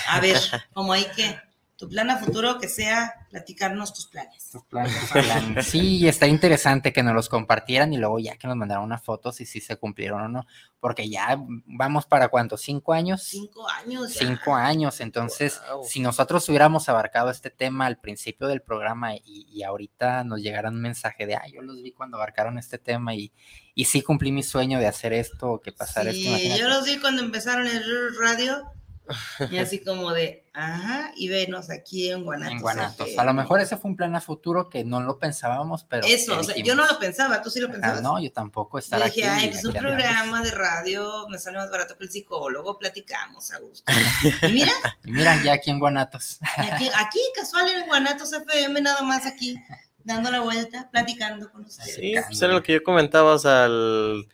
A 0.09 0.20
ver, 0.20 0.37
como 0.74 0.93
hay 0.93 1.07
que, 1.16 1.39
tu 1.77 1.89
plan 1.89 2.09
a 2.09 2.16
futuro 2.16 2.59
que 2.59 2.68
sea 2.68 3.27
platicarnos 3.31 3.93
tus 3.93 4.07
planes. 4.07 4.51
Tus 4.51 4.64
planes, 4.64 4.95
planes. 5.12 5.66
Sí, 5.66 6.09
está 6.09 6.27
interesante 6.27 6.93
que 6.93 7.03
nos 7.03 7.14
los 7.14 7.29
compartieran 7.29 7.93
y 7.93 7.99
luego 7.99 8.18
ya 8.18 8.37
que 8.37 8.49
nos 8.49 8.57
mandaran 8.57 8.83
unas 8.83 9.03
fotos 9.03 9.41
y 9.43 9.47
si 9.47 9.61
se 9.61 9.77
cumplieron 9.77 10.22
o 10.22 10.29
no, 10.29 10.47
porque 10.81 11.09
ya 11.11 11.39
vamos 11.66 12.07
para 12.07 12.29
cuánto, 12.29 12.57
cinco 12.57 12.95
años. 12.95 13.24
Cinco 13.24 13.68
años. 13.68 14.14
ya. 14.14 14.27
Cinco 14.27 14.55
años, 14.55 15.01
entonces 15.01 15.61
si 15.85 16.01
nosotros 16.01 16.49
hubiéramos 16.49 16.89
abarcado 16.89 17.31
este 17.31 17.51
tema 17.51 17.85
al 17.87 17.99
principio 17.99 18.49
del 18.49 18.62
programa 18.62 19.14
y, 19.14 19.47
y 19.51 19.62
ahorita 19.62 20.24
nos 20.24 20.41
llegara 20.41 20.70
un 20.70 20.81
mensaje 20.81 21.27
de, 21.27 21.35
ah, 21.35 21.45
yo 21.53 21.61
los 21.61 21.83
vi 21.83 21.93
cuando 21.93 22.16
abarcaron 22.16 22.59
este 22.59 22.79
tema 22.79 23.14
y, 23.14 23.33
y 23.74 23.85
sí 23.85 24.01
cumplí 24.01 24.33
mi 24.33 24.43
sueño 24.43 24.79
de 24.79 24.87
hacer 24.87 25.12
esto 25.12 25.51
o 25.51 25.61
que 25.61 25.72
pasara 25.72 26.09
esto. 26.09 26.22
Sí, 26.22 26.29
imagínate. 26.29 26.61
yo 26.61 26.68
los 26.70 26.85
vi 26.87 26.99
cuando 26.99 27.22
empezaron 27.22 27.66
el 27.66 27.85
radio 28.18 28.72
y 29.51 29.59
así 29.59 29.81
como 29.85 30.13
de, 30.13 30.45
ajá, 30.53 31.13
y 31.17 31.29
venos 31.29 31.71
aquí 31.71 32.11
en 32.11 32.25
Guanatos. 32.25 32.53
en 32.53 32.61
Guanatos. 32.61 33.09
A 33.19 33.25
lo 33.25 33.33
mejor 33.35 33.61
ese 33.61 33.77
fue 33.77 33.91
un 33.91 33.97
plan 33.97 34.15
a 34.17 34.21
futuro 34.21 34.69
que 34.69 34.85
no 34.85 35.01
lo 35.01 35.19
pensábamos, 35.19 35.85
pero... 35.85 36.07
Eso, 36.07 36.33
que 36.35 36.39
o 36.41 36.43
sea, 36.45 36.57
yo 36.57 36.75
no 36.75 36.87
lo 36.87 36.99
pensaba, 36.99 37.41
tú 37.43 37.51
sí 37.51 37.61
lo 37.61 37.69
"Ah, 37.69 37.73
pensabas. 37.73 38.03
no, 38.03 38.21
yo 38.21 38.33
tampoco 38.33 38.79
estar 38.79 38.99
Yo 38.99 39.05
aquí. 39.07 39.17
dije, 39.23 39.29
ay, 39.29 39.45
y 39.47 39.49
pues 39.51 39.65
un 39.65 39.71
aquí 39.71 39.79
andamos". 39.79 40.03
programa 40.03 40.43
de 40.43 40.51
radio 40.51 41.29
me 41.29 41.39
sale 41.39 41.59
más 41.59 41.71
barato 41.71 41.97
que 41.97 42.05
el 42.05 42.11
psicólogo, 42.11 42.79
platicamos 42.79 43.53
a 43.53 43.59
gusto. 43.61 43.85
Y 44.49 44.53
mira, 44.53 44.73
Y 45.05 45.11
mira, 45.13 45.43
ya 45.45 45.53
aquí 45.55 45.71
en 45.71 45.79
Guanatos. 45.79 46.39
aquí, 46.57 46.89
aquí 46.95 47.21
casual 47.35 47.69
en 47.69 47.87
Guanatos 47.87 48.33
FM, 48.33 48.81
nada 48.81 49.03
más 49.03 49.27
aquí, 49.27 49.57
dando 50.05 50.31
la 50.31 50.41
vuelta, 50.41 50.89
platicando 50.91 51.51
con 51.51 51.65
ustedes. 51.65 51.95
Sí, 51.97 52.15
pues 52.27 52.41
era 52.43 52.53
lo 52.53 52.63
que 52.63 52.73
yo 52.75 52.83
comentaba, 52.83 53.35
o 53.35 53.39
sea, 53.39 53.67
el- 53.67 54.29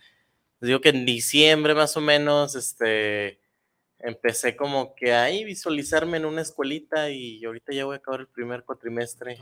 digo 0.61 0.81
que 0.81 0.91
en 0.91 1.05
diciembre 1.05 1.75
más 1.75 1.97
o 1.97 2.01
menos, 2.01 2.55
este, 2.55 3.41
empecé 4.03 4.57
como 4.57 4.95
que 4.95 5.15
ahí 5.15 5.45
visualizarme 5.45 6.17
en 6.17 6.25
una 6.25 6.43
escuelita 6.43 7.11
y 7.11 7.45
ahorita 7.45 7.73
ya 7.73 7.85
voy 7.85 7.95
a 7.95 7.99
acabar 7.99 8.21
el 8.21 8.29
primer 8.29 8.65
cuatrimestre. 8.65 9.39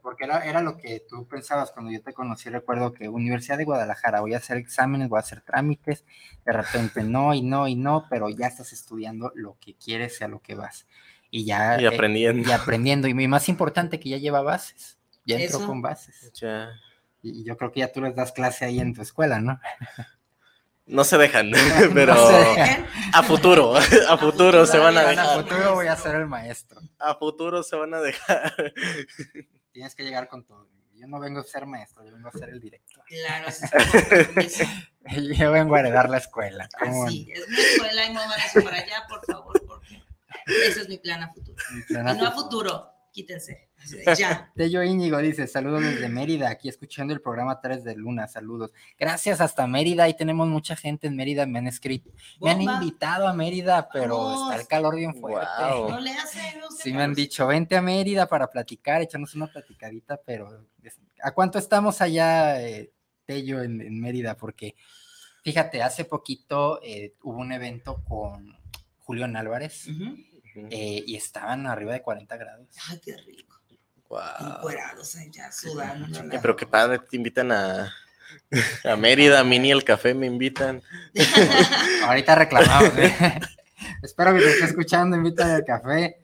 Porque 0.00 0.24
era, 0.24 0.44
era 0.44 0.62
lo 0.62 0.76
que 0.76 1.02
tú 1.08 1.26
pensabas 1.26 1.72
cuando 1.72 1.90
yo 1.90 2.00
te 2.02 2.12
conocí. 2.12 2.48
Recuerdo 2.48 2.92
que 2.92 3.08
Universidad 3.08 3.58
de 3.58 3.64
Guadalajara, 3.64 4.20
voy 4.20 4.34
a 4.34 4.38
hacer 4.38 4.56
exámenes, 4.56 5.08
voy 5.08 5.18
a 5.18 5.20
hacer 5.20 5.42
trámites. 5.42 6.04
De 6.44 6.52
repente 6.52 7.02
no, 7.02 7.34
y 7.34 7.42
no, 7.42 7.66
y 7.66 7.74
no, 7.74 8.06
pero 8.08 8.30
ya 8.30 8.46
estás 8.46 8.72
estudiando 8.72 9.32
lo 9.34 9.58
que 9.60 9.74
quieres 9.74 10.20
y 10.20 10.24
a 10.24 10.28
lo 10.28 10.40
que 10.40 10.54
vas. 10.54 10.86
Y 11.30 11.44
ya. 11.44 11.80
Y 11.80 11.86
aprendiendo. 11.86 12.48
y 12.48 12.52
aprendiendo. 12.52 13.08
Y 13.08 13.14
más 13.28 13.48
importante 13.48 13.98
que 13.98 14.08
ya 14.10 14.18
lleva 14.18 14.42
bases. 14.42 14.98
Ya 15.24 15.36
entró 15.36 15.58
Eso. 15.58 15.66
con 15.66 15.82
bases. 15.82 16.32
Ya. 16.34 16.70
Y 17.22 17.40
y 17.40 17.44
yo 17.44 17.56
creo 17.56 17.72
que 17.72 17.80
ya 17.80 17.92
tú 17.92 18.00
les 18.00 18.14
das 18.14 18.32
clase 18.32 18.64
ahí 18.64 18.78
en 18.78 18.94
tu 18.94 19.02
escuela, 19.02 19.40
¿no? 19.40 19.58
No 20.88 21.04
se 21.04 21.18
dejan, 21.18 21.50
pero 21.94 22.14
No 22.14 22.26
se 22.28 22.34
dejan. 22.36 22.86
a 23.12 23.22
futuro, 23.22 23.74
a 24.08 24.18
futuro 24.18 24.66
se 24.66 24.78
van 24.78 24.96
a 24.96 25.00
A 25.00 25.08
dejar. 25.10 25.42
futuro 25.44 25.74
voy 25.74 25.86
a 25.86 25.96
ser 25.96 26.16
el 26.16 26.26
maestro. 26.26 26.80
A 26.98 27.14
futuro 27.14 27.62
se 27.62 27.76
van 27.76 27.94
a 27.94 28.00
dejar. 28.00 28.52
Tienes 29.72 29.94
que 29.94 30.02
llegar 30.02 30.28
con 30.28 30.44
todo. 30.44 30.68
Yo 30.94 31.06
no 31.06 31.20
vengo 31.20 31.38
a 31.40 31.44
ser 31.44 31.64
maestro, 31.66 32.04
yo 32.04 32.12
vengo 32.12 32.28
a 32.28 32.32
ser 32.32 32.48
el 32.48 32.58
director. 32.60 33.04
Claro, 33.06 33.46
es. 33.48 34.58
yo 35.38 35.52
vengo 35.52 35.76
a 35.76 35.80
heredar 35.80 36.10
la 36.10 36.18
escuela. 36.18 36.68
¿cómo 36.76 37.04
Así, 37.06 37.30
es 37.32 37.48
mi 37.48 37.56
escuela 37.60 38.04
y 38.06 38.10
muévanse 38.12 38.62
para 38.62 38.78
allá, 38.78 39.04
por 39.08 39.24
favor, 39.24 39.62
porque 39.64 40.02
ese 40.66 40.80
es 40.80 40.88
mi 40.88 40.98
plan 40.98 41.22
a 41.22 41.32
futuro. 41.32 41.56
Mi 41.72 41.82
plan 41.82 42.08
a 42.08 42.14
y 42.14 42.18
no 42.18 42.26
a 42.26 42.32
futuro, 42.32 42.90
quítense. 43.12 43.67
Ya. 44.18 44.52
Tello 44.54 44.82
Íñigo 44.82 45.18
dice, 45.18 45.46
saludos 45.46 45.82
desde 45.82 46.08
Mérida, 46.08 46.50
aquí 46.50 46.68
escuchando 46.68 47.14
el 47.14 47.20
programa 47.20 47.60
3 47.60 47.84
de 47.84 47.96
Luna, 47.96 48.26
saludos. 48.28 48.72
Gracias 48.98 49.40
hasta 49.40 49.66
Mérida, 49.66 50.04
ahí 50.04 50.14
tenemos 50.14 50.48
mucha 50.48 50.76
gente 50.76 51.06
en 51.06 51.16
Mérida, 51.16 51.46
me 51.46 51.58
han 51.58 51.66
escrito, 51.66 52.10
me 52.40 52.50
han 52.50 52.60
invitado 52.60 53.26
a 53.26 53.32
Mérida, 53.32 53.88
pero 53.92 54.18
Vamos. 54.18 54.50
está 54.50 54.60
el 54.60 54.68
calor 54.68 54.96
bien 54.96 55.14
fuerte. 55.14 55.48
Guau. 55.58 55.90
No 55.90 56.00
le 56.00 56.10
hace, 56.12 56.56
no 56.58 56.70
sé. 56.70 56.82
Sí 56.82 56.92
me 56.92 57.02
han 57.02 57.14
dicho, 57.14 57.46
vente 57.46 57.76
a 57.76 57.82
Mérida 57.82 58.26
para 58.26 58.48
platicar, 58.50 59.00
echarnos 59.02 59.34
una 59.34 59.46
platicadita, 59.46 60.20
pero 60.24 60.66
¿a 61.22 61.32
cuánto 61.32 61.58
estamos 61.58 62.00
allá, 62.00 62.60
eh, 62.62 62.92
Tello, 63.24 63.62
en, 63.62 63.80
en 63.80 64.00
Mérida? 64.00 64.36
Porque, 64.36 64.74
fíjate, 65.42 65.82
hace 65.82 66.04
poquito 66.04 66.80
eh, 66.82 67.14
hubo 67.22 67.38
un 67.38 67.52
evento 67.52 68.02
con 68.04 68.56
Julián 68.98 69.36
Álvarez 69.36 69.88
eh, 70.70 71.02
y 71.06 71.16
estaban 71.16 71.66
arriba 71.66 71.92
de 71.92 72.02
40 72.02 72.36
grados. 72.36 72.68
Ay, 72.88 73.00
qué 73.02 73.16
rico. 73.16 73.47
Guau. 74.08 74.56
Encuerados 74.56 75.16
allá, 75.16 75.52
sudando. 75.52 76.18
Eh, 76.34 76.38
Pero 76.40 76.56
qué 76.56 76.66
padre, 76.66 76.98
te 77.00 77.16
invitan 77.16 77.52
a, 77.52 77.92
a 78.84 78.96
Mérida, 78.96 79.40
a 79.40 79.44
Mini 79.44 79.70
el 79.70 79.84
café 79.84 80.14
me 80.14 80.26
invitan. 80.26 80.82
Ahorita 82.04 82.34
reclamamos, 82.34 82.96
¿eh? 82.96 83.40
Espero 84.02 84.34
que 84.34 84.40
te 84.40 84.50
esté 84.50 84.64
escuchando, 84.66 85.16
invítame 85.16 85.52
al 85.52 85.64
café. 85.64 86.16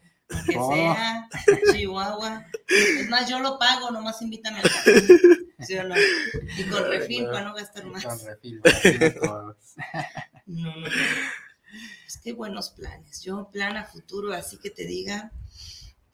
Que 0.46 0.56
Oh. 0.56 0.72
sea 0.74 1.28
Chihuahua. 1.72 2.46
Es 2.66 3.08
más, 3.10 3.28
yo 3.28 3.38
lo 3.40 3.58
pago, 3.58 3.90
nomás 3.90 4.20
invítame 4.22 4.58
al 4.60 4.62
café. 4.70 4.92
¿Sí 5.60 5.76
o 5.76 5.84
no? 5.84 5.94
Y 6.56 6.64
con 6.64 6.84
refil 6.90 7.26
para 7.26 7.44
no 7.44 7.54
gastar 7.54 7.84
más. 7.84 8.04
Con 8.04 8.18
refil. 8.26 8.60
No, 9.22 9.54
no, 10.46 10.76
no. 10.76 10.86
Pues 12.04 12.18
qué 12.22 12.32
buenos 12.32 12.70
planes. 12.70 13.22
Yo, 13.22 13.50
plan 13.52 13.76
a 13.76 13.84
futuro, 13.84 14.32
así 14.32 14.56
que 14.58 14.70
te 14.70 14.84
diga, 14.86 15.30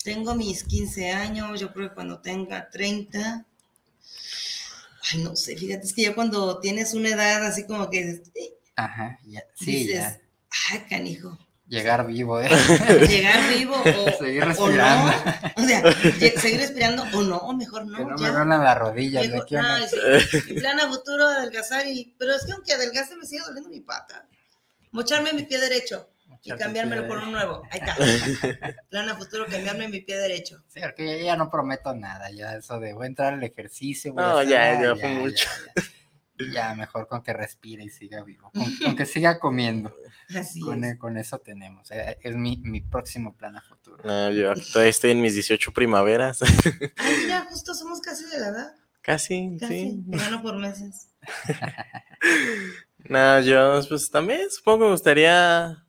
tengo 0.02 0.34
mis 0.34 0.64
15 0.64 1.10
años, 1.10 1.60
yo 1.60 1.72
creo 1.72 1.88
que 1.88 1.94
cuando 1.94 2.20
tenga 2.20 2.68
30. 2.70 3.44
Ay, 5.12 5.22
no 5.22 5.34
sé, 5.36 5.56
fíjate, 5.56 5.86
es 5.86 5.92
que 5.94 6.02
ya 6.02 6.14
cuando 6.14 6.60
tienes 6.60 6.94
una 6.94 7.08
edad 7.08 7.44
así 7.44 7.66
como 7.66 7.88
que 7.90 8.22
Ajá, 8.76 9.18
ya, 9.26 9.42
sí, 9.54 9.72
dices, 9.72 9.94
ya. 9.94 10.20
ay, 10.72 10.80
canijo, 10.88 11.38
Llegar 11.66 12.04
vivo, 12.06 12.40
¿eh? 12.40 12.48
llegar 13.08 13.48
vivo 13.48 13.76
o, 13.76 14.10
Seguir 14.18 14.42
o 14.42 14.46
respirando. 14.46 15.12
no, 15.56 15.62
o 15.62 15.66
sea, 15.68 16.40
seguir 16.40 16.58
respirando 16.60 17.04
o 17.14 17.22
no, 17.22 17.36
o 17.36 17.52
mejor 17.52 17.86
no. 17.86 17.96
Que 17.96 18.04
no 18.04 18.16
me 18.16 18.22
ya. 18.22 18.30
duelen 18.32 18.48
las 18.64 18.76
rodillas, 18.78 19.22
Digo, 19.22 19.44
de 19.44 19.58
"Ay, 19.58 19.84
sí, 19.88 20.38
mi 20.54 20.60
plan 20.60 20.80
a 20.80 20.88
futuro 20.88 21.28
adelgazar 21.28 21.86
y, 21.86 22.12
pero 22.18 22.34
es 22.34 22.44
que 22.44 22.52
aunque 22.52 22.72
adelgace 22.72 23.14
me 23.16 23.24
sigue 23.24 23.42
doliendo 23.46 23.70
mi 23.70 23.80
pata. 23.80 24.26
Mocharme 24.90 25.32
mi 25.32 25.44
pie 25.44 25.60
derecho 25.60 26.08
y 26.42 26.52
cambiármelo 26.52 27.06
por 27.06 27.18
un 27.18 27.32
nuevo. 27.32 27.62
Ahí 27.70 27.80
está. 27.80 27.96
plan 28.90 29.08
a 29.08 29.16
futuro 29.16 29.46
cambiarme 29.46 29.88
mi 29.88 30.00
pie 30.00 30.16
derecho. 30.18 30.62
Sí, 30.68 30.80
porque 30.80 31.18
ya, 31.18 31.24
ya 31.24 31.36
no 31.36 31.50
prometo 31.50 31.94
nada, 31.94 32.30
ya 32.30 32.54
eso 32.56 32.78
de 32.80 32.92
voy 32.94 33.04
a 33.04 33.08
entrar 33.08 33.34
al 33.34 33.42
ejercicio. 33.42 34.12
voy 34.14 34.22
a 34.24 34.26
No, 34.28 34.38
hacer 34.38 34.48
ya, 34.50 34.72
nada, 34.74 34.94
ya 34.94 35.00
fue 35.00 35.08
mucho. 35.14 35.48
Ya, 35.76 35.82
ya. 35.82 35.90
Ya, 36.52 36.74
mejor 36.74 37.06
con 37.06 37.22
que 37.22 37.34
respire 37.34 37.84
y 37.84 37.90
siga 37.90 38.22
vivo, 38.24 38.50
con, 38.52 38.64
con 38.84 38.96
que 38.96 39.04
siga 39.04 39.38
comiendo. 39.38 39.94
Así 40.34 40.60
Con, 40.60 40.82
es. 40.84 40.94
e- 40.94 40.98
con 40.98 41.18
eso 41.18 41.38
tenemos, 41.38 41.90
eh, 41.90 42.16
es 42.22 42.34
mi, 42.34 42.56
mi 42.64 42.80
próximo 42.80 43.36
plan 43.36 43.56
a 43.58 43.60
futuro. 43.60 44.02
No, 44.04 44.30
yo 44.30 44.54
todavía 44.72 44.88
estoy 44.88 45.10
en 45.10 45.20
mis 45.20 45.34
18 45.34 45.70
primaveras. 45.74 46.40
Ay, 46.96 47.26
ya 47.28 47.44
justo 47.50 47.74
somos 47.74 48.00
casi 48.00 48.24
de 48.30 48.38
la 48.40 48.48
edad. 48.48 48.74
Casi, 49.02 49.56
Casi. 49.60 49.74
sí. 49.80 50.02
Gano 50.06 50.40
por 50.42 50.56
meses. 50.56 51.08
No, 53.08 53.40
yo 53.40 53.80
pues 53.88 54.10
también 54.10 54.50
supongo 54.50 54.78
que 54.78 54.84
me 54.84 54.90
gustaría. 54.92 55.84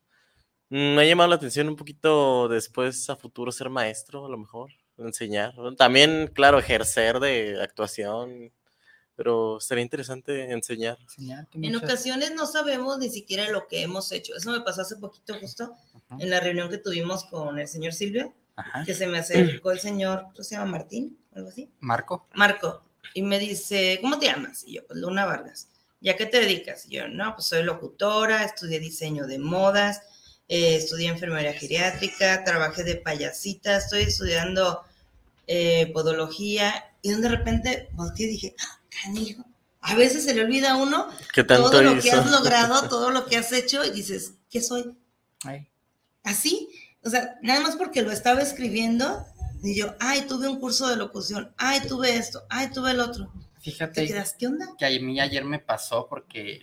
Mm, 0.71 0.95
Me 0.95 1.01
ha 1.03 1.05
llamado 1.05 1.29
la 1.29 1.35
atención 1.35 1.67
un 1.69 1.75
poquito 1.75 2.47
después 2.47 3.07
a 3.09 3.15
futuro 3.15 3.51
ser 3.51 3.69
maestro, 3.69 4.25
a 4.25 4.29
lo 4.29 4.37
mejor, 4.37 4.71
enseñar. 4.97 5.53
También, 5.77 6.31
claro, 6.33 6.57
ejercer 6.59 7.19
de 7.19 7.61
actuación, 7.61 8.51
pero 9.15 9.59
sería 9.59 9.83
interesante 9.83 10.51
enseñar. 10.51 10.97
Enseñar 11.01 11.47
En 11.53 11.61
muchas- 11.73 11.83
ocasiones 11.83 12.33
no 12.33 12.47
sabemos 12.47 12.97
ni 12.97 13.09
siquiera 13.09 13.47
lo 13.51 13.67
que 13.67 13.83
hemos 13.83 14.11
hecho. 14.11 14.35
Eso 14.35 14.49
me 14.51 14.61
pasó 14.61 14.81
hace 14.81 14.95
poquito 14.95 15.35
justo 15.39 15.75
en 16.19 16.29
la 16.29 16.39
reunión 16.39 16.69
que 16.69 16.77
tuvimos 16.79 17.25
con 17.25 17.59
el 17.59 17.67
señor 17.67 17.93
Silvio, 17.93 18.33
Ajá. 18.55 18.83
que 18.83 18.93
se 18.93 19.05
me 19.07 19.19
acercó 19.19 19.71
el 19.71 19.79
señor, 19.79 20.23
¿cómo 20.31 20.43
se 20.43 20.55
llama? 20.55 20.71
Martín, 20.71 21.17
algo 21.35 21.49
así. 21.49 21.69
Marco, 21.79 22.27
Marco, 22.33 22.83
y 23.13 23.21
me 23.21 23.37
dice, 23.39 23.99
¿cómo 24.01 24.17
te 24.19 24.25
llamas? 24.27 24.63
Y 24.65 24.75
yo, 24.75 24.87
pues 24.87 24.99
Luna 24.99 25.25
Vargas. 25.25 25.69
¿Y 26.03 26.09
a 26.09 26.15
qué 26.17 26.25
te 26.25 26.39
dedicas? 26.39 26.85
Y 26.87 26.95
yo, 26.95 27.07
no, 27.07 27.35
pues 27.35 27.45
soy 27.47 27.61
locutora, 27.63 28.43
estudié 28.43 28.79
diseño 28.79 29.27
de 29.27 29.37
modas, 29.37 30.01
eh, 30.51 30.75
estudié 30.75 31.07
enfermería 31.07 31.53
geriátrica, 31.53 32.43
trabajé 32.43 32.83
de 32.83 32.97
payasita, 32.97 33.77
estoy 33.77 34.01
estudiando 34.01 34.83
eh, 35.47 35.89
podología. 35.93 36.91
Y 37.01 37.13
de 37.13 37.29
repente 37.29 37.87
volteé 37.93 38.25
y 38.25 38.31
dije, 38.31 38.55
ah, 38.59 38.79
canijo. 39.01 39.45
A 39.79 39.95
veces 39.95 40.25
se 40.25 40.33
le 40.33 40.41
olvida 40.43 40.73
a 40.73 40.75
uno 40.75 41.07
¿Qué 41.33 41.45
tanto 41.45 41.69
todo 41.69 41.81
lo 41.81 42.01
que 42.01 42.11
has 42.11 42.29
logrado, 42.29 42.81
todo 42.89 43.11
lo 43.11 43.27
que 43.27 43.37
has 43.37 43.53
hecho, 43.53 43.85
y 43.85 43.91
dices, 43.91 44.33
¿qué 44.49 44.61
soy? 44.61 44.93
ay, 45.45 45.69
Así, 46.23 46.67
o 47.01 47.09
sea, 47.09 47.39
nada 47.41 47.61
más 47.61 47.77
porque 47.77 48.01
lo 48.01 48.11
estaba 48.11 48.41
escribiendo, 48.41 49.25
y 49.63 49.79
yo, 49.79 49.95
ay, 50.01 50.23
tuve 50.23 50.49
un 50.49 50.59
curso 50.59 50.89
de 50.89 50.97
locución, 50.97 51.53
ay, 51.57 51.79
tuve 51.87 52.17
esto, 52.17 52.43
ay, 52.49 52.71
tuve 52.71 52.91
el 52.91 52.99
otro. 52.99 53.31
Te 53.63 53.69
fíjate 53.69 54.07
quedas, 54.07 54.35
¿qué 54.37 54.47
onda? 54.47 54.73
que 54.77 54.85
a 54.85 54.89
mí 54.89 55.19
ayer 55.19 55.45
me 55.45 55.59
pasó 55.59 56.07
porque 56.09 56.59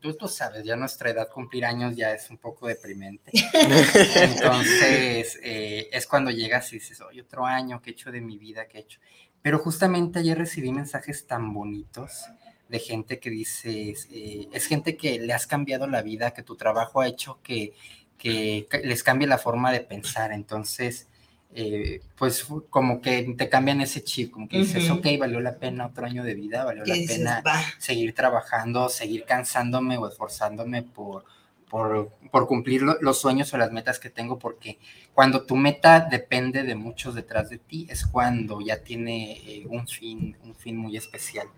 tú, 0.00 0.14
tú 0.14 0.28
sabes, 0.28 0.64
ya 0.64 0.76
nuestra 0.76 1.10
edad 1.10 1.28
cumplir 1.28 1.64
años 1.64 1.96
ya 1.96 2.12
es 2.12 2.30
un 2.30 2.38
poco 2.38 2.68
deprimente. 2.68 3.32
Entonces, 4.14 5.40
eh, 5.42 5.88
es 5.92 6.06
cuando 6.06 6.30
llegas 6.30 6.72
y 6.72 6.76
dices, 6.76 7.00
oye, 7.00 7.22
otro 7.22 7.44
año, 7.44 7.82
¿qué 7.82 7.90
he 7.90 7.92
hecho 7.94 8.12
de 8.12 8.20
mi 8.20 8.38
vida? 8.38 8.68
¿Qué 8.68 8.78
he 8.78 8.80
hecho? 8.82 9.00
Pero 9.42 9.58
justamente 9.58 10.20
ayer 10.20 10.38
recibí 10.38 10.70
mensajes 10.70 11.26
tan 11.26 11.52
bonitos 11.52 12.26
de 12.68 12.78
gente 12.78 13.18
que 13.18 13.30
dice, 13.30 13.94
eh, 14.12 14.48
es 14.52 14.66
gente 14.66 14.96
que 14.96 15.18
le 15.18 15.32
has 15.32 15.48
cambiado 15.48 15.88
la 15.88 16.02
vida, 16.02 16.32
que 16.32 16.44
tu 16.44 16.54
trabajo 16.54 17.00
ha 17.00 17.08
hecho 17.08 17.40
que, 17.42 17.74
que 18.16 18.68
les 18.84 19.02
cambie 19.02 19.26
la 19.26 19.38
forma 19.38 19.72
de 19.72 19.80
pensar. 19.80 20.30
Entonces, 20.30 21.08
eh, 21.54 22.00
pues 22.16 22.46
como 22.70 23.00
que 23.00 23.34
te 23.36 23.48
cambian 23.48 23.80
ese 23.80 24.02
chip, 24.04 24.30
como 24.32 24.48
que 24.48 24.58
dices, 24.58 24.88
Ujú. 24.88 24.98
ok, 25.00 25.06
valió 25.18 25.40
la 25.40 25.56
pena 25.58 25.86
otro 25.86 26.06
año 26.06 26.22
de 26.24 26.34
vida, 26.34 26.64
valió 26.64 26.84
la 26.86 26.94
dices, 26.94 27.18
pena 27.18 27.42
seguir 27.78 28.14
trabajando, 28.14 28.88
seguir 28.88 29.24
cansándome 29.24 29.98
o 29.98 30.06
esforzándome 30.08 30.82
por, 30.82 31.24
por, 31.68 32.10
por 32.30 32.46
cumplir 32.46 32.82
lo- 32.82 33.00
los 33.00 33.20
sueños 33.20 33.52
o 33.52 33.58
las 33.58 33.72
metas 33.72 33.98
que 33.98 34.10
tengo, 34.10 34.38
porque 34.38 34.78
cuando 35.12 35.42
tu 35.44 35.56
meta 35.56 36.00
depende 36.00 36.62
de 36.62 36.74
muchos 36.76 37.14
detrás 37.14 37.50
de 37.50 37.58
ti, 37.58 37.86
es 37.90 38.06
cuando 38.06 38.60
ya 38.60 38.82
tiene 38.82 39.32
eh, 39.44 39.66
un 39.68 39.86
fin, 39.88 40.36
un 40.44 40.54
fin 40.54 40.76
muy 40.76 40.96
especial. 40.96 41.48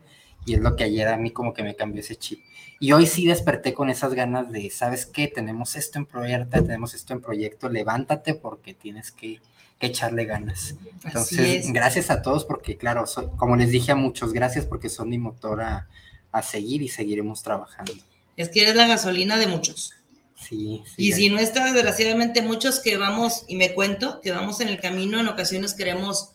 Y 0.45 0.55
es 0.55 0.61
lo 0.61 0.75
que 0.75 0.85
ayer 0.85 1.07
a 1.09 1.17
mí 1.17 1.31
como 1.31 1.55
que 1.55 1.63
me 1.63 1.77
cambió 1.77 2.01
ese 2.01 2.17
chip. 2.17 2.41
Y 2.81 2.93
hoy 2.93 3.07
sí 3.07 3.27
desperté 3.27 3.75
con 3.75 3.91
esas 3.91 4.13
ganas 4.15 4.51
de, 4.51 4.71
¿sabes 4.71 5.07
qué? 5.07 5.29
Tenemos 5.29 5.77
esto 5.77 5.99
en 5.99 6.07
proyecto, 6.07 6.63
tenemos 6.65 6.95
esto 6.95 7.13
en 7.13 7.21
proyecto, 7.21 7.69
levántate 7.69 8.35
porque 8.35 8.75
tienes 8.75 9.13
que, 9.13 9.41
que 9.83 9.89
echarle 9.89 10.25
ganas. 10.25 10.77
Entonces, 11.05 11.67
es. 11.67 11.73
gracias 11.73 12.09
a 12.11 12.23
todos 12.23 12.45
porque, 12.45 12.77
claro, 12.77 13.07
soy- 13.07 13.29
como 13.37 13.57
les 13.57 13.71
dije 13.71 13.91
a 13.93 13.97
muchos, 13.97 14.33
gracias 14.33 14.65
porque 14.65 14.89
son 14.89 15.09
mi 15.11 15.19
motor 15.19 15.61
a, 15.61 15.89
a 16.31 16.43
seguir 16.43 16.83
y 16.83 16.89
seguiremos 16.89 17.43
trabajando. 17.43 17.93
Es 18.37 18.49
que 18.49 18.63
eres 18.63 18.77
la 18.77 18.87
gasolina 18.87 19.37
de 19.39 19.49
muchos. 19.49 19.95
Sí, 20.37 20.83
sí. 20.87 20.95
Y 20.97 21.13
si 21.13 21.29
no 21.29 21.39
está, 21.39 21.65
desgraciadamente, 21.73 22.43
muchos 22.43 22.81
que 22.81 22.97
vamos, 22.97 23.45
y 23.49 23.57
me 23.57 23.75
cuento, 23.75 24.21
que 24.21 24.31
vamos 24.31 24.61
en 24.61 24.69
el 24.69 24.81
camino, 24.81 25.19
en 25.21 25.29
ocasiones 25.29 25.75
queremos 25.75 26.31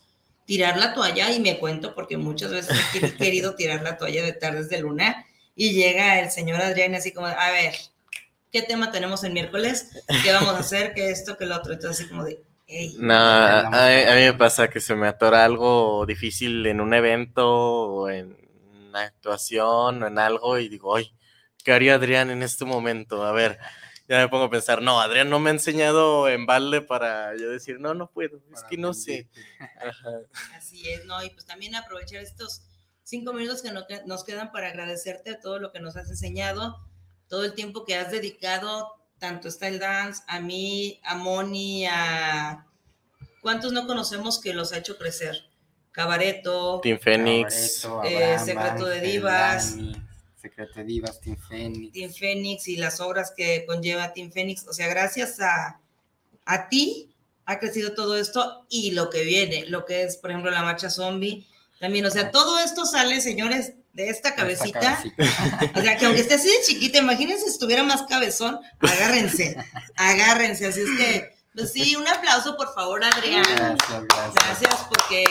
tirar 0.45 0.77
la 0.77 0.93
toalla, 0.93 1.31
y 1.31 1.39
me 1.39 1.57
cuento, 1.59 1.93
porque 1.95 2.17
muchas 2.17 2.51
veces 2.51 2.77
he 2.93 2.99
quer- 2.99 3.17
querido 3.17 3.55
tirar 3.55 3.81
la 3.83 3.97
toalla 3.97 4.23
de 4.23 4.33
tardes 4.33 4.69
de 4.69 4.79
luna, 4.79 5.25
y 5.55 5.71
llega 5.71 6.19
el 6.19 6.29
señor 6.31 6.61
Adrián 6.61 6.93
así 6.95 7.11
como, 7.11 7.27
a 7.27 7.51
ver, 7.51 7.73
¿qué 8.51 8.61
tema 8.61 8.91
tenemos 8.91 9.23
el 9.23 9.33
miércoles? 9.33 9.87
¿Qué 10.23 10.31
vamos 10.31 10.53
a 10.53 10.59
hacer? 10.59 10.93
¿Qué 10.93 11.09
esto? 11.09 11.37
¿Qué 11.37 11.45
lo 11.45 11.55
otro? 11.57 11.73
Entonces 11.73 12.01
así 12.01 12.09
como 12.09 12.23
de, 12.23 12.41
hey, 12.68 12.95
No, 12.99 13.13
a, 13.13 13.68
a 13.68 14.15
mí 14.15 14.22
me 14.22 14.34
pasa 14.34 14.70
que 14.70 14.80
se 14.80 14.95
me 14.95 15.07
atora 15.07 15.45
algo 15.45 16.05
difícil 16.05 16.65
en 16.65 16.82
un 16.82 16.93
evento 16.93 17.47
o 17.47 18.09
en 18.09 18.38
una 18.89 19.03
actuación 19.03 20.03
o 20.03 20.07
en 20.07 20.20
algo 20.20 20.57
y 20.57 20.70
digo, 20.70 20.95
ay, 20.95 21.11
¿qué 21.63 21.74
haría 21.74 21.95
Adrián 21.95 22.30
en 22.30 22.43
este 22.43 22.65
momento? 22.65 23.24
A 23.24 23.32
ver, 23.32 23.59
ya 24.07 24.20
me 24.20 24.30
pongo 24.30 24.45
a 24.45 24.49
pensar, 24.49 24.82
no, 24.82 25.01
Adrián 25.01 25.30
no 25.30 25.39
me 25.39 25.49
ha 25.49 25.53
enseñado 25.53 26.30
en 26.30 26.45
balde 26.45 26.82
para 26.82 27.36
yo 27.36 27.49
decir, 27.49 27.80
no, 27.80 27.93
no 27.93 28.09
puedo, 28.09 28.41
es 28.53 28.63
que 28.63 28.78
no 28.78 28.93
sé. 28.93 29.30
Así 30.55 30.88
es, 30.89 31.05
¿no? 31.05 31.22
Y 31.24 31.30
pues 31.30 31.45
también 31.45 31.76
aprovechar 31.76 32.22
estos 32.22 32.61
cinco 33.03 33.34
minutos 33.34 33.61
que 33.61 33.72
nos 34.05 34.24
quedan 34.24 34.51
para 34.51 34.70
agradecerte 34.70 35.36
todo 35.36 35.59
lo 35.59 35.72
que 35.72 35.80
nos 35.80 35.97
has 35.97 36.09
enseñado, 36.09 36.78
todo 37.28 37.43
el 37.43 37.53
tiempo 37.53 37.84
que 37.86 37.95
has 37.95 38.11
dedicado, 38.11 38.93
tanto 39.20 39.49
Style 39.49 39.80
Dance, 39.80 40.24
a 40.28 40.39
mí, 40.39 40.99
a 41.03 41.15
Moni, 41.15 41.86
a... 41.86 42.65
¿Cuántos 43.41 43.72
no 43.72 43.88
conocemos 43.88 44.39
que 44.39 44.53
los 44.53 44.74
ha 44.74 44.78
hecho 44.78 44.97
crecer? 44.97 45.49
Cabareto, 45.91 46.80
Team 46.82 46.99
Fénix. 46.99 47.88
Eh, 48.03 48.38
Secreto 48.38 48.86
de 48.86 49.01
Divas. 49.01 49.76
Secreto 50.39 50.74
de 50.76 50.84
Divas, 50.84 51.20
Team 51.22 51.38
Fénix. 51.38 51.93
Team 51.93 52.13
Fénix 52.13 52.68
y 52.68 52.78
las 52.78 52.99
obras 52.99 53.34
que 53.36 53.65
conlleva 53.65 54.13
Team 54.13 54.32
Fénix. 54.32 54.68
O 54.68 54.74
sea, 54.74 54.88
gracias 54.88 55.39
a, 55.39 55.80
a 56.45 56.70
ti 56.70 57.15
ha 57.45 57.59
crecido 57.59 57.93
todo 57.93 58.18
esto 58.18 58.65
y 58.70 58.91
lo 58.91 59.09
que 59.09 59.24
viene, 59.24 59.65
lo 59.68 59.86
que 59.86 60.03
es, 60.03 60.18
por 60.18 60.30
ejemplo, 60.30 60.51
la 60.51 60.61
marcha 60.61 60.89
zombie. 60.89 61.47
También, 61.80 62.05
o 62.05 62.11
sea, 62.11 62.30
todo 62.30 62.59
esto 62.59 62.86
sale, 62.86 63.22
señores, 63.22 63.74
de 63.97 64.09
esta 64.09 64.35
cabecita. 64.35 64.79
cabecita. 64.79 65.71
O 65.75 65.81
sea, 65.81 65.97
que 65.97 66.05
aunque 66.05 66.21
esté 66.21 66.35
así 66.35 66.47
de 66.47 66.61
chiquita, 66.63 66.99
imagínense 66.99 67.45
si 67.45 67.49
estuviera 67.49 67.83
más 67.83 68.03
cabezón, 68.03 68.59
agárrense, 68.79 69.57
agárrense. 69.95 70.67
Así 70.67 70.81
es 70.81 70.89
que, 70.97 71.35
pues 71.55 71.73
sí, 71.73 71.95
un 71.95 72.07
aplauso, 72.07 72.55
por 72.55 72.73
favor, 72.75 73.03
Adrián. 73.03 73.43
Gracias, 73.43 74.03
gracias. 74.07 74.33
Gracias 74.35 74.87
porque, 74.87 75.23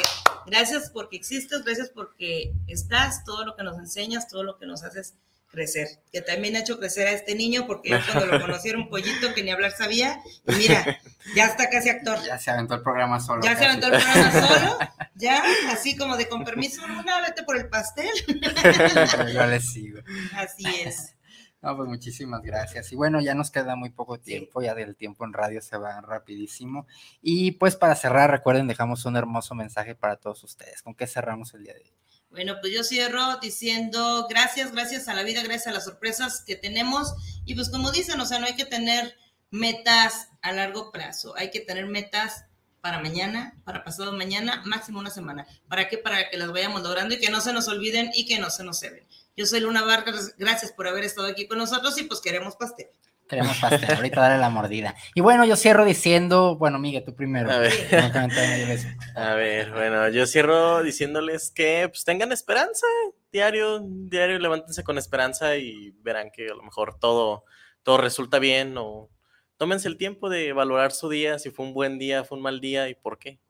gracias 0.46 0.90
porque 0.90 1.16
existes, 1.16 1.62
gracias 1.62 1.90
porque 1.90 2.52
estás, 2.66 3.22
todo 3.24 3.44
lo 3.44 3.54
que 3.54 3.62
nos 3.62 3.78
enseñas, 3.78 4.26
todo 4.26 4.42
lo 4.42 4.58
que 4.58 4.66
nos 4.66 4.82
haces 4.82 5.14
crecer. 5.48 5.88
Que 6.12 6.20
también 6.20 6.56
ha 6.56 6.60
hecho 6.60 6.78
crecer 6.78 7.06
a 7.06 7.12
este 7.12 7.34
niño, 7.34 7.66
porque 7.66 7.90
yo 7.90 7.98
cuando 8.12 8.46
lo 8.46 8.56
un 8.76 8.88
pollito 8.88 9.34
que 9.34 9.42
ni 9.42 9.50
hablar 9.50 9.72
sabía, 9.72 10.20
y 10.46 10.54
mira, 10.54 10.98
ya 11.34 11.46
está 11.46 11.68
casi 11.70 11.88
actor. 11.88 12.18
Ya 12.24 12.38
se 12.38 12.50
aventó 12.50 12.74
el 12.74 12.82
programa 12.82 13.20
solo. 13.20 13.42
Ya 13.42 13.56
se 13.56 13.64
aventó 13.64 13.86
el 13.88 14.02
programa 14.02 14.32
solo, 14.32 14.78
ya, 15.14 15.42
así 15.70 15.96
como 15.96 16.16
de 16.16 16.28
con 16.28 16.44
permiso, 16.44 16.82
una 16.84 17.20
vete 17.20 17.42
por 17.42 17.56
el 17.56 17.68
pastel. 17.68 18.10
Yo 19.34 19.46
le 19.46 19.60
sigo. 19.60 20.00
Así 20.34 20.64
es. 20.84 21.16
No, 21.62 21.76
pues 21.76 21.88
muchísimas 21.88 22.42
gracias. 22.42 22.92
Y 22.92 22.96
bueno, 22.96 23.20
ya 23.20 23.34
nos 23.34 23.50
queda 23.50 23.74
muy 23.74 23.90
poco 23.90 24.20
tiempo, 24.20 24.62
ya 24.62 24.74
del 24.74 24.94
tiempo 24.94 25.24
en 25.24 25.32
radio 25.32 25.60
se 25.60 25.76
va 25.76 26.00
rapidísimo. 26.00 26.86
Y 27.22 27.52
pues 27.52 27.74
para 27.74 27.96
cerrar, 27.96 28.30
recuerden, 28.30 28.68
dejamos 28.68 29.04
un 29.04 29.16
hermoso 29.16 29.54
mensaje 29.54 29.94
para 29.94 30.16
todos 30.16 30.44
ustedes. 30.44 30.82
¿Con 30.82 30.94
qué 30.94 31.06
cerramos 31.06 31.54
el 31.54 31.64
día 31.64 31.74
de 31.74 31.80
hoy? 31.80 31.92
Bueno, 32.36 32.58
pues 32.60 32.70
yo 32.70 32.84
cierro 32.84 33.38
diciendo 33.40 34.26
gracias, 34.28 34.70
gracias 34.70 35.08
a 35.08 35.14
la 35.14 35.22
vida, 35.22 35.42
gracias 35.42 35.68
a 35.68 35.72
las 35.72 35.84
sorpresas 35.84 36.42
que 36.46 36.54
tenemos. 36.54 37.14
Y 37.46 37.54
pues 37.54 37.70
como 37.70 37.90
dicen, 37.90 38.20
o 38.20 38.26
sea, 38.26 38.38
no 38.38 38.44
hay 38.44 38.54
que 38.56 38.66
tener 38.66 39.16
metas 39.50 40.28
a 40.42 40.52
largo 40.52 40.92
plazo, 40.92 41.34
hay 41.38 41.50
que 41.50 41.60
tener 41.60 41.86
metas 41.86 42.44
para 42.82 43.00
mañana, 43.00 43.54
para 43.64 43.84
pasado 43.84 44.12
mañana, 44.12 44.62
máximo 44.66 44.98
una 44.98 45.08
semana. 45.08 45.46
¿Para 45.66 45.88
qué? 45.88 45.96
Para 45.96 46.28
que 46.28 46.36
las 46.36 46.52
vayamos 46.52 46.82
logrando 46.82 47.14
y 47.14 47.18
que 47.20 47.30
no 47.30 47.40
se 47.40 47.54
nos 47.54 47.68
olviden 47.68 48.10
y 48.14 48.26
que 48.26 48.38
no 48.38 48.50
se 48.50 48.64
nos 48.64 48.80
ceben. 48.80 49.06
Yo 49.34 49.46
soy 49.46 49.60
Luna 49.60 49.82
Vargas, 49.82 50.34
gracias 50.36 50.72
por 50.72 50.88
haber 50.88 51.04
estado 51.04 51.28
aquí 51.28 51.48
con 51.48 51.56
nosotros 51.56 51.96
y 51.96 52.02
pues 52.02 52.20
queremos 52.20 52.56
pastel. 52.56 52.88
Queremos 53.28 53.58
pastel, 53.60 53.96
ahorita 53.96 54.20
darle 54.20 54.38
la 54.38 54.50
mordida. 54.50 54.94
Y 55.14 55.20
bueno, 55.20 55.44
yo 55.44 55.56
cierro 55.56 55.84
diciendo, 55.84 56.56
bueno, 56.56 56.78
Miguel, 56.78 57.04
tú 57.04 57.14
primero. 57.14 57.50
A 57.50 57.58
ver. 57.58 57.72
A 59.14 59.34
ver, 59.34 59.72
bueno, 59.72 60.08
yo 60.08 60.26
cierro 60.26 60.82
diciéndoles 60.82 61.50
que 61.50 61.88
pues 61.88 62.04
tengan 62.04 62.32
esperanza, 62.32 62.86
diario, 63.32 63.80
diario, 63.82 64.38
levántense 64.38 64.84
con 64.84 64.98
esperanza 64.98 65.56
y 65.56 65.92
verán 66.02 66.30
que 66.30 66.46
a 66.48 66.54
lo 66.54 66.62
mejor 66.62 66.98
todo, 66.98 67.44
todo 67.82 67.98
resulta 67.98 68.38
bien 68.38 68.76
o 68.78 69.10
tómense 69.56 69.88
el 69.88 69.96
tiempo 69.96 70.28
de 70.28 70.52
valorar 70.52 70.92
su 70.92 71.08
día, 71.08 71.38
si 71.38 71.50
fue 71.50 71.66
un 71.66 71.74
buen 71.74 71.98
día, 71.98 72.24
fue 72.24 72.36
un 72.36 72.42
mal 72.42 72.60
día 72.60 72.88
y 72.88 72.94
por 72.94 73.18
qué. 73.18 73.40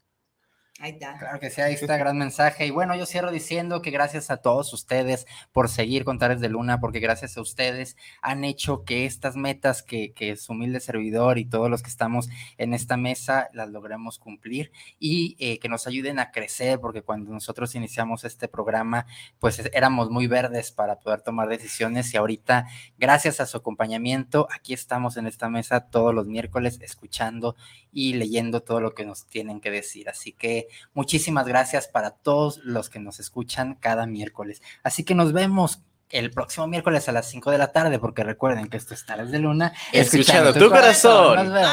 Ahí 0.78 0.92
está. 0.92 1.16
Claro 1.18 1.40
que 1.40 1.48
sí, 1.48 1.62
ahí 1.62 1.72
está, 1.72 1.96
gran 1.96 2.18
mensaje. 2.18 2.66
Y 2.66 2.70
bueno, 2.70 2.94
yo 2.94 3.06
cierro 3.06 3.30
diciendo 3.30 3.80
que 3.80 3.90
gracias 3.90 4.30
a 4.30 4.36
todos 4.36 4.74
ustedes 4.74 5.26
por 5.50 5.70
seguir 5.70 6.04
con 6.04 6.18
Tares 6.18 6.38
de 6.38 6.50
Luna, 6.50 6.80
porque 6.80 7.00
gracias 7.00 7.38
a 7.38 7.40
ustedes 7.40 7.96
han 8.20 8.44
hecho 8.44 8.84
que 8.84 9.06
estas 9.06 9.36
metas 9.36 9.82
que, 9.82 10.12
que 10.12 10.36
su 10.36 10.52
humilde 10.52 10.80
servidor 10.80 11.38
y 11.38 11.46
todos 11.46 11.70
los 11.70 11.82
que 11.82 11.88
estamos 11.88 12.28
en 12.58 12.74
esta 12.74 12.98
mesa 12.98 13.48
las 13.54 13.70
logremos 13.70 14.18
cumplir 14.18 14.70
y 14.98 15.34
eh, 15.38 15.58
que 15.60 15.70
nos 15.70 15.86
ayuden 15.86 16.18
a 16.18 16.30
crecer, 16.30 16.78
porque 16.78 17.00
cuando 17.00 17.32
nosotros 17.32 17.74
iniciamos 17.74 18.24
este 18.24 18.46
programa, 18.46 19.06
pues 19.38 19.62
éramos 19.72 20.10
muy 20.10 20.26
verdes 20.26 20.72
para 20.72 20.98
poder 21.00 21.22
tomar 21.22 21.48
decisiones 21.48 22.12
y 22.12 22.18
ahorita, 22.18 22.66
gracias 22.98 23.40
a 23.40 23.46
su 23.46 23.56
acompañamiento, 23.56 24.46
aquí 24.54 24.74
estamos 24.74 25.16
en 25.16 25.26
esta 25.26 25.48
mesa 25.48 25.88
todos 25.88 26.14
los 26.14 26.26
miércoles 26.26 26.78
escuchando 26.82 27.56
y 27.92 28.12
leyendo 28.12 28.60
todo 28.60 28.82
lo 28.82 28.94
que 28.94 29.06
nos 29.06 29.26
tienen 29.26 29.58
que 29.60 29.70
decir. 29.70 30.10
Así 30.10 30.32
que 30.32 30.65
muchísimas 30.94 31.46
gracias 31.46 31.88
para 31.88 32.10
todos 32.10 32.58
los 32.64 32.90
que 32.90 32.98
nos 32.98 33.20
escuchan 33.20 33.74
cada 33.74 34.06
miércoles. 34.06 34.62
Así 34.82 35.04
que 35.04 35.14
nos 35.14 35.32
vemos 35.32 35.82
el 36.10 36.30
próximo 36.30 36.66
miércoles 36.66 37.08
a 37.08 37.12
las 37.12 37.28
5 37.28 37.50
de 37.50 37.58
la 37.58 37.72
tarde, 37.72 37.98
porque 37.98 38.22
recuerden 38.22 38.68
que 38.68 38.76
esto 38.76 38.94
es 38.94 39.04
Tares 39.04 39.30
de 39.30 39.38
Luna. 39.38 39.72
Escuchando 39.92 40.54
tu 40.54 40.68
corazón. 40.68 41.36
Nos 41.36 41.52
vemos. 41.52 41.70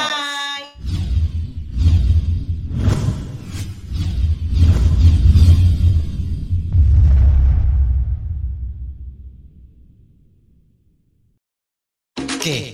¿Qué? 12.41 12.73